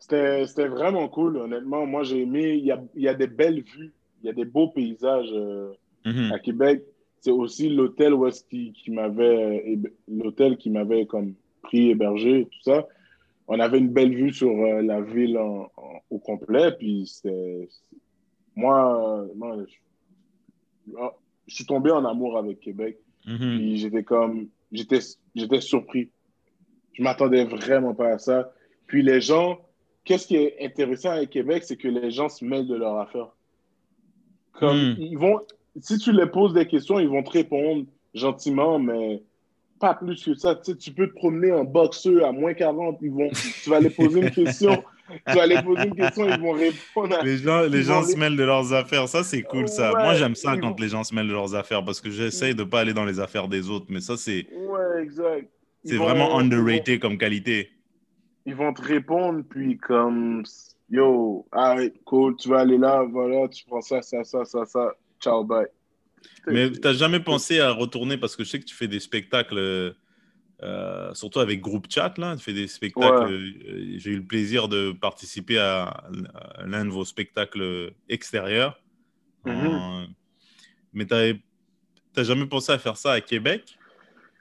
C'était 0.00 0.68
vraiment 0.68 1.08
cool, 1.08 1.36
honnêtement. 1.36 1.86
Moi, 1.86 2.02
j'ai 2.02 2.22
aimé. 2.22 2.54
Il 2.54 2.64
y 2.64 2.72
a, 2.72 2.82
y 2.96 3.08
a 3.08 3.14
des 3.14 3.26
belles 3.26 3.62
vues, 3.62 3.92
il 4.22 4.26
y 4.26 4.30
a 4.30 4.32
des 4.32 4.44
beaux 4.44 4.68
paysages. 4.68 5.30
euh, 5.32 5.72
Mhm. 6.06 6.32
à 6.32 6.38
Québec, 6.38 6.82
c'est 7.20 7.30
aussi 7.30 7.68
l'hôtel 7.68 8.14
qui, 8.48 8.72
qui 8.72 8.90
m'avait 8.90 9.78
l'hôtel 10.08 10.56
qui 10.56 10.70
m'avait 10.70 11.04
comme 11.06 11.34
pris 11.70 11.90
hébergé 11.90 12.46
tout 12.50 12.62
ça. 12.62 12.86
On 13.46 13.58
avait 13.60 13.78
une 13.78 13.88
belle 13.90 14.14
vue 14.14 14.32
sur 14.32 14.50
euh, 14.50 14.82
la 14.82 15.00
ville 15.00 15.38
en- 15.38 15.70
en- 15.76 16.00
au 16.10 16.18
complet, 16.18 16.72
puis 16.78 17.06
c'était 17.06 17.68
moi, 18.56 19.26
moi, 19.36 19.56
je, 19.66 20.92
ah, 20.98 21.12
je 21.46 21.54
suis 21.54 21.64
tombé 21.66 21.90
en 21.90 22.04
amour 22.04 22.36
avec 22.38 22.60
Québec, 22.60 22.98
Mhm. 23.26 23.38
puis 23.58 23.76
j'étais 23.78 24.02
comme 24.04 24.48
j'étais 24.72 25.00
j'étais 25.34 25.60
surpris. 25.60 26.10
Je 26.92 27.02
m'attendais 27.02 27.44
vraiment 27.44 27.94
pas 27.94 28.14
à 28.14 28.18
ça. 28.18 28.52
Puis 28.86 29.02
les 29.02 29.20
gens, 29.20 29.58
qu'est-ce 30.04 30.26
qui 30.26 30.36
est 30.36 30.56
intéressant 30.64 31.10
avec 31.10 31.30
Québec, 31.30 31.62
c'est 31.64 31.76
que 31.76 31.88
les 31.88 32.10
gens 32.10 32.28
se 32.28 32.44
mêlent 32.44 32.66
de 32.66 32.74
leur 32.76 32.98
affaire. 32.98 33.28
Comme 34.52 34.92
Mm. 34.92 34.96
ils 34.98 35.16
vont, 35.18 35.40
si 35.80 35.98
tu 35.98 36.12
les 36.12 36.26
poses 36.26 36.52
des 36.52 36.66
questions, 36.66 36.98
ils 36.98 37.08
vont 37.08 37.22
te 37.22 37.30
répondre 37.30 37.86
gentiment, 38.14 38.78
mais 38.78 39.22
pas 39.80 39.94
plus 39.94 40.22
que 40.24 40.34
ça. 40.34 40.54
Tu, 40.54 40.70
sais, 40.72 40.76
tu 40.76 40.92
peux 40.92 41.08
te 41.08 41.14
promener 41.14 41.50
en 41.50 41.64
boxeur 41.64 42.24
à 42.26 42.32
moins 42.32 42.54
40, 42.54 42.98
ils 43.02 43.10
vont, 43.10 43.28
tu 43.64 43.70
vas 43.70 43.80
les 43.80 43.90
poser 43.90 44.20
une 44.20 44.30
question, 44.30 44.82
tu 45.26 45.34
vas 45.34 45.46
les 45.46 45.60
poser 45.62 45.84
une 45.88 45.96
question, 45.96 46.28
ils 46.28 46.40
vont 46.40 46.52
répondre. 46.52 47.16
À, 47.18 47.22
Les 47.24 47.38
gens, 47.38 47.62
les 47.62 47.82
gens 47.82 48.02
se 48.04 48.16
mêlent 48.16 48.36
de 48.36 48.44
leurs 48.44 48.72
affaires. 48.72 49.08
Ça, 49.08 49.24
c'est 49.24 49.42
cool, 49.42 49.66
ça. 49.68 49.92
Ouais, 49.92 50.02
Moi, 50.04 50.14
j'aime 50.14 50.34
ça 50.36 50.56
quand 50.56 50.70
vont- 50.70 50.76
les 50.78 50.88
gens 50.88 51.02
se 51.02 51.14
mêlent 51.14 51.26
de 51.28 51.32
leurs 51.32 51.54
affaires 51.54 51.84
parce 51.84 52.00
que 52.00 52.10
j'essaye 52.10 52.54
de 52.54 52.62
pas 52.64 52.80
aller 52.80 52.92
dans 52.94 53.04
les 53.06 53.18
affaires 53.18 53.48
des 53.48 53.68
autres. 53.70 53.86
Mais 53.88 54.00
ça, 54.00 54.16
c'est 54.16 54.46
Ouais, 54.54 55.02
exact. 55.02 55.48
C'est 55.84 55.96
vraiment 55.96 56.28
vont- 56.28 56.38
underrated 56.40 57.00
comme 57.00 57.16
qualité. 57.16 57.70
Ils 58.46 58.54
vont 58.54 58.72
te 58.74 58.82
répondre, 58.82 59.42
puis 59.48 59.78
comme, 59.78 60.42
yo, 60.90 61.46
alright, 61.52 61.94
cool, 62.04 62.36
tu 62.36 62.48
vas 62.50 62.60
aller 62.60 62.76
là, 62.78 63.04
voilà, 63.10 63.48
tu 63.48 63.64
prends 63.64 63.80
ça, 63.80 64.02
ça, 64.02 64.24
ça, 64.24 64.44
ça, 64.44 64.64
ça, 64.66 64.92
ciao, 65.20 65.42
bye. 65.44 65.66
Mais 66.46 66.70
tu 66.70 66.80
n'as 66.80 66.92
jamais 66.92 67.20
pensé 67.20 67.60
à 67.60 67.70
retourner 67.72 68.16
parce 68.18 68.34
que 68.36 68.44
je 68.44 68.48
sais 68.50 68.58
que 68.60 68.64
tu 68.64 68.74
fais 68.74 68.88
des 68.88 69.00
spectacles, 69.00 69.94
euh, 70.62 71.14
surtout 71.14 71.40
avec 71.40 71.60
Groupe 71.60 71.86
Chat, 71.90 72.16
là. 72.18 72.36
Tu 72.36 72.42
fais 72.42 72.52
des 72.52 72.66
spectacles. 72.68 73.24
Ouais. 73.26 73.30
euh, 73.32 73.94
J'ai 73.98 74.10
eu 74.12 74.16
le 74.16 74.24
plaisir 74.26 74.68
de 74.68 74.92
participer 74.92 75.58
à, 75.58 75.84
à 75.84 76.66
l'un 76.66 76.84
de 76.84 76.90
vos 76.90 77.04
spectacles 77.04 77.92
extérieurs. 78.08 78.80
Mhm. 79.44 79.66
En- 79.66 80.06
Mais 80.92 81.06
tu 81.06 81.14
n'as 82.16 82.24
jamais 82.24 82.46
pensé 82.46 82.72
à 82.72 82.78
faire 82.78 82.96
ça 82.96 83.12
à 83.12 83.20
Québec? 83.20 83.76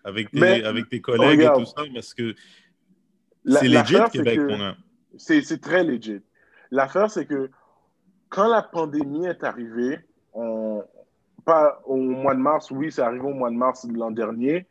Avec 0.04 0.32
tes, 0.32 0.39
Mais, 0.39 0.63
avec 0.63 0.89
tes 0.89 1.02
collègues 1.02 1.39
regarde. 1.39 1.62
et 1.62 1.65
tout 1.65 1.72
ça 1.76 1.84
parce 1.94 2.13
que 2.13 2.34
c'est 3.46 3.68
legit 3.68 3.96
Québec 4.12 4.39
qu'on 4.48 4.62
a. 4.62 4.76
C'est 5.18 5.62
très 5.62 5.84
legit. 5.84 6.22
L'affaire, 6.72 7.12
c'est 7.12 7.26
que 7.26 7.50
quand 8.30 8.48
la 8.48 8.62
pandémie 8.62 9.26
est 9.26 9.44
arrivée, 9.44 10.00
pas 11.49 11.81
au 11.85 11.95
mois 11.97 12.35
de 12.35 12.39
mars, 12.39 12.69
oui, 12.71 12.91
c'est 12.91 13.01
arrivé 13.01 13.25
au 13.25 13.33
mois 13.33 13.49
de 13.49 13.55
mars 13.55 13.85
de 13.85 13.97
l'an 13.97 14.12
dernier, 14.12 14.67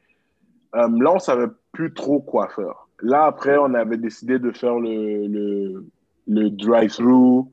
euh, 0.76 0.88
là, 1.00 1.12
on 1.12 1.18
savait 1.18 1.48
plus 1.72 1.92
trop 1.92 2.20
quoi 2.20 2.48
faire. 2.48 2.86
Là, 3.00 3.24
après, 3.24 3.56
on 3.58 3.74
avait 3.74 3.96
décidé 3.96 4.38
de 4.38 4.52
faire 4.52 4.78
le, 4.78 5.26
le, 5.26 5.86
le 6.26 6.50
drive-thru, 6.50 7.44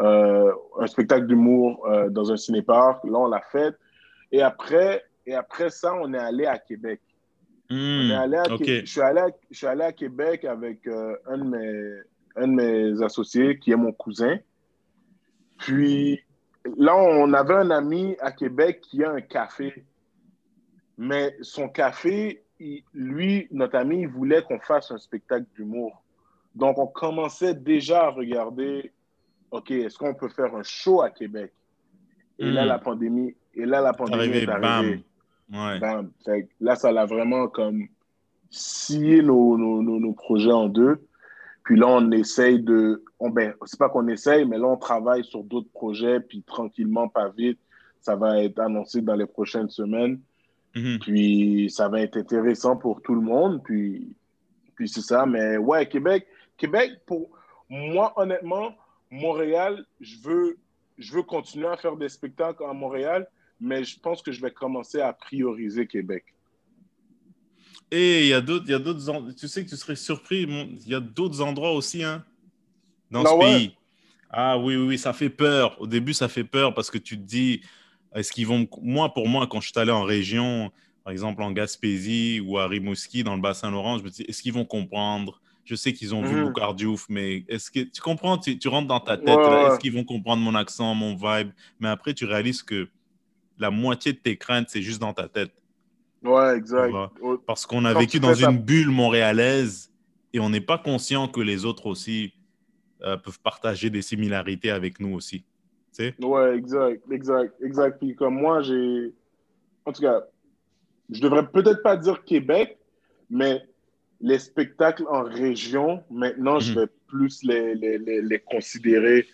euh, 0.00 0.52
un 0.80 0.86
spectacle 0.86 1.26
d'humour 1.26 1.86
euh, 1.86 2.08
dans 2.08 2.32
un 2.32 2.36
cinéparc. 2.36 3.04
Là, 3.04 3.18
on 3.18 3.26
l'a 3.28 3.42
fait. 3.52 3.74
Et 4.32 4.42
après, 4.42 5.04
et 5.26 5.34
après 5.34 5.70
ça, 5.70 5.94
on 5.94 6.12
est 6.14 6.18
allé 6.18 6.46
à 6.46 6.58
Québec. 6.58 7.00
On 7.98 8.00
Hmm, 8.00 8.10
est 8.10 8.14
allé 8.14 8.36
à 8.36 8.50
ok. 8.50 8.58
Qué- 8.58 8.80
je, 8.84 8.90
suis 8.90 9.00
allé 9.00 9.20
à, 9.20 9.28
je 9.50 9.56
suis 9.56 9.66
allé 9.66 9.82
à 9.84 9.92
Québec 9.92 10.44
avec 10.44 10.86
un, 11.26 11.38
de 11.38 11.44
mes, 11.44 12.00
un 12.36 12.48
de 12.48 12.52
mes 12.52 13.02
associés 13.02 13.58
qui 13.58 13.70
est 13.72 13.76
mon 13.76 13.92
cousin. 13.92 14.38
Puis 15.58 16.20
là, 16.76 16.96
on 16.96 17.32
avait 17.32 17.54
un 17.54 17.70
ami 17.70 18.16
à 18.20 18.32
Québec 18.32 18.80
qui 18.82 19.02
a 19.04 19.10
un 19.12 19.20
café. 19.20 19.84
Mais 20.98 21.34
son 21.40 21.68
café, 21.68 22.42
il- 22.60 22.84
lui, 22.94 23.48
notre 23.50 23.76
ami, 23.76 24.02
il 24.02 24.08
voulait 24.08 24.42
qu'on 24.42 24.60
fasse 24.60 24.90
un 24.90 24.98
spectacle 24.98 25.46
d'humour. 25.56 26.02
Donc, 26.54 26.78
on 26.78 26.86
commençait 26.86 27.54
déjà 27.54 28.04
à 28.04 28.10
regarder, 28.10 28.92
OK, 29.50 29.70
est-ce 29.70 29.96
qu'on 29.98 30.14
peut 30.14 30.28
faire 30.28 30.54
un 30.54 30.62
show 30.62 31.00
à 31.02 31.10
Québec? 31.10 31.52
Et 32.38 32.50
là, 32.50 32.64
Hmm. 32.64 32.68
la 32.68 32.78
pandémie, 32.78 33.34
et 33.54 33.64
là, 33.66 33.80
la 33.80 33.92
pandémie 33.92 34.18
Arrivé, 34.20 34.42
est 34.42 34.48
arrivée. 34.48 35.02
bam. 35.50 35.66
Ouais. 35.66 35.78
Bam. 35.80 36.10
Fait 36.24 36.42
que 36.44 36.48
là, 36.60 36.76
ça 36.76 36.92
l'a 36.92 37.04
vraiment 37.06 37.48
comme 37.48 37.86
scié 38.50 39.22
nos, 39.22 39.56
nos, 39.56 39.82
nos, 39.82 39.98
nos 39.98 40.12
projets 40.12 40.52
en 40.52 40.68
deux. 40.68 41.06
Puis 41.64 41.78
là, 41.78 41.86
on 41.88 42.10
essaye 42.10 42.60
de. 42.60 43.04
On, 43.18 43.30
ben, 43.30 43.54
c'est 43.66 43.78
pas 43.78 43.88
qu'on 43.88 44.08
essaye, 44.08 44.44
mais 44.44 44.58
là, 44.58 44.66
on 44.66 44.76
travaille 44.76 45.24
sur 45.24 45.44
d'autres 45.44 45.70
projets. 45.72 46.20
Puis 46.20 46.42
tranquillement, 46.42 47.08
pas 47.08 47.28
vite, 47.28 47.58
ça 48.00 48.16
va 48.16 48.42
être 48.42 48.58
annoncé 48.58 49.00
dans 49.00 49.14
les 49.14 49.26
prochaines 49.26 49.70
semaines. 49.70 50.20
Mhm. 50.74 50.98
Puis 51.00 51.70
ça 51.70 51.88
va 51.88 52.00
être 52.00 52.16
intéressant 52.16 52.76
pour 52.76 53.00
tout 53.02 53.14
le 53.14 53.20
monde. 53.20 53.62
Puis, 53.62 54.16
puis 54.74 54.88
c'est 54.88 55.02
ça. 55.02 55.24
Mais 55.26 55.56
ouais, 55.56 55.88
Québec, 55.88 56.26
Québec, 56.56 56.92
pour 57.06 57.30
moi, 57.68 58.12
honnêtement, 58.16 58.74
Montréal, 59.10 59.84
je 60.00 60.16
veux, 60.22 60.58
je 60.98 61.12
veux 61.12 61.22
continuer 61.22 61.68
à 61.68 61.76
faire 61.76 61.96
des 61.96 62.08
spectacles 62.08 62.64
à 62.64 62.72
Montréal, 62.72 63.28
mais 63.60 63.84
je 63.84 64.00
pense 64.00 64.22
que 64.22 64.32
je 64.32 64.40
vais 64.40 64.50
commencer 64.50 65.00
à 65.00 65.12
prioriser 65.12 65.86
Québec. 65.86 66.24
Et 67.92 68.22
il 68.22 68.28
y 68.28 68.32
a 68.32 68.40
d'autres, 68.40 68.64
il 68.66 68.72
y 68.72 68.74
a 68.74 68.78
d'autres, 68.78 69.32
tu 69.34 69.48
sais 69.48 69.64
que 69.64 69.68
tu 69.70 69.76
serais 69.76 69.96
surpris, 69.96 70.44
il 70.44 70.88
y 70.88 70.94
a 70.94 71.00
d'autres 71.00 71.42
endroits 71.42 71.72
aussi, 71.74 72.02
hein, 72.02 72.24
dans 73.10 73.26
Ah 73.26 73.32
ce 73.32 73.36
ouais? 73.36 73.38
pays. 73.38 73.76
Ah 74.30 74.58
oui, 74.58 74.76
oui, 74.76 74.86
oui, 74.88 74.98
ça 74.98 75.12
fait 75.12 75.30
peur. 75.30 75.80
Au 75.80 75.86
début, 75.86 76.14
ça 76.14 76.28
fait 76.28 76.44
peur 76.44 76.74
parce 76.74 76.90
que 76.90 76.98
tu 76.98 77.18
te 77.18 77.22
dis, 77.24 77.62
est-ce 78.14 78.32
qu'ils 78.32 78.46
vont, 78.46 78.68
moi, 78.82 79.14
pour 79.14 79.28
moi, 79.28 79.46
quand 79.48 79.60
je 79.60 79.68
suis 79.70 79.80
allé 79.80 79.92
en 79.92 80.04
région, 80.04 80.72
par 81.04 81.12
exemple 81.12 81.42
en 81.42 81.52
Gaspésie 81.52 82.40
ou 82.40 82.58
à 82.58 82.68
Rimouski, 82.68 83.24
dans 83.24 83.36
le 83.36 83.42
bassin 83.42 83.70
Laurent, 83.70 83.98
je 83.98 84.04
me 84.04 84.10
dis, 84.10 84.22
est-ce 84.22 84.42
qu'ils 84.42 84.54
vont 84.54 84.66
comprendre? 84.66 85.42
Je 85.64 85.74
sais 85.76 85.92
qu'ils 85.94 86.14
ont 86.14 86.22
vu 86.24 86.36
Mhm. 86.36 86.44
Boucard 86.44 86.74
Diouf, 86.74 87.06
mais 87.10 87.44
est-ce 87.48 87.70
que 87.70 87.80
tu 87.80 88.00
comprends? 88.02 88.38
Tu, 88.38 88.58
tu 88.58 88.68
rentres 88.68 88.88
dans 88.88 89.00
ta 89.00 89.18
tête, 89.18 89.46
ouais. 89.46 89.54
est-ce 89.66 89.78
qu'ils 89.78 89.92
vont 89.92 90.04
comprendre 90.04 90.42
mon 90.42 90.54
accent, 90.56 90.94
mon 90.94 91.14
vibe? 91.16 91.52
Mais 91.80 91.88
après, 91.88 92.14
tu 92.14 92.24
réalises 92.26 92.62
que 92.62 92.90
la 93.58 93.70
moitié 93.70 94.12
de 94.14 94.18
tes 94.18 94.38
craintes, 94.38 94.68
c'est 94.70 94.82
juste 94.82 95.00
dans 95.00 95.14
ta 95.14 95.28
tête. 95.28 95.52
Ouais, 96.24 96.56
exact. 96.56 96.92
Parce 97.46 97.66
qu'on 97.66 97.84
a 97.84 97.92
Quand 97.92 98.00
vécu 98.00 98.20
dans 98.20 98.34
ta- 98.34 98.50
une 98.50 98.58
bulle 98.58 98.90
montréalaise 98.90 99.90
et 100.32 100.40
on 100.40 100.50
n'est 100.50 100.60
pas 100.60 100.78
conscient 100.78 101.28
que 101.28 101.40
les 101.40 101.64
autres 101.64 101.86
aussi 101.86 102.32
euh, 103.02 103.16
peuvent 103.16 103.40
partager 103.40 103.90
des 103.90 104.02
similarités 104.02 104.70
avec 104.70 105.00
nous 105.00 105.14
aussi. 105.14 105.40
Tu 105.40 105.44
sais? 105.92 106.14
Ouais, 106.22 106.56
exact, 106.56 107.02
exact, 107.10 107.54
exact. 107.62 107.98
Puis 107.98 108.14
comme 108.14 108.34
moi, 108.36 108.62
j'ai. 108.62 109.12
En 109.84 109.92
tout 109.92 110.02
cas, 110.02 110.22
je 111.10 111.20
devrais 111.20 111.46
peut-être 111.48 111.82
pas 111.82 111.96
dire 111.96 112.24
Québec, 112.24 112.78
mais 113.28 113.60
les 114.20 114.38
spectacles 114.38 115.04
en 115.10 115.24
région, 115.24 116.04
maintenant, 116.10 116.60
je 116.60 116.72
Mhm. 116.72 116.78
vais 116.78 116.86
plus 117.08 117.42
les, 117.42 117.74
les, 117.74 117.98
les, 117.98 118.22
les 118.22 118.38
considérer 118.38 119.26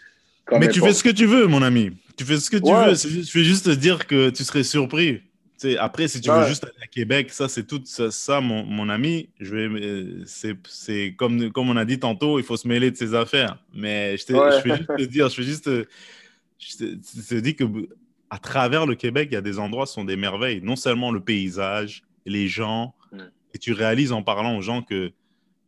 comme. 0.46 0.60
Mais 0.60 0.68
tu 0.68 0.80
fais 0.80 0.94
ce 0.94 1.04
que 1.04 1.10
tu 1.10 1.26
veux, 1.26 1.46
mon 1.46 1.62
ami. 1.62 1.90
Tu 2.16 2.24
fais 2.24 2.38
ce 2.38 2.50
que 2.50 2.56
tu 2.56 2.72
Ouais. 2.72 2.86
veux. 2.88 2.94
Je 2.94 3.38
vais 3.38 3.44
juste 3.44 3.66
te 3.66 3.70
dire 3.70 4.06
que 4.06 4.30
tu 4.30 4.42
serais 4.44 4.64
surpris. 4.64 5.20
Après, 5.78 6.06
si 6.08 6.20
tu 6.20 6.30
veux 6.30 6.36
Ouais. 6.38 6.48
juste 6.48 6.64
aller 6.64 6.72
à 6.82 6.86
Québec, 6.86 7.30
ça, 7.30 7.48
c'est 7.48 7.66
tout 7.66 7.80
ça, 7.84 8.10
ça, 8.10 8.40
mon, 8.40 8.64
mon 8.64 8.88
ami. 8.88 9.28
Je 9.40 9.54
vais, 9.54 9.66
euh, 9.80 10.22
c'est, 10.26 10.56
c'est 10.68 11.14
comme, 11.16 11.50
comme 11.50 11.68
on 11.70 11.76
a 11.76 11.84
dit 11.84 11.98
tantôt, 11.98 12.38
il 12.38 12.44
faut 12.44 12.56
se 12.56 12.68
mêler 12.68 12.90
de 12.90 12.96
ses 12.96 13.14
affaires. 13.14 13.58
Mais 13.74 14.16
je, 14.16 14.26
te, 14.26 14.32
Ouais. 14.34 14.50
je 14.58 14.68
vais 14.68 14.76
juste 14.76 14.96
te 14.96 15.02
dire, 15.04 15.28
je 15.28 15.36
vais 15.40 15.46
juste 15.46 15.64
te, 15.64 15.86
je 16.58 16.76
te, 16.76 16.84
je 17.22 17.28
te 17.28 17.34
dis 17.40 17.54
que 17.56 17.64
à 18.30 18.38
travers 18.38 18.86
le 18.86 18.94
Québec, 18.94 19.28
il 19.30 19.34
y 19.34 19.38
a 19.38 19.40
des 19.40 19.58
endroits 19.58 19.86
qui 19.86 19.92
sont 19.94 20.04
des 20.04 20.16
merveilles. 20.16 20.60
Non 20.62 20.76
seulement 20.76 21.10
le 21.10 21.20
paysage, 21.20 22.02
les 22.26 22.46
gens, 22.48 22.94
Mm. 23.10 23.18
et 23.54 23.58
tu 23.58 23.72
réalises 23.72 24.12
en 24.12 24.22
parlant 24.22 24.56
aux 24.58 24.60
gens 24.62 24.82
que, 24.82 25.12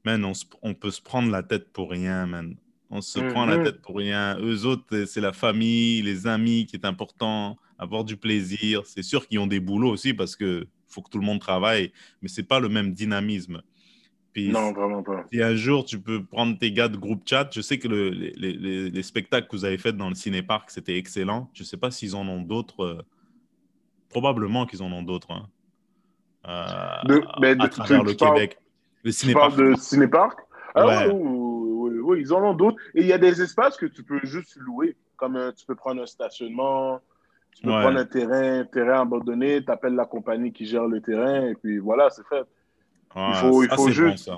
man, 0.05 0.23
on, 0.27 0.35
se- 0.35 0.45
on 0.63 0.75
peut 0.75 0.91
se 0.91 1.01
prendre 1.01 1.31
la 1.31 1.43
tête 1.43 1.71
pour 1.73 1.91
rien, 1.91 2.27
man. 2.27 2.55
On 2.91 3.01
se 3.01 3.19
prend 3.21 3.47
la 3.47 3.57
Mhm. 3.57 3.65
tête 3.65 3.81
pour 3.83 3.97
rien. 3.97 4.37
Eux 4.41 4.67
autres, 4.67 5.05
c'est 5.07 5.21
la 5.23 5.33
famille, 5.33 6.03
les 6.03 6.27
amis 6.27 6.67
qui 6.67 6.77
est 6.77 6.85
important, 6.85 7.57
avoir 7.81 8.05
du 8.05 8.17
plaisir. 8.17 8.83
C'est 8.87 9.03
sûr 9.03 9.27
qu'ils 9.27 9.39
ont 9.41 9.47
des 9.47 9.59
boulots 9.61 9.91
aussi 9.91 10.15
parce 10.15 10.37
que 10.37 10.67
faut 10.87 11.03
que 11.03 11.11
tout 11.11 11.19
le 11.19 11.25
monde 11.27 11.41
travaille, 11.41 11.93
mais 12.23 12.29
c'est 12.29 12.43
pas 12.43 12.61
le 12.61 12.69
même 12.69 12.93
dynamisme. 12.93 13.63
Puis 14.33 14.51
Non, 14.51 14.73
vraiment 14.73 15.03
pas. 15.03 15.25
si 15.33 15.43
un 15.43 15.55
jour 15.57 15.85
tu 15.85 15.99
peux 16.01 16.23
prendre 16.25 16.57
tes 16.59 16.71
gars 16.71 16.89
de 16.89 16.97
groupe 16.97 17.23
chat, 17.27 17.49
je 17.53 17.61
sais 17.61 17.79
que 17.79 17.89
le- 17.89 18.11
les, 18.11 18.33
les- 18.37 18.53
les- 18.53 18.91
les 18.91 19.03
spectacles 19.03 19.49
que 19.49 19.57
vous 19.57 19.65
avez 19.65 19.79
faits 19.79 19.97
dans 19.97 20.09
le 20.09 20.15
cinéparc, 20.15 20.71
c'était 20.71 20.97
excellent. 20.97 21.51
Je 21.53 21.65
sais 21.65 21.77
pas 21.77 21.91
s'ils 21.91 22.15
en 22.15 22.29
ont 22.29 22.43
d'autres. 22.43 22.85
euh, 22.85 23.03
probablement 24.09 24.67
qu'ils 24.67 24.83
en 24.83 24.93
ont 24.93 25.03
d'autres. 25.03 25.31
hein. 25.31 25.49
Euh, 26.47 27.09
De- 27.09 27.23
mais 27.41 27.51
à 27.51 27.55
de- 27.55 27.67
travers 27.69 28.01
tu- 28.01 28.07
le 28.07 28.11
tu 28.13 28.17
parles- 28.17 28.35
Québec. 28.35 28.59
Le 29.05 29.11
Tu 29.13 29.19
cinéparc. 29.19 29.57
parles 29.57 29.71
de 29.71 29.77
cinéparc? 29.77 30.39
Ah 30.75 30.87
Ouais. 30.87 31.07
ouais, 31.13 32.21
ils 32.21 32.33
en 32.33 32.43
ont 32.51 32.55
d'autres. 32.55 32.79
Et 32.95 33.01
il 33.03 33.07
y 33.07 33.13
a 33.13 33.19
des 33.19 33.41
espaces 33.43 33.77
que 33.77 33.87
tu 33.87 34.03
peux 34.03 34.21
juste 34.25 34.57
louer. 34.57 34.97
Comme 35.17 35.37
euh, 35.37 35.53
tu 35.53 35.65
peux 35.67 35.75
prendre 35.75 36.03
un 36.03 36.07
stationnement, 36.07 37.01
tu 37.55 37.63
peux 37.63 37.71
Ouais. 37.71 37.81
prendre 37.83 37.99
un 37.99 38.05
terrain, 38.05 38.65
terrain 38.65 39.01
abandonné, 39.03 39.65
tu 39.65 39.71
appelles 39.71 39.95
la 39.95 40.05
compagnie 40.07 40.53
qui 40.53 40.67
gère 40.67 40.87
le 40.87 41.01
terrain, 41.01 41.47
et 41.49 41.55
puis 41.55 41.79
voilà, 41.79 42.09
c'est 42.11 42.27
fait. 42.27 42.45
Ouais, 43.17 43.35
faut- 43.35 43.63
il 43.63 43.69
faut 43.71 43.87
bon, 43.87 43.89
juste-. 43.91 44.31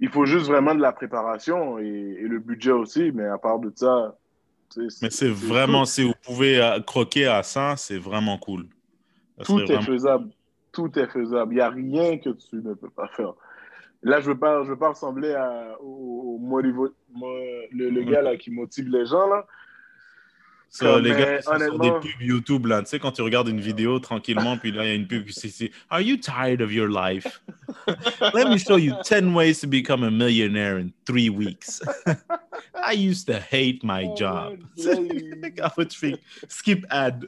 Il 0.00 0.08
faut 0.08 0.24
juste 0.26 0.46
vraiment 0.46 0.74
de 0.74 0.80
la 0.80 0.92
préparation 0.92 1.78
et, 1.78 1.84
et 1.84 2.26
le 2.26 2.40
budget 2.40 2.72
aussi, 2.72 3.12
mais 3.12 3.24
à 3.26 3.38
part 3.38 3.58
de 3.60 3.72
ça. 3.74 4.16
Mais 5.02 5.10
c'est 5.10 5.28
vraiment, 5.28 5.84
si 5.84 6.02
vous 6.02 6.14
pouvez 6.24 6.60
euh, 6.60 6.80
croquer 6.80 7.26
à 7.26 7.42
ça, 7.42 7.74
c'est 7.76 7.98
vraiment 7.98 8.36
cool. 8.38 8.66
Ça 9.38 9.44
Tout 9.44 9.60
est 9.60 9.64
vraiment- 9.66 9.82
faisable. 9.82 10.30
Tout 10.72 10.98
est 10.98 11.06
faisable. 11.06 11.52
Il 11.52 11.56
n'y 11.56 11.60
a 11.60 11.68
rien 11.68 12.18
que 12.18 12.30
tu 12.30 12.56
ne 12.56 12.72
peux 12.74 12.88
pas 12.90 13.06
faire. 13.08 13.34
Là, 14.02 14.20
je 14.20 14.28
ne 14.28 14.32
veux, 14.32 14.38
pas- 14.40 14.64
je 14.64 14.70
veux 14.70 14.78
pas 14.78 14.88
ressembler 14.88 15.34
à, 15.34 15.76
au, 15.80 16.34
au 16.34 16.38
mo- 16.38 16.60
le, 16.60 17.90
le 17.90 18.02
gars 18.02 18.22
là, 18.22 18.36
qui 18.36 18.50
motive 18.50 18.88
les 18.88 19.04
gens. 19.06 19.28
Là. 19.28 19.46
Ça, 20.74 20.86
Comme, 20.86 21.02
les 21.04 21.10
gars 21.10 21.42
sont 21.42 21.58
sur 21.58 21.78
des 21.78 21.90
pubs 21.90 22.20
YouTube, 22.22 22.64
là, 22.64 22.80
tu 22.82 22.88
sais, 22.88 22.98
quand 22.98 23.12
tu 23.12 23.20
regardes 23.20 23.48
une 23.48 23.60
vidéo 23.60 23.98
tranquillement, 23.98 24.56
puis 24.56 24.72
là, 24.72 24.86
il 24.86 24.88
y 24.88 24.92
a 24.92 24.94
une 24.94 25.06
pub 25.06 25.26
qui 25.26 25.50
c'est 25.50 25.70
Are 25.90 26.00
you 26.00 26.16
tired 26.16 26.62
of 26.62 26.72
your 26.72 26.88
life? 26.88 27.42
Let 28.32 28.48
me 28.48 28.56
show 28.56 28.78
you 28.78 28.94
10 29.04 29.34
ways 29.34 29.60
to 29.60 29.66
become 29.66 30.02
a 30.02 30.10
millionaire 30.10 30.78
in 30.78 30.90
three 31.04 31.28
weeks. 31.28 31.82
I 32.74 32.94
used 32.94 33.26
to 33.26 33.38
hate 33.38 33.84
my 33.84 34.06
Oh, 34.06 34.16
job. 34.16 34.60
tu 34.76 35.98
fais 35.98 36.18
skip 36.48 36.86
ad. 36.88 37.26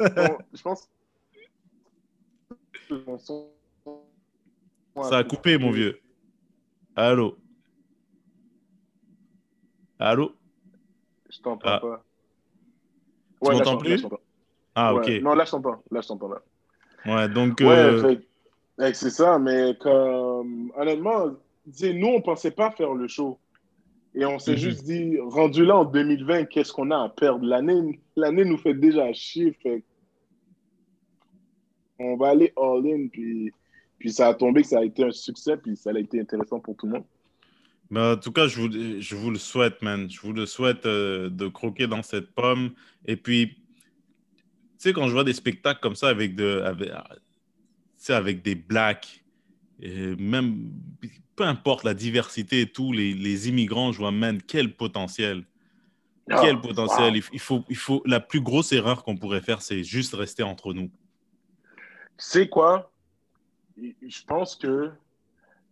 Bon, 0.00 0.38
je 0.52 0.60
pense. 0.60 0.88
Ça 5.00 5.18
a 5.18 5.24
coupé, 5.24 5.58
mon 5.58 5.70
vieux. 5.70 6.00
Allô? 6.96 7.38
Allô? 10.00 10.34
Je 11.30 11.38
t'entends 11.40 11.68
Ah. 11.68 11.78
pas. 11.78 12.03
Tu 13.52 13.58
là, 13.58 13.64
m'entends 13.64 13.78
je- 13.84 13.90
là, 13.90 13.96
plus. 13.96 14.06
Ah, 14.74 14.94
Ouais. 14.94 15.16
ok. 15.18 15.22
Non, 15.22 15.34
là, 15.34 15.44
je 15.44 15.50
t'entends. 15.52 15.82
Là, 15.90 16.00
je 16.00 16.08
t'entends. 16.08 16.28
Là. 16.28 16.42
Ouais, 17.06 17.28
donc. 17.28 17.60
Ouais, 17.60 17.66
euh, 17.68 18.14
que 18.78 18.92
c'est 18.92 19.10
ça, 19.10 19.38
mais 19.38 19.76
comme, 19.80 20.72
honnêtement, 20.76 21.26
nous, 21.82 22.06
on 22.08 22.20
pensait 22.20 22.50
pas 22.50 22.70
faire 22.72 22.92
le 22.94 23.06
show. 23.08 23.38
Et 24.16 24.24
on 24.24 24.38
s'est 24.38 24.52
Mhm. 24.52 24.56
juste 24.58 24.84
dit, 24.84 25.18
rendu 25.20 25.64
là 25.64 25.78
en 25.78 25.84
2020, 25.84 26.44
qu'est-ce 26.44 26.72
qu'on 26.72 26.90
a 26.92 27.04
à 27.04 27.08
perdre? 27.08 27.44
L'année, 27.44 28.00
l'année 28.16 28.44
nous 28.44 28.56
fait 28.58 28.74
déjà 28.74 29.12
chier. 29.12 29.52
Fait 29.62 29.82
on 31.98 32.16
va 32.16 32.28
aller 32.30 32.52
all-in, 32.56 33.08
puis, 33.08 33.52
puis 33.98 34.12
ça 34.12 34.28
a 34.28 34.34
tombé 34.34 34.62
que 34.62 34.68
ça 34.68 34.80
a 34.80 34.84
été 34.84 35.04
un 35.04 35.10
succès, 35.12 35.56
puis 35.56 35.76
ça 35.76 35.90
a 35.90 35.98
été 35.98 36.20
intéressant 36.20 36.58
pour 36.60 36.76
tout 36.76 36.86
le 36.86 36.92
monde. 36.94 37.04
Ben, 37.90 38.12
en 38.12 38.16
tout 38.16 38.32
cas, 38.32 38.46
je 38.48 38.60
vous, 38.60 39.00
je 39.00 39.14
vous 39.14 39.30
le 39.30 39.38
souhaite, 39.38 39.82
man. 39.82 40.10
Je 40.10 40.20
vous 40.20 40.32
le 40.32 40.46
souhaite 40.46 40.86
euh, 40.86 41.28
de 41.30 41.48
croquer 41.48 41.86
dans 41.86 42.02
cette 42.02 42.34
pomme. 42.34 42.72
Et 43.06 43.16
puis, 43.16 43.54
tu 43.54 43.60
sais, 44.78 44.92
quand 44.92 45.06
je 45.06 45.12
vois 45.12 45.24
des 45.24 45.34
spectacles 45.34 45.80
comme 45.80 45.94
ça 45.94 46.08
avec, 46.08 46.34
de, 46.34 46.60
avec, 46.64 46.90
sais, 47.96 48.14
avec 48.14 48.42
des 48.42 48.54
blacks, 48.54 49.24
et 49.80 50.16
même, 50.16 50.70
peu 51.36 51.44
importe 51.44 51.84
la 51.84 51.94
diversité 51.94 52.62
et 52.62 52.66
tout, 52.70 52.92
les, 52.92 53.12
les 53.12 53.48
immigrants, 53.48 53.92
je 53.92 53.98
vois, 53.98 54.12
man, 54.12 54.40
quel 54.42 54.74
potentiel. 54.74 55.44
Quel 56.26 56.56
Ah, 56.56 56.60
potentiel. 56.60 57.12
wow. 57.12 57.16
Il, 57.16 57.24
il 57.34 57.38
faut, 57.38 57.64
il 57.68 57.76
faut, 57.76 58.02
la 58.06 58.18
plus 58.20 58.40
grosse 58.40 58.72
erreur 58.72 59.04
qu'on 59.04 59.16
pourrait 59.16 59.42
faire, 59.42 59.60
c'est 59.60 59.84
juste 59.84 60.14
rester 60.14 60.42
entre 60.42 60.72
nous. 60.72 60.90
C'est 62.16 62.48
quoi? 62.48 62.90
Je 63.76 64.24
pense 64.26 64.56
que 64.56 64.90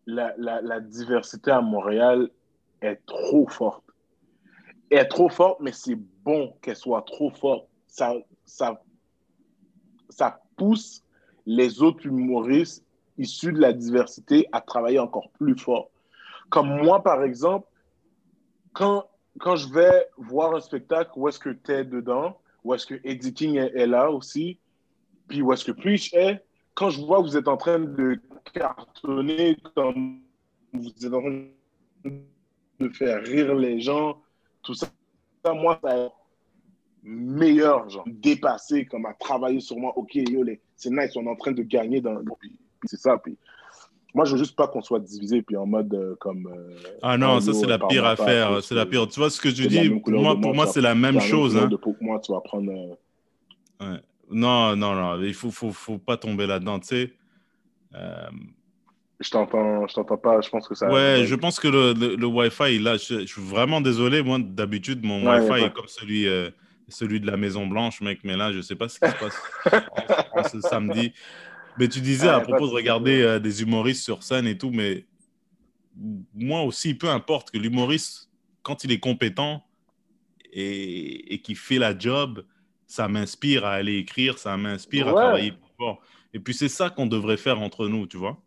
la, 0.06 0.34
la, 0.36 0.60
la 0.60 0.80
diversité 0.80 1.50
à 1.50 1.60
Montréal 1.60 2.30
est 2.80 3.00
trop 3.06 3.46
forte. 3.48 3.84
Elle 4.90 4.98
est 4.98 5.08
trop 5.08 5.28
forte, 5.28 5.60
mais 5.60 5.72
c'est 5.72 5.98
bon 6.24 6.54
qu'elle 6.60 6.76
soit 6.76 7.02
trop 7.02 7.30
forte. 7.30 7.66
Ça, 7.86 8.14
ça, 8.44 8.82
ça 10.08 10.42
pousse 10.56 11.02
les 11.46 11.82
autres 11.82 12.06
humoristes 12.06 12.84
issus 13.18 13.52
de 13.52 13.60
la 13.60 13.72
diversité 13.72 14.46
à 14.52 14.60
travailler 14.60 14.98
encore 14.98 15.30
plus 15.32 15.56
fort. 15.56 15.90
Comme 16.50 16.82
moi, 16.82 17.02
par 17.02 17.22
exemple, 17.22 17.66
quand, 18.72 19.06
quand 19.38 19.56
je 19.56 19.72
vais 19.72 20.08
voir 20.16 20.54
un 20.54 20.60
spectacle 20.60 21.10
où 21.16 21.28
est-ce 21.28 21.38
que 21.38 21.50
tu 21.50 21.72
es 21.72 21.84
dedans, 21.84 22.38
où 22.64 22.74
est-ce 22.74 22.86
que 22.86 23.00
Eddie 23.04 23.34
King 23.34 23.56
est, 23.56 23.74
est 23.74 23.86
là 23.86 24.10
aussi, 24.10 24.58
puis 25.28 25.42
où 25.42 25.52
est-ce 25.52 25.64
que 25.64 25.72
Preach 25.72 26.12
est, 26.14 26.44
quand 26.74 26.90
je 26.90 27.00
vois 27.00 27.18
que 27.18 27.24
vous 27.24 27.36
êtes 27.36 27.48
en 27.48 27.56
train 27.56 27.78
de 27.78 28.20
cartonner, 28.52 29.56
comme 29.74 30.20
vous 30.72 30.88
êtes 30.88 31.12
en 31.12 31.20
train 31.20 31.42
de 32.80 32.88
faire 32.90 33.22
rire 33.22 33.54
les 33.54 33.80
gens, 33.80 34.20
tout 34.62 34.74
ça, 34.74 34.88
moi, 35.54 35.78
ça 35.82 36.10
meilleur, 37.04 37.88
genre, 37.90 38.04
dépassé, 38.06 38.84
comme 38.86 39.06
à 39.06 39.14
travailler 39.14 39.60
sur 39.60 39.76
moi. 39.76 39.92
Ok, 39.96 40.14
yo, 40.14 40.42
les- 40.42 40.60
c'est 40.76 40.90
nice, 40.90 41.16
on 41.16 41.24
est 41.26 41.28
en 41.30 41.36
train 41.36 41.52
de 41.52 41.62
gagner 41.62 42.00
dans. 42.00 42.16
Puis 42.40 42.52
c'est 42.86 43.00
ça, 43.00 43.18
puis. 43.18 43.36
Moi, 44.14 44.26
je 44.26 44.32
veux 44.32 44.38
juste 44.38 44.54
pas 44.56 44.68
qu'on 44.68 44.82
soit 44.82 45.00
divisé, 45.00 45.40
puis 45.40 45.56
en 45.56 45.64
mode 45.64 45.94
euh, 45.94 46.14
comme. 46.20 46.46
euh, 46.46 46.76
Ah 47.00 47.16
non, 47.16 47.40
ça, 47.40 47.54
c'est 47.54 47.66
la 47.66 47.78
pire 47.78 48.04
affaire. 48.04 48.62
C'est 48.62 48.74
la 48.74 48.84
pire. 48.84 49.08
Tu 49.08 49.18
vois 49.18 49.30
ce 49.30 49.40
que 49.40 49.48
je 49.48 49.66
dis? 49.66 49.88
Pour 49.88 50.12
moi, 50.22 50.38
pour 50.38 50.54
moi 50.54 50.66
c'est 50.66 50.80
la 50.82 50.94
même 50.94 51.14
chose. 51.20 51.56
hein. 51.56 51.66
de 51.68 51.76
que 51.76 51.88
moi, 52.04 52.20
tu 52.20 52.30
vas 52.32 52.40
prendre. 52.42 52.70
euh, 52.70 52.94
Ouais. 53.80 54.00
Non, 54.30 54.76
non, 54.76 54.94
non, 54.94 55.22
il 55.22 55.32
faut, 55.34 55.50
faut, 55.50 55.72
faut 55.72 55.98
pas 55.98 56.16
tomber 56.18 56.46
là-dedans, 56.46 56.78
tu 56.78 56.88
sais. 56.88 57.12
Euh, 57.94 58.28
Je 59.20 59.30
t'entends, 59.30 59.86
je 59.86 59.94
t'entends 59.94 60.16
pas, 60.18 60.40
je 60.40 60.48
pense 60.50 60.66
que 60.68 60.74
ça. 60.74 60.90
ouais, 60.92 61.24
je 61.26 61.34
pense 61.34 61.60
que 61.60 61.68
le, 61.68 61.92
le, 61.92 62.16
le 62.16 62.26
Wi-Fi, 62.26 62.78
là, 62.78 62.96
je, 62.96 63.20
je 63.20 63.26
suis 63.26 63.42
vraiment 63.42 63.80
désolé. 63.80 64.22
Moi, 64.22 64.38
d'habitude, 64.40 65.04
mon 65.04 65.24
Ouais, 65.26 65.40
Wi-Fi 65.40 65.64
est 65.66 65.72
comme 65.72 65.88
celui, 65.88 66.26
euh, 66.26 66.50
celui 66.88 67.20
de 67.20 67.26
la 67.26 67.36
Maison 67.36 67.66
Blanche, 67.66 68.00
mec, 68.00 68.20
mais 68.24 68.36
là, 68.36 68.52
je 68.52 68.60
sais 68.60 68.74
pas 68.76 68.88
ce 68.88 68.98
qui 68.98 69.08
se 69.10 69.16
passe 69.16 69.40
en, 70.34 70.42
ce 70.44 70.60
samedi. 70.60 71.12
Mais 71.78 71.88
tu 71.88 72.00
disais 72.00 72.28
à 72.28 72.40
propos 72.40 72.66
de 72.66 72.72
regarder 72.72 73.22
euh, 73.22 73.38
des 73.38 73.62
humoristes 73.62 74.02
sur 74.02 74.22
scène 74.22 74.46
et 74.46 74.58
tout, 74.58 74.70
mais 74.70 75.06
moi 76.34 76.62
aussi, 76.62 76.94
peu 76.94 77.08
importe 77.08 77.50
que 77.50 77.58
l'humoriste, 77.58 78.28
quand 78.62 78.84
il 78.84 78.92
est 78.92 78.98
compétent 79.00 79.64
et, 80.52 81.34
et 81.34 81.38
qu'il 81.40 81.56
fait 81.56 81.78
la 81.78 81.96
job, 81.98 82.44
ça 82.86 83.08
m'inspire 83.08 83.64
à 83.64 83.72
aller 83.72 83.96
écrire, 83.96 84.38
ça 84.38 84.56
m'inspire 84.56 85.08
à 85.08 85.12
travailler 85.12 85.52
plus 85.52 85.72
fort. 85.78 86.00
Et 86.34 86.40
puis 86.40 86.54
c'est 86.54 86.68
ça 86.68 86.90
qu'on 86.90 87.06
devrait 87.06 87.36
faire 87.36 87.60
entre 87.60 87.88
nous, 87.88 88.06
tu 88.06 88.16
vois. 88.16 88.38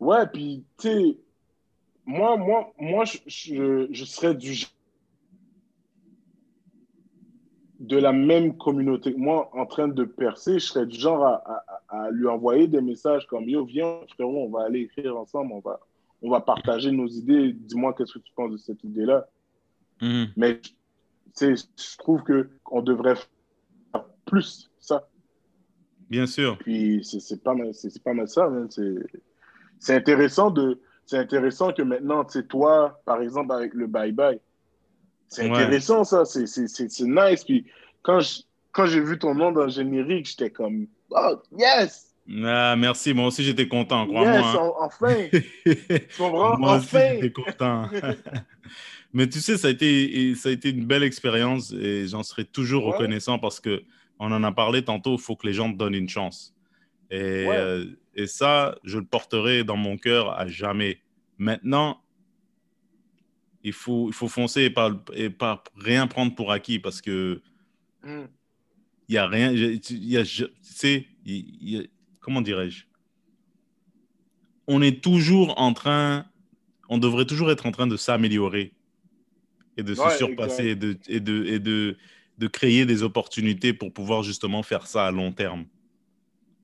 Ouais, 0.00 0.26
puis, 0.26 0.64
tu 0.78 0.88
sais, 0.88 1.18
moi, 2.06 2.36
moi, 2.36 2.72
moi 2.78 3.04
je, 3.04 3.18
je, 3.26 3.88
je 3.90 4.04
serais 4.04 4.34
du 4.34 4.64
de 7.80 7.96
la 7.96 8.12
même 8.12 8.56
communauté. 8.56 9.12
que 9.12 9.18
Moi, 9.18 9.48
en 9.52 9.66
train 9.66 9.88
de 9.88 10.04
percer, 10.04 10.54
je 10.54 10.66
serais 10.66 10.86
du 10.86 10.98
genre 10.98 11.24
à, 11.24 11.42
à- 11.88 12.04
à 12.06 12.10
lui 12.10 12.26
envoyer 12.26 12.66
des 12.66 12.80
messages 12.80 13.26
comme 13.26 13.48
Yo, 13.48 13.64
viens, 13.64 14.00
frérot, 14.14 14.44
on 14.46 14.50
va 14.50 14.64
aller 14.64 14.80
écrire 14.80 15.16
ensemble, 15.16 15.52
on 15.52 15.60
va, 15.60 15.80
on 16.22 16.30
va 16.30 16.40
partager 16.40 16.90
nos 16.90 17.06
idées. 17.06 17.52
Dis-moi 17.52 17.94
qu'est-ce 17.94 18.14
que 18.14 18.18
tu 18.18 18.32
penses 18.34 18.52
de 18.52 18.56
cette 18.56 18.82
idée-là. 18.84 19.28
Mais, 20.36 20.60
tu 20.60 20.72
sais, 21.32 21.54
je 21.56 21.96
trouve 21.98 22.22
que 22.22 22.50
on 22.70 22.82
devrait 22.82 23.16
faire 23.16 24.04
plus 24.26 24.70
ça. 24.80 25.08
Bien 26.10 26.26
sûr. 26.26 26.56
Puis 26.58 27.00
c'est 27.04 27.20
c'est 27.20 27.42
pas 27.42 27.54
mal, 27.54 27.74
c'est 27.74 27.90
c'est 27.90 28.02
pas 28.02 28.14
mal 28.14 28.28
ça, 28.28 28.48
man. 28.48 28.66
C'est 28.70 28.94
c'est 29.78 29.94
intéressant 29.94 30.50
de, 30.50 30.80
c'est 31.06 31.18
intéressant 31.18 31.72
que 31.72 31.82
maintenant, 31.82 32.26
sais, 32.28 32.42
toi, 32.44 33.00
par 33.04 33.20
exemple, 33.22 33.52
avec 33.52 33.74
le 33.74 33.86
bye 33.86 34.12
bye, 34.12 34.40
c'est 35.28 35.44
Ouais. 35.50 35.56
intéressant 35.56 36.04
ça, 36.04 36.24
c'est 36.24 36.46
c'est 36.46 36.66
c'est 36.68 36.90
c'est 36.90 37.04
nice. 37.06 37.44
Puis 37.44 37.66
quand 38.02 38.20
je- 38.20 38.40
quand 38.72 38.86
j'ai 38.86 39.00
vu 39.00 39.18
ton 39.18 39.34
nom 39.34 39.52
dans 39.52 39.64
le 39.64 39.70
générique, 39.70 40.26
j'étais 40.28 40.50
comme, 40.50 40.86
oh 41.10 41.36
yes, 41.58 42.14
Ah, 42.44 42.76
merci, 42.76 43.14
moi 43.14 43.26
aussi 43.28 43.42
j'étais 43.42 43.66
content, 43.68 44.04
yes, 44.06 44.10
crois-moi. 44.10 44.38
hein. 44.38 44.56
en- 44.56 44.84
enfin, 44.84 45.14
tu 45.32 45.98
comprends, 46.18 46.58
Moi 46.58 46.72
enfin. 46.76 47.00
j'étais 47.14 47.32
content. 47.32 47.88
Mais 49.14 49.26
tu 49.28 49.40
sais, 49.40 49.56
ça 49.56 49.68
a 49.68 49.70
été, 49.70 50.34
ça 50.34 50.50
a 50.50 50.52
été 50.52 50.68
une 50.70 50.84
belle 50.84 51.02
expérience 51.02 51.72
et 51.72 52.06
j'en 52.06 52.22
serai 52.22 52.44
toujours 52.44 52.84
Ouais. 52.86 52.92
reconnaissant 52.92 53.38
parce 53.38 53.58
que 53.60 53.82
on 54.18 54.32
en 54.32 54.42
a 54.42 54.52
parlé 54.52 54.82
tantôt, 54.84 55.14
il 55.16 55.20
faut 55.20 55.36
que 55.36 55.46
les 55.46 55.52
gens 55.52 55.72
te 55.72 55.76
donnent 55.76 55.94
une 55.94 56.08
chance. 56.08 56.54
Et, 57.10 57.46
Ouais. 57.46 57.56
euh, 57.56 57.86
et 58.14 58.26
ça, 58.26 58.76
je 58.84 58.98
le 58.98 59.04
porterai 59.04 59.64
dans 59.64 59.76
mon 59.76 59.96
cœur 59.96 60.38
à 60.38 60.46
jamais. 60.46 61.00
Maintenant, 61.38 62.02
il 63.62 63.72
faut, 63.72 64.08
il 64.08 64.14
faut 64.14 64.28
foncer 64.28 64.62
et 64.64 64.70
pas, 64.70 64.92
et 65.14 65.30
pas 65.30 65.62
rien 65.76 66.06
prendre 66.06 66.34
pour 66.34 66.52
acquis 66.52 66.78
parce 66.78 67.00
que 67.00 67.42
Hmm. 68.02 68.26
il 69.08 69.14
y 69.14 69.18
a 69.18 69.26
rien, 69.26 69.52
y 69.52 70.16
a, 70.16 70.22
tu 70.24 70.48
sais, 70.62 71.06
il 71.24 71.70
y 71.70 71.78
a- 71.78 71.82
comment 72.20 72.40
dirais-je? 72.40 72.84
On 74.66 74.82
est 74.82 75.02
toujours 75.02 75.58
en 75.60 75.72
train, 75.72 76.26
on 76.88 76.98
devrait 76.98 77.24
toujours 77.24 77.50
être 77.50 77.66
en 77.66 77.72
train 77.72 77.86
de 77.86 77.96
s'améliorer 77.96 78.74
et 79.76 79.82
de 79.82 79.94
se 79.94 80.08
surpasser 80.10 80.66
et, 80.68 80.76
de, 80.76 80.98
et, 81.08 81.20
de, 81.20 81.44
et 81.46 81.58
de, 81.58 81.96
de 82.38 82.46
créer 82.46 82.86
des 82.86 83.02
opportunités 83.02 83.72
pour 83.72 83.92
pouvoir 83.92 84.22
justement 84.22 84.62
faire 84.62 84.86
ça 84.86 85.06
à 85.06 85.10
long 85.10 85.32
terme. 85.32 85.66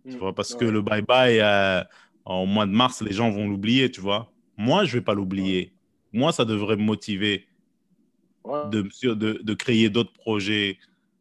Tu 0.09 0.14
Hmm. 0.14 0.18
vois, 0.18 0.35
parce 0.35 0.55
que 0.55 0.64
le 0.64 0.83
bye-bye 0.83 1.41
euh, 1.41 1.83
au 2.27 2.47
mois 2.47 2.66
de 2.66 2.70
mars, 2.72 3.03
les 3.03 3.12
gens 3.12 3.31
vont 3.31 3.49
l'oublier, 3.49 3.91
tu 3.91 4.01
vois. 4.01 4.33
Moi, 4.57 4.85
je 4.85 4.99
vais 4.99 5.05
pas 5.05 5.14
l'oublier. 5.14 5.72
Moi, 6.12 6.33
ça 6.33 6.45
devrait 6.45 6.77
me 6.77 6.83
motiver 6.83 7.47
Ouais. 8.45 8.68
de, 8.70 8.83
de, 9.14 9.43
de 9.43 9.55
créer 9.55 9.89
d'autres 9.89 10.12
projets, 10.12 10.79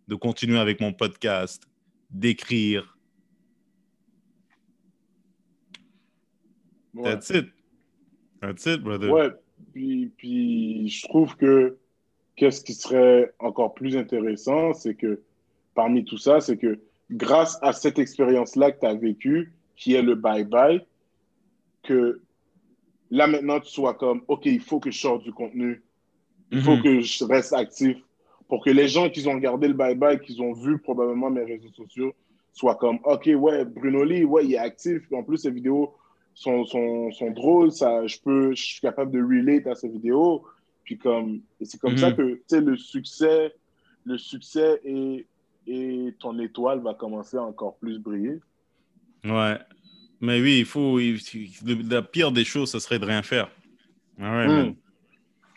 de 0.09 0.15
continuer 0.15 0.59
avec 0.59 0.81
mon 0.81 0.91
podcast, 0.93 1.63
d'écrire. 2.11 2.97
That's 7.01 7.29
it. 7.31 7.47
That's 8.41 8.65
it, 8.67 8.81
brother. 8.83 9.09
Ouais, 9.11 9.31
puis, 9.73 10.11
puis 10.17 10.89
je 10.89 11.07
trouve 11.07 11.35
que 11.37 11.77
qu'est-ce 12.35 12.63
qui 12.63 12.73
serait 12.73 13.33
encore 13.39 13.73
plus 13.73 13.95
intéressant, 13.97 14.73
c'est 14.73 14.95
que 14.95 15.21
parmi 15.75 16.03
tout 16.05 16.17
ça, 16.17 16.39
c'est 16.39 16.57
que 16.57 16.79
grâce 17.11 17.57
à 17.61 17.73
cette 17.73 17.99
expérience-là 17.99 18.71
que 18.71 18.79
tu 18.79 18.85
as 18.85 18.93
vécue, 18.93 19.53
qui 19.75 19.93
est 19.95 20.01
le 20.01 20.15
bye-bye, 20.15 20.81
que 21.83 22.21
là 23.11 23.27
maintenant 23.27 23.59
tu 23.59 23.69
sois 23.71 23.93
comme, 23.93 24.23
OK, 24.27 24.45
il 24.45 24.61
faut 24.61 24.79
que 24.79 24.91
je 24.91 24.99
sorte 24.99 25.23
du 25.23 25.33
contenu, 25.33 25.83
il 26.51 26.61
faut 26.61 26.75
Mhm. 26.77 26.83
que 26.83 26.99
je 27.01 27.25
reste 27.25 27.53
actif 27.53 27.97
pour 28.47 28.63
que 28.63 28.69
les 28.69 28.87
gens 28.87 29.09
qui 29.09 29.27
ont 29.27 29.33
regardé 29.33 29.67
le 29.67 29.73
bye-bye, 29.73 30.19
qui 30.19 30.39
ont 30.41 30.53
vu 30.53 30.77
probablement 30.77 31.29
mes 31.29 31.43
réseaux 31.43 31.71
sociaux, 31.71 32.13
soient 32.51 32.75
comme, 32.75 32.99
OK, 33.03 33.29
ouais, 33.35 33.65
Bruno 33.65 34.03
Lee, 34.03 34.23
ouais, 34.25 34.45
il 34.45 34.53
est 34.53 34.57
actif, 34.59 35.01
en 35.11 35.23
plus 35.23 35.37
ses 35.37 35.51
vidéos 35.51 35.93
sont, 36.35 36.65
sont, 36.65 37.11
sont 37.11 37.31
drôles, 37.31 37.71
ça, 37.71 38.05
je, 38.05 38.17
peux, 38.19 38.53
je 38.55 38.63
suis 38.63 38.81
capable 38.81 39.11
de 39.11 39.21
relate 39.21 39.67
à 39.67 39.75
ces 39.75 39.87
vidéos. 39.87 40.43
Puis 40.83 40.97
comme, 40.97 41.41
et 41.59 41.65
c'est 41.65 41.79
comme 41.79 41.93
Mhm. 41.93 41.97
ça 41.97 42.11
que, 42.11 42.33
tu 42.35 42.41
sais, 42.47 42.61
le 42.61 42.75
succès, 42.77 43.53
le 44.05 44.17
succès 44.17 44.81
est, 44.83 45.25
et 45.65 46.13
ton 46.19 46.37
étoile 46.39 46.81
va 46.81 46.93
commencer 46.93 47.37
à 47.37 47.43
encore 47.43 47.77
plus 47.77 47.99
briller. 47.99 48.39
Ouais. 49.23 49.57
Mais 50.19 50.41
oui, 50.41 50.59
il 50.59 50.65
faut. 50.65 50.99
il- 50.99 51.19
la 51.89 52.01
pire 52.01 52.31
des 52.31 52.43
choses, 52.43 52.71
ce 52.71 52.79
serait 52.79 52.99
de 52.99 53.05
rien 53.05 53.21
faire. 53.23 53.49
Ah 54.19 54.37
ouais, 54.37 54.47
Hmm. 54.47 54.75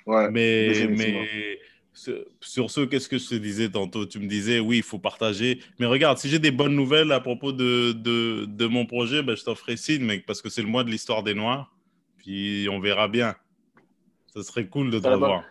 Ouais. 0.07 0.31
Mais, 0.31 0.87
mais 0.89 1.59
sur- 1.93 2.71
ce, 2.71 2.85
qu'est-ce 2.85 3.09
que 3.09 3.19
je 3.19 3.29
te 3.29 3.35
disais 3.35 3.69
tantôt? 3.69 4.07
Tu 4.07 4.21
me 4.21 4.29
disais, 4.29 4.61
oui, 4.61 4.77
il 4.79 4.83
faut 4.85 4.99
partager. 5.01 5.61
Mais 5.81 5.87
regarde, 5.87 6.19
si 6.19 6.29
j'ai 6.29 6.39
des 6.39 6.51
bonnes 6.53 6.77
nouvelles 6.77 7.11
à 7.11 7.19
propos 7.21 7.51
de, 7.53 7.93
de, 7.93 8.45
de 8.45 8.67
mon 8.67 8.87
projet, 8.87 9.23
ben, 9.23 9.35
je 9.37 9.43
t'en 9.43 9.55
ferai 9.57 9.77
signe, 9.77 10.05
mec, 10.05 10.25
parce 10.27 10.41
que 10.43 10.49
c'est 10.49 10.63
le 10.63 10.69
mois 10.69 10.85
de 10.85 10.91
l'histoire 10.91 11.23
des 11.25 11.35
Noirs. 11.35 11.75
Puis 12.19 12.69
on 12.71 12.79
verra 12.79 13.09
bien. 13.09 13.35
Ça 14.37 14.43
serait 14.43 14.67
cool 14.67 14.91
de 14.91 14.99
te 14.99 15.09
revoir. 15.09 15.45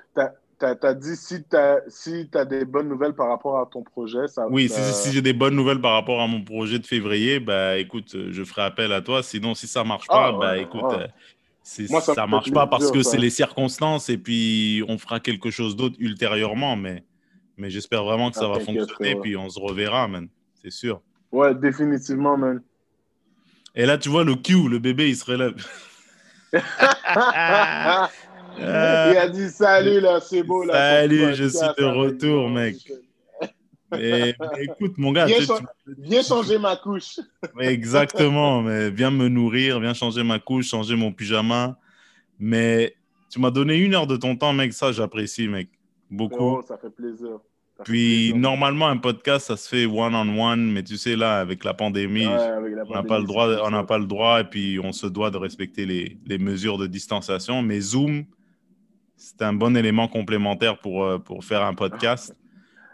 T'as 0.57 0.73
as 0.83 0.93
dit 0.93 1.17
si 1.17 1.43
t'as 1.43 1.79
si 1.89 2.29
as 2.33 2.45
des 2.45 2.63
bonnes 2.63 2.87
nouvelles 2.87 3.13
par 3.13 3.27
rapport 3.27 3.59
à 3.59 3.65
ton 3.65 3.83
projet, 3.83 4.27
ça. 4.27 4.47
Oui, 4.49 4.69
si, 4.69 4.75
ça- 4.75 4.93
si 4.93 5.11
j'ai 5.11 5.21
des 5.21 5.33
bonnes 5.33 5.55
nouvelles 5.55 5.81
par 5.81 5.93
rapport 5.93 6.21
à 6.21 6.27
mon 6.27 6.41
projet 6.41 6.79
de 6.79 6.85
février, 6.85 7.41
bah 7.41 7.77
écoute, 7.77 8.15
euh, 8.15 8.29
je 8.31 8.43
ferai 8.43 8.61
appel 8.61 8.93
à 8.93 9.01
toi. 9.01 9.21
Sinon, 9.21 9.53
si 9.53 9.67
ça 9.67 9.83
marche 9.83 10.07
pas, 10.07 10.29
Ah, 10.29 10.31
bah 10.39 10.55
ouais, 10.55 10.61
écoute, 10.63 10.81
ouais. 10.83 11.09
euh, 11.79 11.87
Moi, 11.89 11.99
ça 11.99 12.13
ça 12.13 12.25
marche 12.27 12.51
pas 12.51 12.67
parce 12.67 12.89
que 12.89 13.03
c'est 13.03 13.17
les 13.17 13.29
circonstances 13.29 14.09
et 14.09 14.17
puis 14.17 14.81
on 14.87 14.97
fera 14.97 15.19
quelque 15.19 15.49
chose 15.51 15.75
d'autre 15.75 15.97
ultérieurement. 15.99 16.77
Mais, 16.77 17.03
mais 17.57 17.69
j'espère 17.69 18.05
vraiment 18.05 18.29
que 18.29 18.37
ça 18.37 18.45
Ah, 18.45 18.57
va 18.57 18.59
fonctionner 18.59 18.85
frérot. 18.93 19.21
puis 19.21 19.35
on 19.35 19.49
se 19.49 19.59
reverra, 19.59 20.07
man. 20.07 20.29
C'est 20.61 20.71
sûr. 20.71 21.01
Ouais, 21.33 21.53
définitivement, 21.53 22.37
man. 22.37 22.61
Et 23.75 23.85
là, 23.85 23.97
tu 23.97 24.07
vois 24.07 24.23
le 24.23 24.35
Q, 24.35 24.69
le 24.69 24.79
bébé, 24.79 25.09
il 25.09 25.17
se 25.17 25.25
relève. 25.25 25.55
Il 28.57 28.63
Euh, 28.63 29.21
a 29.21 29.27
dit 29.29 29.49
salut 29.49 29.99
là, 29.99 30.19
c'est 30.21 30.43
beau 30.43 30.63
là. 30.63 30.73
Salut, 30.73 31.33
je 31.35 31.45
suis 31.45 31.59
de 31.77 31.83
retour, 31.83 32.49
mec. 32.49 32.75
mais, 33.91 34.33
mais 34.39 34.63
écoute, 34.63 34.97
mon 34.97 35.11
gars, 35.11 35.25
Viens, 35.25 35.37
tu 35.37 35.45
sais, 35.45 35.53
cha- 35.53 35.59
tu- 35.85 35.95
viens 35.99 36.21
changer 36.23 36.57
ma 36.57 36.75
couche. 36.75 37.19
Exactement, 37.59 38.61
mais 38.61 38.89
viens 38.89 39.11
me 39.11 39.27
nourrir, 39.27 39.79
viens 39.79 39.93
changer 39.93 40.23
ma 40.23 40.39
couche, 40.39 40.67
changer 40.69 40.95
mon 40.95 41.11
pyjama. 41.11 41.77
Mais 42.39 42.95
tu 43.29 43.39
m'as 43.39 43.51
donné 43.51 43.75
une 43.77 43.93
heure 43.95 44.07
de 44.07 44.17
ton 44.17 44.35
temps, 44.35 44.53
mec, 44.53 44.73
ça 44.73 44.91
j'apprécie, 44.91 45.47
mec. 45.47 45.69
Beaucoup. 46.09 46.57
Oh, 46.57 46.61
ça 46.67 46.77
fait 46.77 46.89
plaisir. 46.89 47.39
Ça 47.77 47.83
fait 47.83 47.91
Puis 47.91 48.17
plaisir. 48.31 48.37
normalement, 48.37 48.87
un 48.87 48.97
podcast, 48.97 49.47
ça 49.47 49.57
se 49.57 49.67
fait 49.69 49.85
one-on-one, 49.85 50.71
mais 50.71 50.83
tu 50.83 50.97
sais, 50.97 51.15
là, 51.15 51.39
avec 51.39 51.63
la 51.63 51.73
pandémie, 51.73 52.25
Ouais, 52.27 52.33
avec 52.33 52.73
la 52.75 52.83
on 52.87 52.93
n'a 52.93 53.03
pas 53.03 53.19
le 53.19 53.25
droit, 53.25 53.47
on 53.63 53.69
n'a 53.71 53.83
pas 53.83 53.97
le 53.97 54.05
droit, 54.05 54.41
et 54.41 54.45
puis 54.45 54.79
on 54.81 54.91
se 54.93 55.07
doit 55.07 55.29
de 55.31 55.37
respecter 55.37 55.85
les, 55.85 56.17
les 56.25 56.37
mesures 56.37 56.77
de 56.77 56.87
distanciation. 56.87 57.61
Mais 57.61 57.79
Zoom, 57.81 58.25
c'est 59.17 59.41
un 59.41 59.53
bon 59.53 59.75
élément 59.77 60.07
complémentaire 60.07 60.77
pour, 60.79 61.03
euh, 61.03 61.17
pour 61.19 61.43
faire 61.43 61.63
un 61.63 61.73
podcast. 61.73 62.35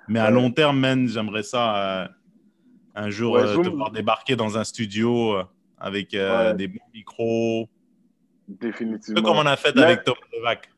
Mais 0.07 0.19
à 0.19 0.30
long 0.32 0.51
terme, 0.51 0.80
man, 0.80 1.07
j'aimerais 1.07 1.43
ça 1.43 1.76
euh, 2.03 2.07
un 2.95 3.09
jour 3.09 3.34
Ouais, 3.34 3.41
euh, 3.43 3.63
te 3.63 3.69
voir 3.69 3.91
débarquer 3.91 4.36
dans 4.36 4.57
un 4.57 4.63
studio 4.63 5.38
euh, 5.38 5.43
avec 5.80 6.09
Ouais. 6.13 6.53
des 6.55 6.67
bons 6.67 6.80
micros. 6.93 7.69
Un 8.49 8.53
peu 8.59 8.67
Définitivement. 8.67 9.22
comme 9.22 9.38
on 9.38 9.45
a 9.45 9.55
fait 9.55 9.74
Mais- 9.76 9.84
avec 9.84 10.03
Thomas 10.03 10.17
Levac. 10.38 10.69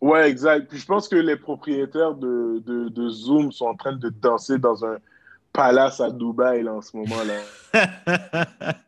Ouais, 0.00 0.28
exact. 0.28 0.68
Puis 0.68 0.78
je 0.80 0.86
pense 0.86 1.08
que 1.08 1.14
les 1.16 1.36
propriétaires 1.36 2.14
de, 2.14 2.60
de, 2.66 2.88
de 2.88 3.08
Zoom 3.08 3.52
sont 3.52 3.66
en 3.66 3.76
train 3.76 3.92
de 3.94 4.08
danser 4.08 4.58
dans 4.58 4.84
un 4.84 4.96
palace 5.52 6.00
à 6.00 6.10
Dubaï 6.10 6.62
là, 6.64 6.74
en 6.74 6.80
ce 6.82 6.96
moment 6.96 7.22
là. 7.24 8.74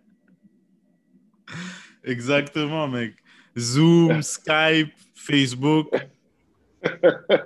Exactement, 2.04 2.88
mec. 2.88 3.14
Zoom, 3.56 4.22
Skype, 4.22 4.92
Facebook. 5.24 5.88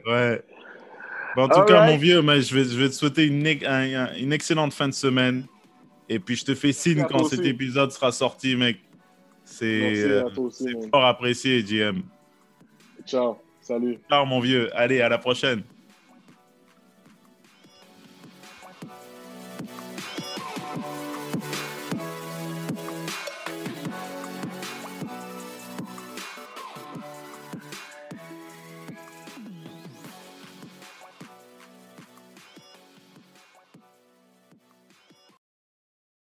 Ouais. 0.07 0.43
Bon, 1.37 1.43
en 1.45 1.49
tout 1.49 1.63
cas, 1.63 1.87
mon 1.87 1.97
vieux, 1.97 2.21
mais 2.23 2.41
je, 2.43 2.53
vais, 2.55 2.65
je 2.65 2.77
vais 2.77 2.89
te 2.89 2.95
souhaiter 2.95 3.27
une, 3.27 3.47
ex- 3.47 3.65
un- 3.65 4.07
un- 4.07 4.15
une 4.17 4.33
excellente 4.33 4.73
fin 4.73 4.89
de 4.89 4.95
semaine. 4.95 5.45
Et 6.09 6.19
puis, 6.19 6.35
je 6.35 6.45
te 6.45 6.55
fais 6.57 6.73
signe 6.73 7.05
quand 7.09 7.23
cet 7.25 7.41
aussi. 7.41 7.49
épisode 7.51 7.93
sera 7.93 8.11
sorti, 8.11 8.57
mec. 8.57 8.79
C'est 9.45 10.05
euh, 10.05 10.25
fort 10.91 11.05
apprécié, 11.05 11.65
JM. 11.65 12.03
Ciao. 13.07 13.37
Salut. 13.61 13.99
Ciao, 14.11 14.27
mon 14.27 14.41
vieux. 14.41 14.69
Allez, 14.77 15.01
à 15.01 15.09
la 15.09 15.19
prochaine. 15.19 15.63